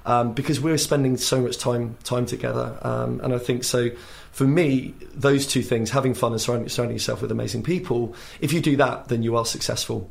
um, 0.05 0.33
because 0.33 0.59
we're 0.59 0.77
spending 0.77 1.17
so 1.17 1.41
much 1.41 1.57
time 1.57 1.97
time 2.03 2.25
together. 2.25 2.77
Um, 2.81 3.19
and 3.23 3.33
I 3.33 3.37
think 3.37 3.63
so. 3.63 3.89
For 4.31 4.45
me, 4.45 4.93
those 5.13 5.47
two 5.47 5.61
things, 5.63 5.89
having 5.89 6.13
fun 6.13 6.31
and 6.31 6.39
surrounding, 6.39 6.69
surrounding 6.69 6.95
yourself 6.95 7.21
with 7.21 7.31
amazing 7.31 7.63
people, 7.63 8.15
if 8.41 8.53
you 8.53 8.61
do 8.61 8.77
that, 8.77 9.07
then 9.07 9.23
you 9.23 9.35
are 9.35 9.45
successful. 9.45 10.09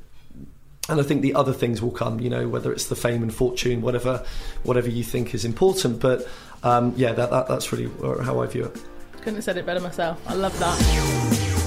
And 0.89 0.99
I 0.99 1.03
think 1.03 1.23
the 1.23 1.35
other 1.35 1.53
things 1.53 1.83
will 1.83 1.91
come, 1.91 2.19
you 2.19 2.31
know, 2.31 2.49
whether 2.49 2.73
it's 2.73 2.87
the 2.87 2.97
fame 2.97 3.23
and 3.23 3.33
fortune, 3.33 3.83
whatever, 3.83 4.25
whatever 4.63 4.89
you 4.89 5.05
think 5.05 5.35
is 5.35 5.45
important. 5.45 6.01
But 6.01 6.27
um, 6.63 6.95
yeah, 6.97 7.13
that, 7.13 7.31
that 7.31 7.47
that's 7.47 7.73
really 7.73 7.91
how 8.25 8.41
I 8.41 8.47
view 8.47 8.65
it. 8.65 8.83
Couldn't 9.19 9.37
have 9.37 9.45
said 9.45 9.57
it 9.57 9.67
better 9.67 9.81
myself. 9.81 10.21
I 10.27 10.35
love 10.35 10.59
that. 10.59 11.58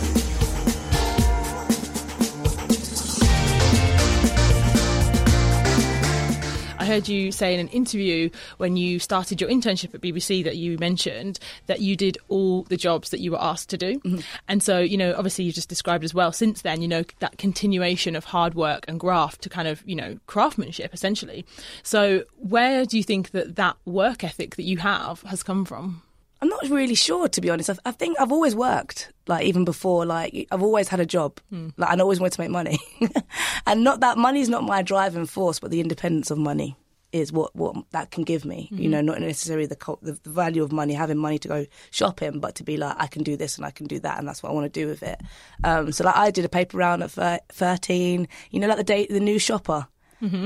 Heard 6.92 7.08
you 7.08 7.32
say 7.32 7.54
in 7.54 7.60
an 7.62 7.70
interview 7.70 8.30
when 8.58 8.76
you 8.76 9.00
started 9.00 9.40
your 9.40 9.50
internship 9.50 9.96
at 9.96 10.02
BBC 10.02 10.44
that 10.44 10.58
you 10.58 10.78
mentioned 10.78 11.40
that 11.68 11.80
you 11.80 11.96
did 11.96 12.18
all 12.28 12.64
the 12.64 12.76
jobs 12.76 13.12
that 13.12 13.22
you 13.22 13.32
were 13.32 13.42
asked 13.42 13.70
to 13.70 13.78
do. 13.78 13.98
Mm-hmm. 14.00 14.20
And 14.50 14.62
so, 14.62 14.80
you 14.80 14.98
know, 14.98 15.16
obviously 15.16 15.46
you've 15.46 15.56
just 15.56 15.70
described 15.70 16.04
as 16.04 16.14
well 16.14 16.34
since 16.34 16.64
then, 16.64 16.82
you 16.82 16.90
know, 16.90 17.06
that 17.20 17.38
continuation 17.38 18.14
of 18.14 18.26
hard 18.26 18.56
work 18.56 18.84
and 18.90 19.00
graft 19.00 19.42
to 19.44 19.48
kind 19.50 19.70
of, 19.70 19.82
you 19.86 19.96
know, 19.96 20.18
craftsmanship 20.28 20.94
essentially. 20.94 21.46
So, 21.82 22.26
where 22.36 22.86
do 22.86 22.98
you 22.98 23.04
think 23.04 23.32
that 23.32 23.56
that 23.56 23.78
work 23.86 24.26
ethic 24.26 24.58
that 24.58 24.64
you 24.64 24.80
have 24.80 25.22
has 25.22 25.44
come 25.44 25.64
from? 25.64 26.02
I'm 26.42 26.50
not 26.50 26.68
really 26.70 26.96
sure, 26.96 27.28
to 27.28 27.42
be 27.42 27.50
honest. 27.50 27.70
I, 27.70 27.76
I 27.86 27.92
think 27.92 28.20
I've 28.20 28.32
always 28.32 28.56
worked, 28.56 29.12
like 29.28 29.46
even 29.46 29.64
before, 29.64 30.06
like 30.06 30.48
I've 30.52 30.64
always 30.64 30.88
had 30.88 31.00
a 31.00 31.06
job, 31.06 31.40
like 31.78 31.90
I 31.90 31.96
always 32.02 32.20
wanted 32.20 32.34
to 32.34 32.42
make 32.42 32.50
money, 32.50 32.80
and 33.68 33.84
not 33.84 34.00
that 34.00 34.18
money 34.18 34.42
is 34.42 34.50
not 34.50 34.64
my 34.64 34.82
driving 34.82 35.26
force, 35.28 35.60
but 35.60 35.70
the 35.72 35.80
independence 35.80 36.32
of 36.32 36.38
money 36.38 36.76
is 37.12 37.32
what 37.34 37.54
what 37.56 37.76
that 37.92 38.10
can 38.10 38.24
give 38.24 38.46
me. 38.46 38.70
You 38.72 38.88
know, 38.90 39.02
not 39.02 39.20
necessarily 39.20 39.66
the, 39.68 39.78
the 40.02 40.18
the 40.24 40.30
value 40.30 40.64
of 40.64 40.72
money, 40.72 40.94
having 40.94 41.18
money 41.18 41.38
to 41.40 41.48
go 41.48 41.66
shopping, 41.92 42.40
but 42.40 42.56
to 42.56 42.64
be 42.64 42.78
like 42.78 42.96
I 42.98 43.08
can 43.08 43.22
do 43.24 43.36
this 43.38 43.58
and 43.58 43.66
I 43.66 43.72
can 43.72 43.86
do 43.86 44.00
that, 44.00 44.18
and 44.18 44.28
that's 44.28 44.42
what 44.42 44.50
I 44.50 44.54
want 44.54 44.74
to 44.74 44.80
do 44.80 44.88
with 44.88 45.04
it. 45.04 45.22
Um, 45.64 45.92
so 45.92 46.06
like 46.06 46.16
I 46.16 46.32
did 46.32 46.46
a 46.46 46.50
paper 46.50 46.78
round 46.78 47.04
at 47.04 47.12
thir- 47.12 47.40
thirteen. 47.50 48.28
You 48.50 48.60
know, 48.62 48.68
like 48.68 48.78
the 48.78 48.84
day 48.84 49.06
the 49.08 49.20
new 49.20 49.38
shopper. 49.40 49.88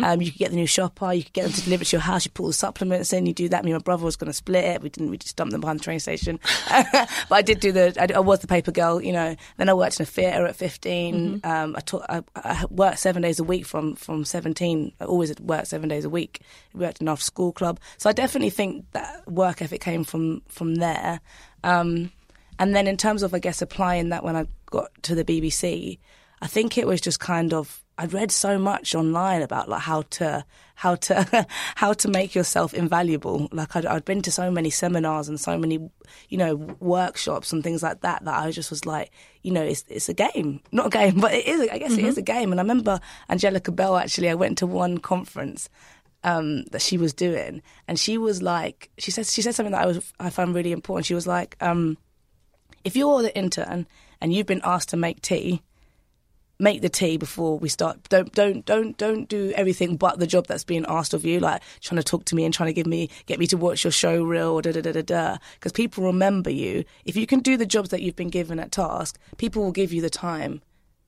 Um, 0.04 0.22
you 0.22 0.32
could 0.32 0.40
get 0.40 0.50
the 0.52 0.56
new 0.56 0.68
shopper, 0.68 1.12
you 1.14 1.24
could 1.24 1.34
get 1.34 1.44
them 1.44 1.52
to 1.52 1.62
deliver 1.62 1.84
to 1.84 1.96
your 1.96 2.02
house, 2.02 2.26
you 2.26 2.32
put 2.32 2.44
all 2.44 2.48
the 2.48 2.54
supplements 2.54 3.12
in, 3.14 3.26
you 3.26 3.34
do 3.34 3.50
that. 3.50 3.66
Me 3.66 3.72
and 3.72 3.80
my 3.80 3.84
brother 3.84 4.06
was 4.06 4.16
going 4.16 4.30
to 4.30 4.34
split 4.34 4.64
it. 4.64 4.82
We 4.82 4.90
didn't, 4.90 5.10
we 5.10 5.18
just 5.18 5.36
dumped 5.36 5.52
them 5.52 5.62
behind 5.62 5.80
the 5.80 5.84
train 5.84 6.00
station. 6.00 6.40
but 6.70 7.32
I 7.32 7.42
did 7.42 7.60
do 7.60 7.72
the, 7.72 7.96
I, 8.00 8.16
I 8.16 8.20
was 8.20 8.40
the 8.40 8.48
paper 8.48 8.72
girl, 8.72 9.02
you 9.02 9.12
know. 9.12 9.36
Then 9.58 9.70
I 9.70 9.74
worked 9.74 10.00
in 10.00 10.04
a 10.04 10.06
theatre 10.06 10.46
at 10.46 10.56
15. 10.56 11.42
Um, 11.44 11.76
I, 11.76 11.80
taught, 11.82 12.06
I, 12.10 12.24
I 12.36 12.66
worked 12.70 13.00
seven 13.00 13.22
days 13.22 13.40
a 13.40 13.44
week 13.44 13.66
from, 13.66 13.96
from 13.96 14.26
17. 14.26 14.94
I 15.00 15.06
always 15.06 15.34
worked 15.40 15.68
seven 15.68 15.90
days 15.90 16.06
a 16.06 16.10
week. 16.10 16.42
worked 16.74 17.02
in 17.02 17.08
an 17.08 17.12
after 17.12 17.26
school 17.26 17.52
club. 17.52 17.80
So 17.98 18.10
I 18.10 18.14
definitely 18.14 18.50
think 18.50 18.86
that 18.92 19.30
work 19.30 19.62
ethic 19.62 19.82
came 19.82 20.04
from, 20.04 20.42
from 20.48 20.76
there. 20.76 21.20
Um, 21.64 22.12
and 22.58 22.76
then 22.76 22.88
in 22.88 22.98
terms 22.98 23.24
of, 23.24 23.34
I 23.34 23.40
guess, 23.40 23.62
applying 23.62 24.10
that 24.10 24.24
when 24.24 24.36
I 24.36 24.48
got 24.68 24.92
to 25.04 25.16
the 25.16 25.26
BBC, 25.26 26.00
I 26.42 26.48
think 26.48 26.78
it 26.78 26.88
was 26.88 27.02
just 27.02 27.20
kind 27.20 27.54
of 27.54 27.85
I'd 27.98 28.14
read 28.14 28.32
so 28.32 28.58
much 28.58 28.94
online 28.94 29.42
about 29.42 29.70
like 29.70 29.82
how 29.82 30.02
to 30.02 30.46
how 30.76 30.96
to 30.96 31.48
how 31.76 31.94
to 31.94 32.08
make 32.10 32.36
yourself 32.36 32.74
invaluable. 32.74 33.48
Like 33.52 33.76
I'd, 33.76 33.86
I'd 33.86 34.06
been 34.06 34.22
to 34.24 34.32
so 34.32 34.52
many 34.52 34.70
seminars 34.70 35.30
and 35.30 35.40
so 35.40 35.58
many 35.58 35.90
you 36.30 36.38
know 36.38 36.56
workshops 36.56 37.54
and 37.54 37.64
things 37.64 37.82
like 37.82 38.02
that 38.02 38.26
that 38.26 38.34
I 38.34 38.52
just 38.52 38.70
was 38.70 38.86
like, 38.86 39.12
you 39.44 39.52
know, 39.52 39.64
it's 39.64 39.86
it's 39.88 40.10
a 40.10 40.14
game, 40.14 40.62
not 40.72 40.88
a 40.88 40.90
game, 40.90 41.20
but 41.22 41.34
it 41.34 41.46
is. 41.46 41.70
I 41.70 41.78
guess 41.78 41.94
it 41.94 42.04
is 42.06 42.18
a 42.18 42.22
game. 42.22 42.52
And 42.52 42.60
I 42.60 42.64
remember 42.64 43.00
Angelica 43.30 43.72
Bell. 43.72 43.96
Actually, 43.96 44.30
I 44.30 44.36
went 44.36 44.58
to 44.58 44.68
one 44.68 44.98
conference 44.98 45.70
um, 46.24 46.66
that 46.66 46.82
she 46.82 46.98
was 46.98 47.14
doing, 47.14 47.62
and 47.88 47.98
she 47.98 48.18
was 48.18 48.42
like, 48.42 48.90
she 48.98 49.12
said 49.12 49.26
she 49.26 49.42
said 49.42 49.56
something 49.56 49.72
that 49.72 49.84
I 49.84 49.86
was 49.86 50.14
I 50.20 50.30
found 50.30 50.54
really 50.54 50.74
important. 50.74 51.06
She 51.06 51.16
was 51.16 51.28
like, 51.28 51.56
um, 51.62 51.98
if 52.84 52.98
you're 52.98 53.22
the 53.22 53.36
intern 53.38 53.88
and 54.20 54.34
you've 54.34 54.48
been 54.48 54.62
asked 54.66 54.90
to 54.90 54.98
make 54.98 55.22
tea 55.22 55.62
make 56.60 56.82
the 56.82 56.90
tea 56.90 57.18
before 57.18 57.58
we 57.58 57.70
start. 57.70 58.10
Don't 58.10 58.32
don't 58.34 58.66
don't 58.66 58.98
don't 58.98 59.28
do 59.28 59.52
everything 59.56 59.98
but 59.98 60.20
the 60.20 60.28
job 60.28 60.48
that's 60.48 60.64
being 60.64 60.86
asked 60.88 61.14
of 61.14 61.26
you, 61.26 61.40
like 61.40 61.62
trying 61.82 61.98
to 61.98 62.04
talk 62.04 62.26
to 62.26 62.36
me 62.36 62.46
and 62.46 62.54
trying 62.54 62.68
to 62.68 62.74
give 62.74 62.88
me 62.88 63.10
get 63.26 63.40
me 63.40 63.48
to 63.48 63.58
watch 63.58 63.84
your 63.84 63.92
show 63.92 64.24
reel 64.24 64.50
or 64.50 64.62
da 64.62 64.72
da 64.72 64.82
da 64.82 64.92
da 64.92 65.02
da. 65.02 65.38
Because 65.56 65.72
people 65.72 66.04
remember 66.04 66.50
you. 66.50 66.86
If 67.06 67.16
you 67.16 67.28
can 67.28 67.40
do 67.40 67.58
the 67.58 67.66
jobs 67.66 67.90
that 67.90 68.02
you've 68.02 68.16
been 68.16 68.30
given 68.30 68.60
at 68.60 68.72
task, 68.72 69.20
people 69.38 69.64
will 69.64 69.72
give 69.72 69.94
you 69.94 70.02
the 70.02 70.10
time 70.10 70.62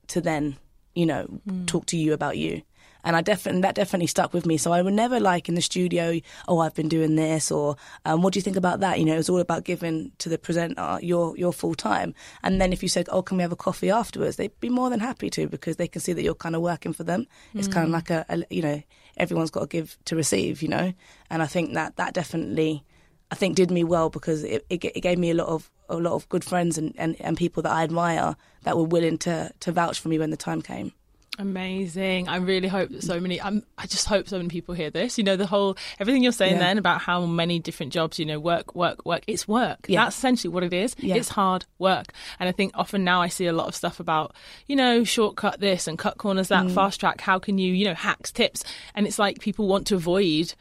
to 0.08 0.20
then 0.20 0.56
you 0.94 1.06
know 1.06 1.24
hmm. 1.24 1.66
talk 1.66 1.86
to 1.86 1.96
you 1.96 2.12
about 2.12 2.38
you 2.38 2.62
and 3.04 3.16
I 3.16 3.22
definitely 3.22 3.62
that 3.62 3.74
definitely 3.74 4.06
stuck 4.06 4.32
with 4.32 4.46
me. 4.46 4.56
So 4.56 4.72
I 4.72 4.82
would 4.82 4.94
never 4.94 5.20
like 5.20 5.48
in 5.48 5.54
the 5.54 5.62
studio, 5.62 6.20
oh, 6.46 6.58
I've 6.58 6.74
been 6.74 6.88
doing 6.88 7.16
this, 7.16 7.50
or 7.50 7.76
um, 8.04 8.22
what 8.22 8.32
do 8.32 8.38
you 8.38 8.42
think 8.42 8.56
about 8.56 8.80
that? 8.80 8.98
You 8.98 9.04
know, 9.04 9.14
it 9.14 9.18
was 9.18 9.28
all 9.28 9.40
about 9.40 9.64
giving 9.64 10.12
to 10.18 10.28
the 10.28 10.38
presenter 10.38 10.98
your 11.02 11.36
your 11.36 11.52
full 11.52 11.74
time. 11.74 12.14
And 12.42 12.60
then 12.60 12.72
if 12.72 12.82
you 12.82 12.88
said, 12.88 13.08
oh, 13.10 13.22
can 13.22 13.36
we 13.36 13.42
have 13.42 13.52
a 13.52 13.56
coffee 13.56 13.90
afterwards? 13.90 14.36
They'd 14.36 14.58
be 14.60 14.68
more 14.68 14.90
than 14.90 15.00
happy 15.00 15.30
to 15.30 15.48
because 15.48 15.76
they 15.76 15.88
can 15.88 16.00
see 16.00 16.12
that 16.12 16.22
you're 16.22 16.34
kind 16.34 16.56
of 16.56 16.62
working 16.62 16.92
for 16.92 17.04
them. 17.04 17.26
It's 17.54 17.68
kind 17.68 17.86
of 17.86 17.90
like 17.90 18.10
a, 18.10 18.24
a 18.28 18.44
you 18.50 18.62
know, 18.62 18.82
everyone's 19.16 19.50
got 19.50 19.60
to 19.60 19.66
give 19.66 19.96
to 20.06 20.16
receive, 20.16 20.62
you 20.62 20.68
know. 20.68 20.92
And 21.30 21.42
I 21.42 21.46
think 21.46 21.74
that 21.74 21.96
that 21.96 22.14
definitely. 22.14 22.84
I 23.30 23.34
think 23.34 23.56
did 23.56 23.70
me 23.70 23.84
well 23.84 24.08
because 24.08 24.42
it, 24.42 24.64
it, 24.70 24.82
it 24.82 25.02
gave 25.02 25.18
me 25.18 25.30
a 25.30 25.34
lot 25.34 25.48
of 25.48 25.70
a 25.90 25.96
lot 25.96 26.14
of 26.14 26.28
good 26.30 26.44
friends 26.44 26.78
and, 26.78 26.94
and, 26.96 27.14
and 27.20 27.36
people 27.36 27.62
that 27.62 27.72
I 27.72 27.82
admire 27.82 28.36
that 28.62 28.76
were 28.76 28.84
willing 28.84 29.18
to, 29.18 29.52
to 29.60 29.72
vouch 29.72 30.00
for 30.00 30.08
me 30.08 30.18
when 30.18 30.30
the 30.30 30.36
time 30.36 30.62
came. 30.62 30.92
Amazing. 31.38 32.28
I 32.28 32.36
really 32.36 32.68
hope 32.68 32.90
that 32.90 33.02
so 33.02 33.20
many, 33.20 33.40
I'm, 33.40 33.62
I 33.78 33.86
just 33.86 34.06
hope 34.06 34.28
so 34.28 34.36
many 34.38 34.48
people 34.48 34.74
hear 34.74 34.90
this. 34.90 35.18
You 35.18 35.24
know, 35.24 35.36
the 35.36 35.46
whole, 35.46 35.76
everything 36.00 36.22
you're 36.22 36.32
saying 36.32 36.54
Yeah. 36.54 36.58
then 36.58 36.78
about 36.78 37.00
how 37.00 37.24
many 37.26 37.58
different 37.60 37.92
jobs, 37.92 38.18
you 38.18 38.26
know, 38.26 38.40
work, 38.40 38.74
work, 38.74 39.06
work, 39.06 39.22
it's 39.26 39.46
work. 39.46 39.86
Yeah. 39.88 40.04
That's 40.04 40.16
essentially 40.18 40.52
what 40.52 40.64
it 40.64 40.72
is. 40.72 40.96
Yeah. 40.98 41.14
It's 41.14 41.28
hard 41.28 41.64
work. 41.78 42.06
And 42.40 42.48
I 42.48 42.52
think 42.52 42.72
often 42.74 43.04
now 43.04 43.22
I 43.22 43.28
see 43.28 43.46
a 43.46 43.52
lot 43.52 43.68
of 43.68 43.74
stuff 43.76 44.00
about, 44.00 44.34
you 44.66 44.76
know, 44.76 45.04
shortcut 45.04 45.60
this 45.60 45.86
and 45.86 45.98
cut 45.98 46.18
corners 46.18 46.48
Mm. 46.48 46.66
that, 46.68 46.70
fast 46.74 46.98
track. 47.00 47.20
How 47.20 47.38
can 47.38 47.58
you, 47.58 47.72
you 47.72 47.84
know, 47.84 47.94
hacks, 47.94 48.32
tips. 48.32 48.64
And 48.94 49.06
it's 49.06 49.18
like 49.18 49.38
people 49.40 49.68
want 49.68 49.86
to 49.88 49.94
avoid 49.94 50.54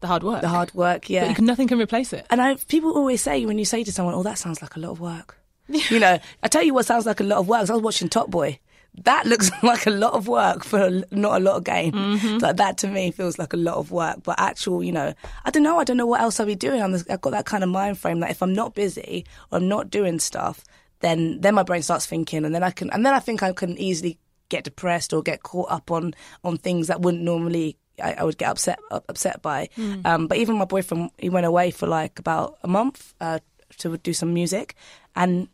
the 0.00 0.06
hard 0.06 0.22
work. 0.22 0.40
The 0.40 0.48
hard 0.48 0.72
work, 0.74 1.08
yeah. 1.10 1.26
But 1.28 1.36
can, 1.36 1.44
nothing 1.44 1.68
can 1.68 1.78
replace 1.78 2.12
it. 2.12 2.26
And 2.30 2.40
I, 2.40 2.54
people 2.68 2.92
always 2.92 3.20
say 3.22 3.44
when 3.46 3.58
you 3.58 3.64
say 3.64 3.84
to 3.84 3.92
someone, 3.92 4.14
"Oh, 4.14 4.22
that 4.24 4.36
sounds 4.38 4.60
like 4.60 4.74
a 4.76 4.80
lot 4.80 4.90
of 4.90 5.00
work," 5.00 5.38
you 5.68 6.00
know, 6.00 6.18
I 6.42 6.48
tell 6.48 6.62
you 6.62 6.74
what 6.74 6.86
sounds 6.86 7.06
like 7.06 7.20
a 7.20 7.24
lot 7.24 7.38
of 7.38 7.46
work. 7.46 7.70
I 7.70 7.72
was 7.72 7.82
watching 7.82 8.08
Top 8.08 8.28
Boy. 8.30 8.58
That 9.04 9.26
looks 9.26 9.50
like 9.62 9.86
a 9.86 9.90
lot 9.90 10.12
of 10.12 10.28
work 10.28 10.64
for 10.64 11.02
not 11.10 11.40
a 11.40 11.44
lot 11.44 11.56
of 11.56 11.64
game. 11.64 11.92
Like 12.40 12.56
that 12.56 12.78
to 12.78 12.88
me 12.88 13.10
feels 13.10 13.38
like 13.38 13.52
a 13.52 13.56
lot 13.56 13.76
of 13.76 13.90
work. 13.90 14.18
But 14.22 14.38
actual, 14.38 14.84
you 14.84 14.92
know, 14.92 15.14
I 15.44 15.50
don't 15.50 15.62
know. 15.62 15.78
I 15.78 15.84
don't 15.84 15.96
know 15.96 16.06
what 16.06 16.20
else 16.20 16.38
I'll 16.38 16.46
be 16.46 16.54
doing. 16.54 16.82
I'm, 16.82 16.94
I've 17.08 17.20
got 17.20 17.30
that 17.30 17.46
kind 17.46 17.64
of 17.64 17.70
mind 17.70 17.98
frame 17.98 18.20
that 18.20 18.30
if 18.30 18.42
I'm 18.42 18.52
not 18.52 18.74
busy 18.74 19.24
or 19.50 19.58
I'm 19.58 19.68
not 19.68 19.90
doing 19.90 20.18
stuff, 20.18 20.62
then 21.00 21.40
then 21.40 21.54
my 21.54 21.62
brain 21.62 21.82
starts 21.82 22.06
thinking, 22.06 22.44
and 22.44 22.54
then 22.54 22.62
I 22.62 22.70
can, 22.70 22.90
and 22.90 23.04
then 23.04 23.14
I 23.14 23.18
think 23.18 23.42
I 23.42 23.52
can 23.52 23.76
easily 23.78 24.18
get 24.50 24.64
depressed 24.64 25.12
or 25.14 25.22
get 25.22 25.42
caught 25.42 25.70
up 25.70 25.90
on 25.90 26.14
on 26.44 26.58
things 26.58 26.86
that 26.88 27.00
wouldn't 27.00 27.22
normally 27.24 27.76
I, 28.00 28.12
I 28.14 28.24
would 28.24 28.36
get 28.38 28.50
upset 28.50 28.78
up- 28.90 29.06
upset 29.08 29.42
by. 29.42 29.68
Um, 30.04 30.26
but 30.28 30.36
even 30.38 30.58
my 30.58 30.64
boyfriend, 30.66 31.10
he 31.18 31.30
went 31.30 31.46
away 31.46 31.70
for 31.70 31.86
like 31.86 32.18
about 32.18 32.58
a 32.62 32.68
month 32.68 33.14
uh, 33.20 33.38
to 33.78 33.96
do 33.96 34.12
some 34.12 34.32
music, 34.34 34.76
and 35.16 35.48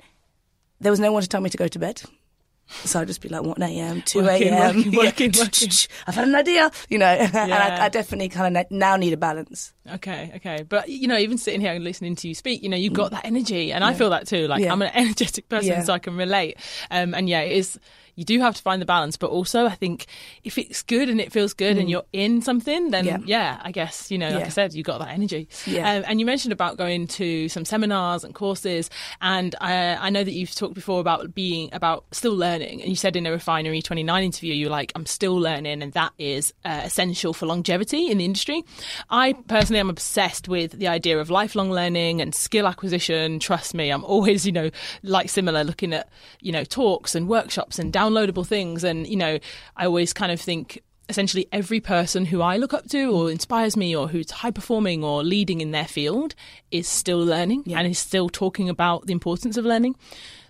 there 0.80 0.90
was 0.92 1.00
no 1.00 1.12
one 1.12 1.22
to 1.22 1.28
tell 1.28 1.40
me 1.40 1.50
to 1.50 1.56
go 1.56 1.68
to 1.68 1.78
bed. 1.78 2.02
So 2.68 3.00
I'd 3.00 3.06
just 3.06 3.20
be 3.22 3.28
like 3.28 3.42
1 3.42 3.62
a.m., 3.62 4.02
2 4.02 4.20
a.m. 4.20 4.76
working, 4.92 4.92
working, 4.94 5.32
working. 5.38 5.70
I've 6.06 6.14
had 6.14 6.28
an 6.28 6.34
idea, 6.34 6.70
you 6.88 6.98
know, 6.98 7.06
and 7.06 7.34
I, 7.52 7.86
I 7.86 7.88
definitely 7.88 8.28
kind 8.28 8.56
of 8.56 8.70
now 8.70 8.96
need 8.96 9.12
a 9.12 9.16
balance. 9.16 9.72
Okay, 9.94 10.32
okay. 10.36 10.64
But, 10.68 10.88
you 10.88 11.08
know, 11.08 11.16
even 11.16 11.38
sitting 11.38 11.60
here 11.62 11.72
and 11.72 11.82
listening 11.82 12.14
to 12.16 12.28
you 12.28 12.34
speak, 12.34 12.62
you 12.62 12.68
know, 12.68 12.76
you've 12.76 12.92
got 12.92 13.10
that 13.12 13.24
energy. 13.24 13.72
And 13.72 13.82
I 13.84 13.94
feel 13.94 14.10
that 14.10 14.26
too. 14.26 14.46
Like, 14.46 14.60
Mm. 14.60 14.64
Yeah. 14.64 14.72
I'm 14.72 14.82
an 14.82 14.90
energetic 14.94 15.48
person, 15.48 15.68
Yeah. 15.70 15.82
so 15.82 15.92
I 15.94 15.98
can 15.98 16.16
relate. 16.16 16.58
Um, 16.90 17.14
and 17.14 17.28
yeah, 17.28 17.40
it 17.40 17.52
is, 17.56 17.78
you 18.18 18.24
do 18.24 18.40
have 18.40 18.56
to 18.56 18.62
find 18.62 18.82
the 18.82 18.86
balance. 18.86 19.16
But 19.16 19.30
also, 19.30 19.64
I 19.66 19.76
think 19.76 20.06
if 20.42 20.58
it's 20.58 20.82
good 20.82 21.08
and 21.08 21.20
it 21.20 21.30
feels 21.30 21.54
good 21.54 21.78
and 21.78 21.88
you're 21.88 22.02
in 22.12 22.42
something, 22.42 22.90
then 22.90 23.04
yeah, 23.04 23.18
Mm. 23.18 23.22
Yeah. 23.26 23.60
I 23.62 23.70
guess, 23.70 24.10
you 24.10 24.18
know, 24.18 24.30
like 24.30 24.46
I 24.46 24.48
said, 24.48 24.74
you 24.74 24.82
got 24.82 24.98
that 24.98 25.10
energy. 25.10 25.48
Yeah. 25.66 25.88
Um, 25.88 26.04
and 26.08 26.20
you 26.20 26.26
mentioned 26.26 26.52
about 26.52 26.76
going 26.76 27.06
to 27.08 27.48
some 27.48 27.64
seminars 27.64 28.24
and 28.24 28.34
courses. 28.34 28.90
And 29.20 29.54
I, 29.60 29.94
I 29.94 30.10
know 30.10 30.24
that 30.24 30.32
you've 30.32 30.54
talked 30.54 30.74
before 30.74 31.00
about 31.00 31.32
being, 31.34 31.68
about 31.72 32.04
still 32.10 32.34
learning. 32.34 32.80
And 32.80 32.90
you 32.90 32.96
said 32.96 33.14
in 33.14 33.24
a 33.26 33.30
Refinery 33.30 33.82
29 33.82 34.24
interview, 34.24 34.52
you're 34.52 34.68
like, 34.70 34.90
I'm 34.96 35.06
still 35.06 35.36
learning. 35.36 35.80
And 35.82 35.92
that 35.92 36.12
is 36.18 36.52
uh, 36.64 36.80
essential 36.84 37.32
for 37.32 37.46
longevity 37.46 38.10
in 38.10 38.18
the 38.18 38.24
industry. 38.24 38.64
I 39.10 39.34
personally 39.46 39.78
am 39.80 39.90
obsessed 39.90 40.48
with 40.48 40.72
the 40.72 40.88
idea 40.88 41.18
of 41.20 41.30
lifelong 41.30 41.70
learning 41.70 42.20
and 42.20 42.34
skill 42.34 42.66
acquisition. 42.66 43.38
Trust 43.38 43.74
me, 43.74 43.90
I'm 43.90 44.04
always, 44.04 44.44
you 44.44 44.52
know, 44.52 44.70
like 45.04 45.28
similar 45.28 45.62
looking 45.62 45.92
at, 45.92 46.08
you 46.40 46.50
know, 46.50 46.64
talks 46.64 47.14
and 47.14 47.28
workshops 47.28 47.78
and 47.78 47.92
downloadable 48.08 48.46
things. 48.46 48.84
And, 48.84 49.06
you 49.06 49.16
know, 49.16 49.38
I 49.76 49.86
always 49.86 50.12
kind 50.12 50.32
of 50.32 50.40
think, 50.40 50.82
essentially 51.10 51.48
every 51.52 51.80
person 51.80 52.26
who 52.26 52.42
I 52.42 52.58
look 52.58 52.74
up 52.74 52.86
to 52.90 53.04
or 53.06 53.30
inspires 53.30 53.78
me 53.78 53.96
or 53.96 54.08
who's 54.08 54.30
high 54.30 54.50
performing 54.50 55.02
or 55.02 55.24
leading 55.24 55.62
in 55.62 55.70
their 55.70 55.86
field 55.86 56.34
is 56.70 56.86
still 56.86 57.24
learning 57.24 57.64
and 57.74 57.86
is 57.86 57.98
still 57.98 58.28
talking 58.28 58.68
about 58.68 59.06
the 59.06 59.12
importance 59.14 59.56
of 59.56 59.64
learning. 59.64 59.96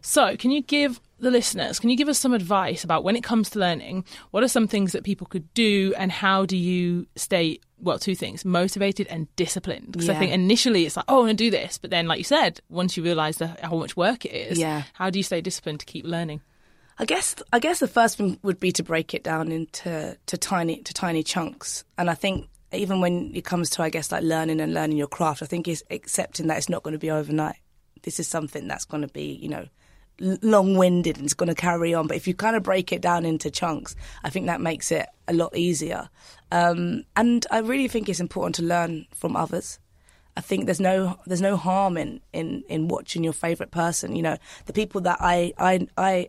So, 0.00 0.36
can 0.36 0.50
you 0.50 0.62
give 0.62 1.00
the 1.20 1.30
listeners, 1.30 1.78
can 1.80 1.90
you 1.90 1.96
give 1.96 2.08
us 2.08 2.18
some 2.18 2.32
advice 2.32 2.84
about 2.84 3.02
when 3.04 3.16
it 3.16 3.22
comes 3.24 3.50
to 3.50 3.58
learning, 3.58 4.04
what 4.30 4.42
are 4.44 4.48
some 4.48 4.68
things 4.68 4.92
that 4.92 5.02
people 5.04 5.26
could 5.26 5.52
do 5.54 5.92
and 5.96 6.10
how 6.12 6.44
do 6.46 6.56
you 6.56 7.06
stay, 7.16 7.58
well, 7.80 7.98
two 7.98 8.14
things, 8.14 8.44
motivated 8.44 9.06
and 9.08 9.26
disciplined? 9.36 9.92
Because 9.92 10.08
I 10.08 10.14
think 10.14 10.32
initially 10.32 10.86
it's 10.86 10.96
like, 10.96 11.04
oh, 11.08 11.16
I 11.16 11.18
want 11.26 11.30
to 11.30 11.34
do 11.34 11.50
this. 11.50 11.78
But 11.78 11.90
then, 11.90 12.06
like 12.06 12.18
you 12.18 12.24
said, 12.24 12.60
once 12.68 12.96
you 12.96 13.02
realise 13.02 13.38
the, 13.38 13.48
how 13.62 13.76
much 13.76 13.96
work 13.96 14.24
it 14.24 14.32
is, 14.32 14.58
Yeah. 14.58 14.82
how 14.92 15.10
do 15.10 15.18
you 15.18 15.22
stay 15.24 15.40
disciplined 15.40 15.80
to 15.80 15.86
keep 15.86 16.04
learning? 16.04 16.40
I 16.98 17.04
guess 17.04 17.36
I 17.52 17.60
guess 17.60 17.78
the 17.78 17.88
first 17.88 18.18
thing 18.18 18.38
would 18.42 18.58
be 18.58 18.72
to 18.72 18.82
break 18.82 19.14
it 19.14 19.22
down 19.22 19.52
into 19.52 20.16
to 20.26 20.36
tiny 20.36 20.82
to 20.82 20.92
tiny 20.92 21.22
chunks. 21.22 21.84
And 21.96 22.10
I 22.10 22.14
think 22.14 22.48
even 22.72 23.00
when 23.00 23.30
it 23.34 23.44
comes 23.44 23.70
to 23.70 23.82
I 23.82 23.90
guess 23.90 24.10
like 24.10 24.24
learning 24.24 24.60
and 24.60 24.74
learning 24.74 24.96
your 24.96 25.06
craft, 25.06 25.42
I 25.42 25.46
think 25.46 25.68
it's 25.68 25.82
accepting 25.90 26.48
that 26.48 26.58
it's 26.58 26.68
not 26.68 26.82
going 26.82 26.92
to 26.92 26.98
be 26.98 27.10
overnight. 27.10 27.56
This 28.02 28.18
is 28.18 28.26
something 28.26 28.66
that's 28.66 28.84
going 28.84 29.02
to 29.02 29.08
be 29.12 29.38
you 29.40 29.48
know 29.48 29.66
long-winded 30.20 31.16
and 31.16 31.24
it's 31.24 31.34
going 31.34 31.48
to 31.48 31.54
carry 31.54 31.94
on. 31.94 32.08
But 32.08 32.16
if 32.16 32.26
you 32.26 32.34
kind 32.34 32.56
of 32.56 32.64
break 32.64 32.92
it 32.92 33.00
down 33.00 33.24
into 33.24 33.52
chunks, 33.52 33.94
I 34.24 34.30
think 34.30 34.46
that 34.46 34.60
makes 34.60 34.90
it 34.90 35.06
a 35.28 35.32
lot 35.32 35.56
easier. 35.56 36.08
Um, 36.50 37.04
and 37.14 37.46
I 37.52 37.58
really 37.58 37.86
think 37.86 38.08
it's 38.08 38.18
important 38.18 38.56
to 38.56 38.64
learn 38.64 39.06
from 39.14 39.36
others. 39.36 39.78
I 40.36 40.40
think 40.40 40.66
there's 40.66 40.80
no 40.80 41.18
there's 41.26 41.42
no 41.42 41.56
harm 41.56 41.96
in, 41.96 42.20
in, 42.32 42.62
in 42.68 42.88
watching 42.88 43.24
your 43.24 43.32
favourite 43.32 43.72
person. 43.72 44.14
You 44.14 44.22
know, 44.22 44.36
the 44.66 44.72
people 44.72 45.00
that 45.02 45.18
I 45.20 45.52
I, 45.58 45.86
I, 45.96 46.28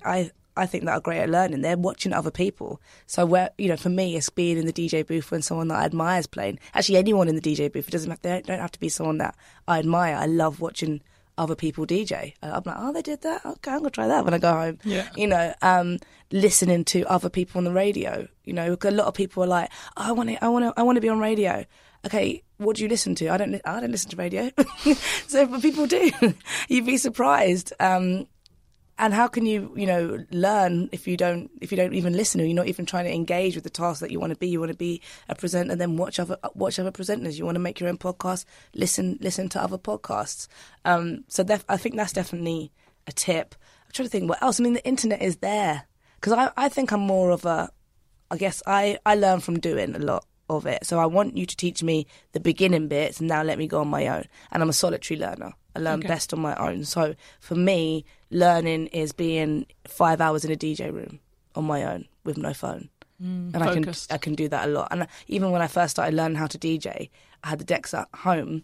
I 0.58 0.66
think 0.66 0.86
that 0.86 0.94
are 0.94 1.00
great 1.00 1.20
at 1.20 1.30
learning, 1.30 1.62
they're 1.62 1.78
watching 1.78 2.14
other 2.14 2.32
people. 2.32 2.82
So 3.06 3.26
where 3.26 3.52
you 3.58 3.68
know, 3.68 3.78
for 3.78 3.90
me, 3.90 4.16
it's 4.16 4.30
being 4.30 4.58
in 4.58 4.66
the 4.66 4.74
DJ 4.74 5.06
booth 5.06 5.32
when 5.32 5.42
someone 5.42 5.70
that 5.70 5.80
I 5.80 5.86
admire 5.86 6.20
is 6.20 6.28
playing. 6.28 6.60
Actually, 6.74 6.98
anyone 6.98 7.28
in 7.28 7.36
the 7.36 7.42
DJ 7.42 7.72
booth. 7.72 7.88
It 7.88 7.92
doesn't 7.92 8.10
have, 8.10 8.22
they 8.22 8.30
don't, 8.30 8.46
don't 8.46 8.60
have 8.60 8.72
to 8.72 8.80
be 8.80 8.90
someone 8.90 9.18
that 9.20 9.36
I 9.68 9.80
admire. 9.80 10.16
I 10.16 10.26
love 10.26 10.60
watching 10.60 11.02
other 11.40 11.56
people 11.56 11.88
DJ. 11.88 12.34
Uh, 12.44 12.52
I'm 12.54 12.64
like, 12.66 12.76
oh, 12.78 12.92
they 12.92 13.02
did 13.02 13.22
that. 13.22 13.46
Okay, 13.46 13.72
I'm 13.72 13.80
gonna 13.80 13.90
try 13.90 14.08
that 14.08 14.26
when 14.26 14.34
I 14.34 14.38
go 14.38 14.52
home. 14.52 14.80
Yeah. 14.84 15.08
You 15.16 15.28
know, 15.28 15.54
um, 15.62 15.98
listening 16.32 16.84
to 16.86 17.06
other 17.06 17.30
people 17.30 17.60
on 17.60 17.64
the 17.64 17.72
radio. 17.72 18.28
You 18.44 18.54
know, 18.54 18.78
a 18.80 18.92
lot 18.92 19.08
of 19.08 19.14
people 19.14 19.44
are 19.44 19.48
like, 19.48 19.72
oh, 19.98 20.10
I 20.10 20.12
want 20.12 20.30
to, 20.30 20.44
I 20.44 20.50
want 20.50 20.66
to, 20.66 20.74
I 20.78 20.84
want 20.84 20.98
to 20.98 21.02
be 21.02 21.10
on 21.10 21.20
radio. 21.20 21.66
Okay, 22.06 22.44
what 22.58 22.76
do 22.76 22.84
you 22.84 22.90
listen 22.90 23.16
to? 23.16 23.30
I 23.30 23.38
don't, 23.38 23.60
I 23.66 23.80
don't 23.80 23.92
listen 23.92 24.12
to 24.12 24.18
radio. 24.18 24.52
so, 25.28 25.46
but 25.48 25.62
people 25.62 25.88
do. 25.88 26.12
You'd 26.68 26.86
be 26.86 26.98
surprised. 26.98 27.74
Um, 27.80 28.28
and 29.00 29.14
how 29.14 29.28
can 29.28 29.46
you, 29.46 29.74
you 29.76 29.88
know, 29.88 30.24
learn 30.32 30.90
if 30.92 31.08
you 31.08 31.16
don't, 31.18 31.50
if 31.62 31.72
you 31.72 31.78
don't 31.78 31.94
even 31.96 32.14
listen 32.14 32.40
or 32.42 32.44
you're 32.44 32.54
not 32.56 32.68
even 32.68 32.86
trying 32.86 33.06
to 33.06 33.14
engage 33.14 33.56
with 33.56 33.64
the 33.64 33.70
task 33.70 34.02
that 34.02 34.12
you 34.12 34.20
want 34.20 34.34
to 34.34 34.38
be? 34.38 34.50
You 34.50 34.60
want 34.60 34.72
to 34.72 34.78
be 34.78 35.02
a 35.28 35.36
presenter, 35.36 35.76
then 35.76 35.98
watch 35.98 36.20
other, 36.20 36.38
watch 36.54 36.78
other 36.78 36.92
presenters. 36.92 37.38
You 37.38 37.46
want 37.46 37.56
to 37.56 37.60
make 37.60 37.80
your 37.80 37.90
own 37.90 37.98
podcast, 37.98 38.46
listen, 38.76 39.18
listen 39.22 39.50
to 39.50 39.62
other 39.64 39.78
podcasts. 39.78 40.48
Um, 40.86 41.24
so 41.30 41.44
def- 41.44 41.66
I 41.70 41.78
think 41.78 41.96
that's 41.96 42.14
definitely 42.14 42.72
a 43.08 43.12
tip. 43.12 43.56
I'm 43.86 43.92
trying 43.94 44.08
to 44.08 44.12
think 44.12 44.30
what 44.30 44.44
else. 44.44 44.60
I 44.60 44.64
mean, 44.64 44.74
the 44.74 44.86
internet 44.86 45.22
is 45.22 45.38
there 45.38 45.86
because 46.16 46.34
I, 46.34 46.52
I 46.58 46.70
think 46.70 46.92
I'm 46.92 47.00
more 47.00 47.32
of 47.32 47.46
a, 47.46 47.72
I 48.30 48.38
guess 48.38 48.62
I, 48.68 49.00
I 49.06 49.16
learn 49.16 49.40
from 49.40 49.60
doing 49.60 49.96
a 49.96 50.00
lot 50.00 50.26
of 50.50 50.66
it. 50.66 50.86
So 50.86 51.00
I 51.00 51.06
want 51.06 51.38
you 51.38 51.46
to 51.46 51.56
teach 51.56 51.82
me 51.84 52.06
the 52.34 52.40
beginning 52.40 52.88
bits 52.90 53.20
and 53.20 53.30
now 53.30 53.44
let 53.44 53.58
me 53.58 53.68
go 53.68 53.80
on 53.82 53.88
my 53.88 54.08
own. 54.08 54.26
And 54.52 54.62
I'm 54.62 54.70
a 54.70 54.74
solitary 54.74 55.20
learner. 55.20 55.54
I 55.76 55.80
learn 55.80 56.00
Okay. 56.00 56.08
best 56.08 56.34
on 56.34 56.40
my 56.42 56.56
own. 56.56 56.84
So 56.84 57.16
for 57.40 57.56
me, 57.56 58.04
learning 58.32 58.88
is 58.88 59.12
being 59.12 59.66
five 59.88 60.22
hours 60.22 60.46
in 60.46 60.52
a 60.52 60.56
DJ 60.56 60.92
room 60.92 61.20
on 61.56 61.66
my 61.66 61.84
own 61.84 62.06
with 62.24 62.38
no 62.38 62.54
phone. 62.54 62.90
Mm. 63.22 63.54
and 63.54 63.64
focused. 63.64 64.12
I 64.12 64.16
can 64.16 64.32
I 64.32 64.36
can 64.36 64.36
do 64.36 64.48
that 64.48 64.70
a 64.70 64.72
lot. 64.72 64.88
And 64.92 65.06
even 65.28 65.52
when 65.52 65.62
I 65.62 65.68
first 65.68 65.92
started 65.92 66.16
learning 66.16 66.38
how 66.38 66.48
to 66.48 66.58
DJ, 66.58 67.10
I 67.44 67.50
had 67.50 67.60
the 67.60 67.66
decks 67.66 67.94
at 67.94 68.08
home, 68.14 68.64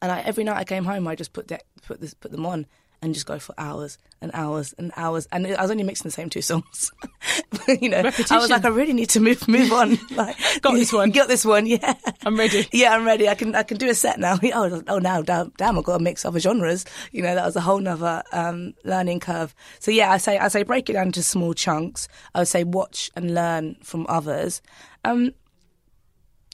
and 0.00 0.12
I, 0.12 0.20
every 0.20 0.44
night 0.44 0.58
I 0.58 0.64
came 0.64 0.84
home, 0.84 1.08
I 1.08 1.16
just 1.16 1.32
put 1.32 1.48
deck, 1.48 1.64
put 1.82 2.00
this 2.00 2.14
put 2.14 2.30
them 2.30 2.46
on 2.46 2.66
and 3.04 3.12
just 3.12 3.26
go 3.26 3.38
for 3.38 3.54
hours 3.58 3.98
and 4.22 4.30
hours 4.32 4.74
and 4.78 4.90
hours. 4.96 5.28
And 5.30 5.46
I 5.46 5.60
was 5.60 5.70
only 5.70 5.84
mixing 5.84 6.08
the 6.08 6.12
same 6.12 6.30
two 6.30 6.40
songs. 6.40 6.90
you 7.68 7.90
know, 7.90 7.98
I 8.30 8.38
was 8.38 8.48
like, 8.48 8.64
I 8.64 8.68
really 8.68 8.94
need 8.94 9.10
to 9.10 9.20
move 9.20 9.46
move 9.46 9.72
on. 9.72 9.98
Like, 10.14 10.36
Got 10.62 10.74
this 10.74 10.92
one. 10.92 11.10
Got 11.12 11.28
this 11.28 11.44
one. 11.44 11.66
Yeah, 11.66 11.94
I'm 12.24 12.36
ready. 12.36 12.66
Yeah, 12.72 12.94
I'm 12.94 13.04
ready. 13.04 13.28
I 13.28 13.34
can 13.34 13.54
I 13.54 13.62
can 13.62 13.76
do 13.76 13.90
a 13.90 13.94
set 13.94 14.18
now. 14.18 14.38
Oh, 14.42 14.82
oh 14.88 14.98
now 14.98 15.22
damn, 15.22 15.52
damn 15.58 15.76
I've 15.76 15.84
got 15.84 15.98
to 15.98 16.04
mix 16.04 16.24
other 16.24 16.38
genres. 16.40 16.84
You 17.12 17.22
know, 17.22 17.34
that 17.34 17.44
was 17.44 17.56
a 17.56 17.60
whole 17.60 17.80
nother 17.80 18.22
um, 18.32 18.74
learning 18.84 19.20
curve. 19.20 19.54
So 19.80 19.90
yeah, 19.90 20.10
I 20.10 20.16
say 20.16 20.38
I 20.38 20.48
say 20.48 20.62
break 20.62 20.88
it 20.88 20.94
down 20.94 21.06
into 21.06 21.22
small 21.22 21.52
chunks. 21.52 22.08
I 22.34 22.40
would 22.40 22.48
say 22.48 22.64
watch 22.64 23.10
and 23.16 23.34
learn 23.34 23.76
from 23.82 24.06
others. 24.08 24.62
Um, 25.04 25.32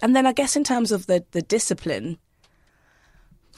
and 0.03 0.16
then 0.16 0.26
I 0.26 0.32
guess 0.32 0.57
in 0.57 0.64
terms 0.64 0.90
of 0.90 1.07
the 1.07 1.24
the 1.30 1.42
discipline, 1.42 2.18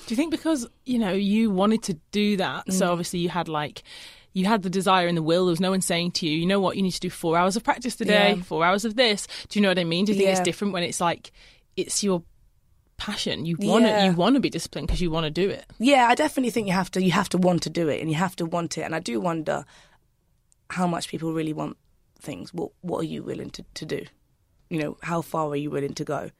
Do 0.06 0.12
you 0.12 0.16
think 0.16 0.30
because 0.30 0.66
you 0.84 0.98
know 0.98 1.12
you 1.12 1.50
wanted 1.50 1.82
to 1.84 1.94
do 2.10 2.36
that, 2.38 2.66
Mm. 2.66 2.72
so 2.72 2.90
obviously 2.90 3.20
you 3.20 3.28
had 3.28 3.48
like 3.48 3.82
you 4.34 4.46
had 4.46 4.62
the 4.62 4.70
desire 4.70 5.06
and 5.06 5.16
the 5.16 5.22
will. 5.22 5.44
There 5.44 5.50
was 5.52 5.60
no 5.60 5.70
one 5.70 5.82
saying 5.82 6.12
to 6.12 6.26
you, 6.26 6.36
you 6.38 6.46
know 6.46 6.58
what, 6.60 6.76
you 6.76 6.82
need 6.82 6.92
to 6.92 7.00
do 7.00 7.10
four 7.10 7.36
hours 7.36 7.54
of 7.56 7.62
practice 7.64 7.94
today, 7.96 8.34
Yeah. 8.36 8.42
four 8.42 8.64
hours 8.64 8.84
of 8.86 8.96
this. 8.96 9.28
Do 9.48 9.58
you 9.58 9.62
know 9.62 9.68
what 9.68 9.78
I 9.78 9.84
mean? 9.84 10.06
Do 10.06 10.12
you 10.12 10.18
think 10.18 10.30
it's 10.30 10.40
different 10.40 10.72
when 10.72 10.82
it's 10.82 11.00
like 11.00 11.32
it's 11.76 12.02
your 12.02 12.22
passion? 12.96 13.44
You 13.46 13.56
want 13.60 13.84
Yeah. 13.84 14.00
to 14.00 14.06
you 14.06 14.12
want 14.16 14.34
to 14.36 14.40
be 14.40 14.50
disciplined 14.50 14.86
because 14.88 15.00
you 15.02 15.10
want 15.10 15.24
to 15.24 15.30
do 15.30 15.50
it. 15.50 15.66
Yeah, 15.78 16.06
I 16.08 16.14
definitely 16.14 16.50
think 16.50 16.66
you 16.66 16.72
have 16.72 16.90
to 16.92 17.02
you 17.02 17.10
have 17.12 17.28
to 17.30 17.38
want 17.38 17.62
to 17.64 17.70
do 17.70 17.88
it 17.88 18.00
and 18.00 18.08
you 18.10 18.16
have 18.16 18.34
to 18.36 18.46
want 18.46 18.78
it. 18.78 18.82
And 18.82 18.94
I 18.94 19.00
do 19.00 19.20
wonder 19.20 19.64
how 20.70 20.86
much 20.86 21.08
people 21.08 21.32
really 21.32 21.52
want 21.52 21.76
things. 22.18 22.52
What 22.54 22.70
what 22.80 23.00
are 23.02 23.08
you 23.14 23.22
willing 23.22 23.50
to, 23.50 23.64
to 23.74 23.84
do? 23.84 24.04
You 24.70 24.78
know, 24.78 24.96
how 25.02 25.20
far 25.20 25.48
are 25.50 25.56
you 25.56 25.70
willing 25.70 25.92
to 25.94 26.04
go 26.04 26.30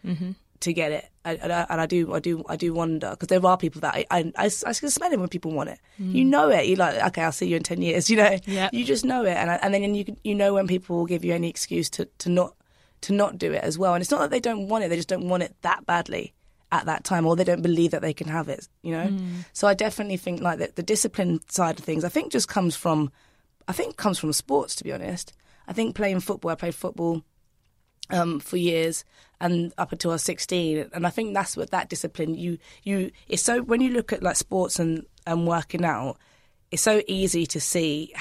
to 0.63 0.73
get 0.73 0.93
it? 0.93 1.09
I, 1.25 1.35
and, 1.35 1.53
I, 1.53 1.67
and 1.71 1.81
I 1.81 1.87
do 1.87 2.13
I 2.15 2.19
do 2.21 2.45
I 2.49 2.57
do 2.57 2.73
wonder 2.75 3.11
because 3.11 3.29
there 3.29 3.45
are 3.47 3.57
people 3.57 3.81
that 3.83 3.95
I 3.95 4.07
I, 4.11 4.33
I, 4.37 4.51
I 4.67 4.73
can 4.75 4.91
smell 4.91 5.13
it 5.13 5.19
when 5.21 5.29
people 5.29 5.53
want 5.53 5.71
it. 5.71 5.79
You 5.99 6.25
know 6.25 6.49
it. 6.51 6.67
You're 6.67 6.79
like, 6.79 7.01
okay, 7.09 7.23
I'll 7.23 7.33
see 7.33 7.47
you 7.49 7.57
in 7.57 7.63
ten 7.63 7.81
years. 7.83 8.09
You 8.11 8.17
know, 8.17 8.37
Yep. 8.47 8.75
you 8.75 8.85
just 8.85 9.05
know 9.05 9.25
it, 9.25 9.37
and 9.37 9.51
I, 9.51 9.55
and 9.57 9.73
then 9.73 9.95
you 9.95 10.17
you 10.25 10.35
know 10.35 10.55
when 10.55 10.67
people 10.67 10.97
will 10.97 11.07
give 11.07 11.25
you 11.25 11.33
any 11.35 11.49
excuse 11.49 11.89
to 11.91 12.07
to 12.19 12.29
not 12.29 12.55
to 13.03 13.13
not 13.13 13.39
do 13.39 13.53
it 13.53 13.63
as 13.63 13.79
well. 13.79 13.95
And 13.95 14.03
it's 14.03 14.11
not 14.11 14.21
that 14.21 14.31
they 14.31 14.41
don't 14.41 14.69
want 14.69 14.85
it; 14.85 14.89
they 14.89 14.97
just 14.97 15.09
don't 15.09 15.29
want 15.29 15.43
it 15.43 15.55
that 15.63 15.87
badly 15.87 16.35
at 16.73 16.87
that 16.87 17.05
time, 17.05 17.27
or 17.27 17.37
they 17.37 17.45
don't 17.45 17.63
believe 17.63 17.91
that 17.91 18.01
they 18.03 18.15
can 18.15 18.29
have 18.29 18.49
it. 18.49 18.67
You 18.83 18.93
know. 18.93 19.17
So 19.53 19.69
I 19.69 19.75
definitely 19.75 20.17
think 20.17 20.41
like 20.41 20.59
that 20.59 20.77
the 20.77 20.83
discipline 20.83 21.41
side 21.49 21.79
of 21.79 21.85
things. 21.85 22.05
I 22.05 22.09
think 22.09 22.33
just 22.33 22.49
comes 22.49 22.75
from, 22.77 23.11
I 23.69 23.73
think 23.73 23.97
comes 23.97 24.19
from 24.19 24.33
sports. 24.33 24.75
To 24.77 24.85
be 24.85 24.93
honest, 24.93 25.33
I 25.69 25.73
think 25.73 25.95
playing 25.95 26.21
football. 26.21 26.51
I 26.51 26.55
played 26.57 26.75
football 26.75 27.23
um, 28.11 28.41
for 28.41 28.57
years 28.57 29.05
and 29.43 29.75
up 29.77 29.93
until 29.93 30.13
I 30.13 30.15
was 30.15 30.23
16. 30.23 30.91
And 30.95 31.07
I 31.07 31.11
think 31.11 31.35
that's 31.35 31.57
what 31.57 31.71
that 31.71 31.91
discipline 31.91 32.35
you 32.35 32.59
you 32.85 33.11
it's 33.29 33.43
so 33.43 33.61
when 33.61 33.81
you 33.83 33.91
look 33.91 34.13
at 34.13 34.23
like 34.23 34.37
sports 34.37 34.79
and 34.79 35.05
and 35.27 35.47
working 35.47 35.85
out, 35.85 36.17
it's 36.71 36.83
so 36.83 37.03
easy 37.07 37.45
to 37.47 37.61
see 37.61 38.15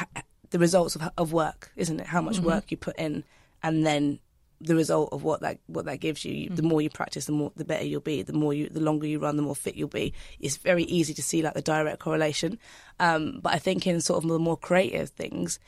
the 0.49 0.59
results 0.59 0.95
of 0.95 1.09
of 1.17 1.31
work, 1.31 1.71
isn't 1.77 1.99
it? 2.01 2.07
How 2.07 2.21
much 2.21 2.39
work 2.39 2.71
you 2.71 2.77
put 2.77 2.97
in, 2.97 3.23
and 3.63 3.85
then 3.85 4.19
the 4.59 4.75
result 4.75 5.09
of 5.11 5.23
what 5.23 5.41
that 5.41 5.59
what 5.67 5.85
that 5.85 5.99
gives 5.99 6.25
you. 6.25 6.49
The 6.49 6.63
more 6.63 6.81
you 6.81 6.89
practice, 6.89 7.25
the 7.25 7.31
more 7.31 7.51
the 7.55 7.65
better 7.65 7.85
you'll 7.85 8.01
be. 8.01 8.23
The 8.23 8.33
more 8.33 8.53
you, 8.53 8.67
the 8.69 8.81
longer 8.81 9.07
you 9.07 9.19
run, 9.19 9.35
the 9.35 9.43
more 9.43 9.55
fit 9.55 9.75
you'll 9.75 9.87
be. 9.87 10.13
It's 10.39 10.57
very 10.57 10.83
easy 10.83 11.13
to 11.13 11.21
see 11.21 11.41
like 11.41 11.53
the 11.53 11.61
direct 11.61 11.99
correlation. 11.99 12.57
Um, 12.99 13.39
but 13.41 13.53
I 13.53 13.59
think 13.59 13.85
in 13.87 14.01
sort 14.01 14.23
of 14.23 14.29
the 14.29 14.39
more 14.39 14.57
creative 14.57 15.09
things, 15.09 15.59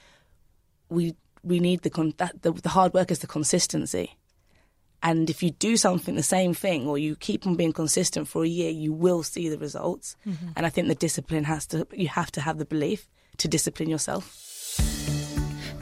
we 0.89 1.15
we 1.43 1.59
need 1.59 1.81
the 1.81 1.89
con- 1.89 2.15
that 2.17 2.41
the, 2.41 2.51
the 2.51 2.69
hard 2.69 2.93
work 2.93 3.11
is 3.11 3.19
the 3.19 3.27
consistency. 3.27 4.17
And 5.03 5.29
if 5.29 5.43
you 5.43 5.51
do 5.51 5.75
something 5.75 6.15
the 6.15 6.23
same 6.23 6.53
thing 6.53 6.87
or 6.87 6.97
you 6.97 7.15
keep 7.17 7.45
on 7.45 7.55
being 7.55 7.73
consistent 7.73 8.27
for 8.27 8.43
a 8.43 8.47
year, 8.47 8.71
you 8.71 8.93
will 8.93 9.21
see 9.21 9.49
the 9.49 9.57
results. 9.57 10.15
Mm-hmm. 10.25 10.47
And 10.55 10.65
I 10.65 10.69
think 10.69 10.87
the 10.87 10.95
discipline 10.95 11.43
has 11.43 11.67
to 11.67 11.85
you 11.91 12.07
have 12.07 12.31
to 12.31 12.41
have 12.41 12.57
the 12.57 12.65
belief 12.65 13.07
to 13.37 13.47
discipline 13.47 13.89
yourself. 13.89 14.39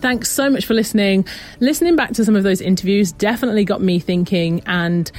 Thanks 0.01 0.31
so 0.31 0.49
much 0.49 0.65
for 0.65 0.73
listening. 0.73 1.27
Listening 1.59 1.95
back 1.95 2.13
to 2.13 2.25
some 2.25 2.35
of 2.35 2.41
those 2.41 2.59
interviews 2.59 3.11
definitely 3.11 3.63
got 3.63 3.81
me 3.81 3.99
thinking. 3.99 4.63
And 4.65 5.11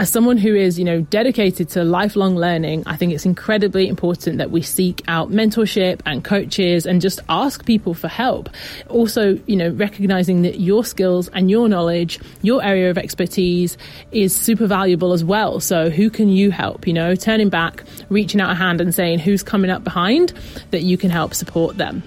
as 0.00 0.08
someone 0.08 0.38
who 0.38 0.54
is, 0.54 0.78
you 0.78 0.84
know, 0.86 1.02
dedicated 1.02 1.68
to 1.68 1.84
lifelong 1.84 2.34
learning, 2.34 2.82
I 2.86 2.96
think 2.96 3.12
it's 3.12 3.26
incredibly 3.26 3.86
important 3.86 4.38
that 4.38 4.50
we 4.50 4.62
seek 4.62 5.02
out 5.06 5.30
mentorship 5.30 6.00
and 6.06 6.24
coaches 6.24 6.86
and 6.86 7.02
just 7.02 7.20
ask 7.28 7.66
people 7.66 7.92
for 7.92 8.08
help. 8.08 8.48
Also, 8.88 9.38
you 9.46 9.56
know, 9.56 9.68
recognizing 9.68 10.40
that 10.40 10.58
your 10.58 10.86
skills 10.86 11.28
and 11.28 11.50
your 11.50 11.68
knowledge, 11.68 12.18
your 12.40 12.64
area 12.64 12.88
of 12.88 12.96
expertise 12.96 13.76
is 14.10 14.34
super 14.34 14.66
valuable 14.66 15.12
as 15.12 15.22
well. 15.22 15.60
So 15.60 15.90
who 15.90 16.08
can 16.08 16.30
you 16.30 16.50
help? 16.50 16.86
You 16.86 16.94
know, 16.94 17.14
turning 17.14 17.50
back, 17.50 17.84
reaching 18.08 18.40
out 18.40 18.50
a 18.50 18.54
hand 18.54 18.80
and 18.80 18.94
saying 18.94 19.18
who's 19.18 19.42
coming 19.42 19.70
up 19.70 19.84
behind 19.84 20.32
that 20.70 20.80
you 20.80 20.96
can 20.96 21.10
help 21.10 21.34
support 21.34 21.76
them. 21.76 22.02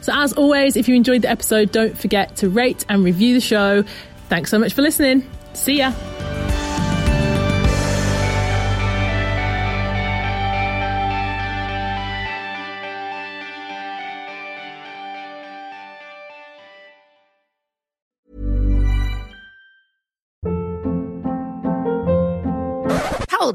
So, 0.00 0.10
as 0.14 0.32
always, 0.32 0.74
if 0.74 0.88
you 0.88 0.94
enjoyed 0.94 1.20
the 1.20 1.28
episode, 1.28 1.70
don't 1.70 1.98
forget 1.98 2.36
to 2.36 2.48
rate 2.48 2.86
and 2.88 3.04
review 3.04 3.34
the 3.34 3.40
show. 3.42 3.84
Thanks 4.30 4.50
so 4.50 4.58
much 4.58 4.72
for 4.72 4.80
listening. 4.80 5.28
See 5.52 5.78
ya. 5.78 5.92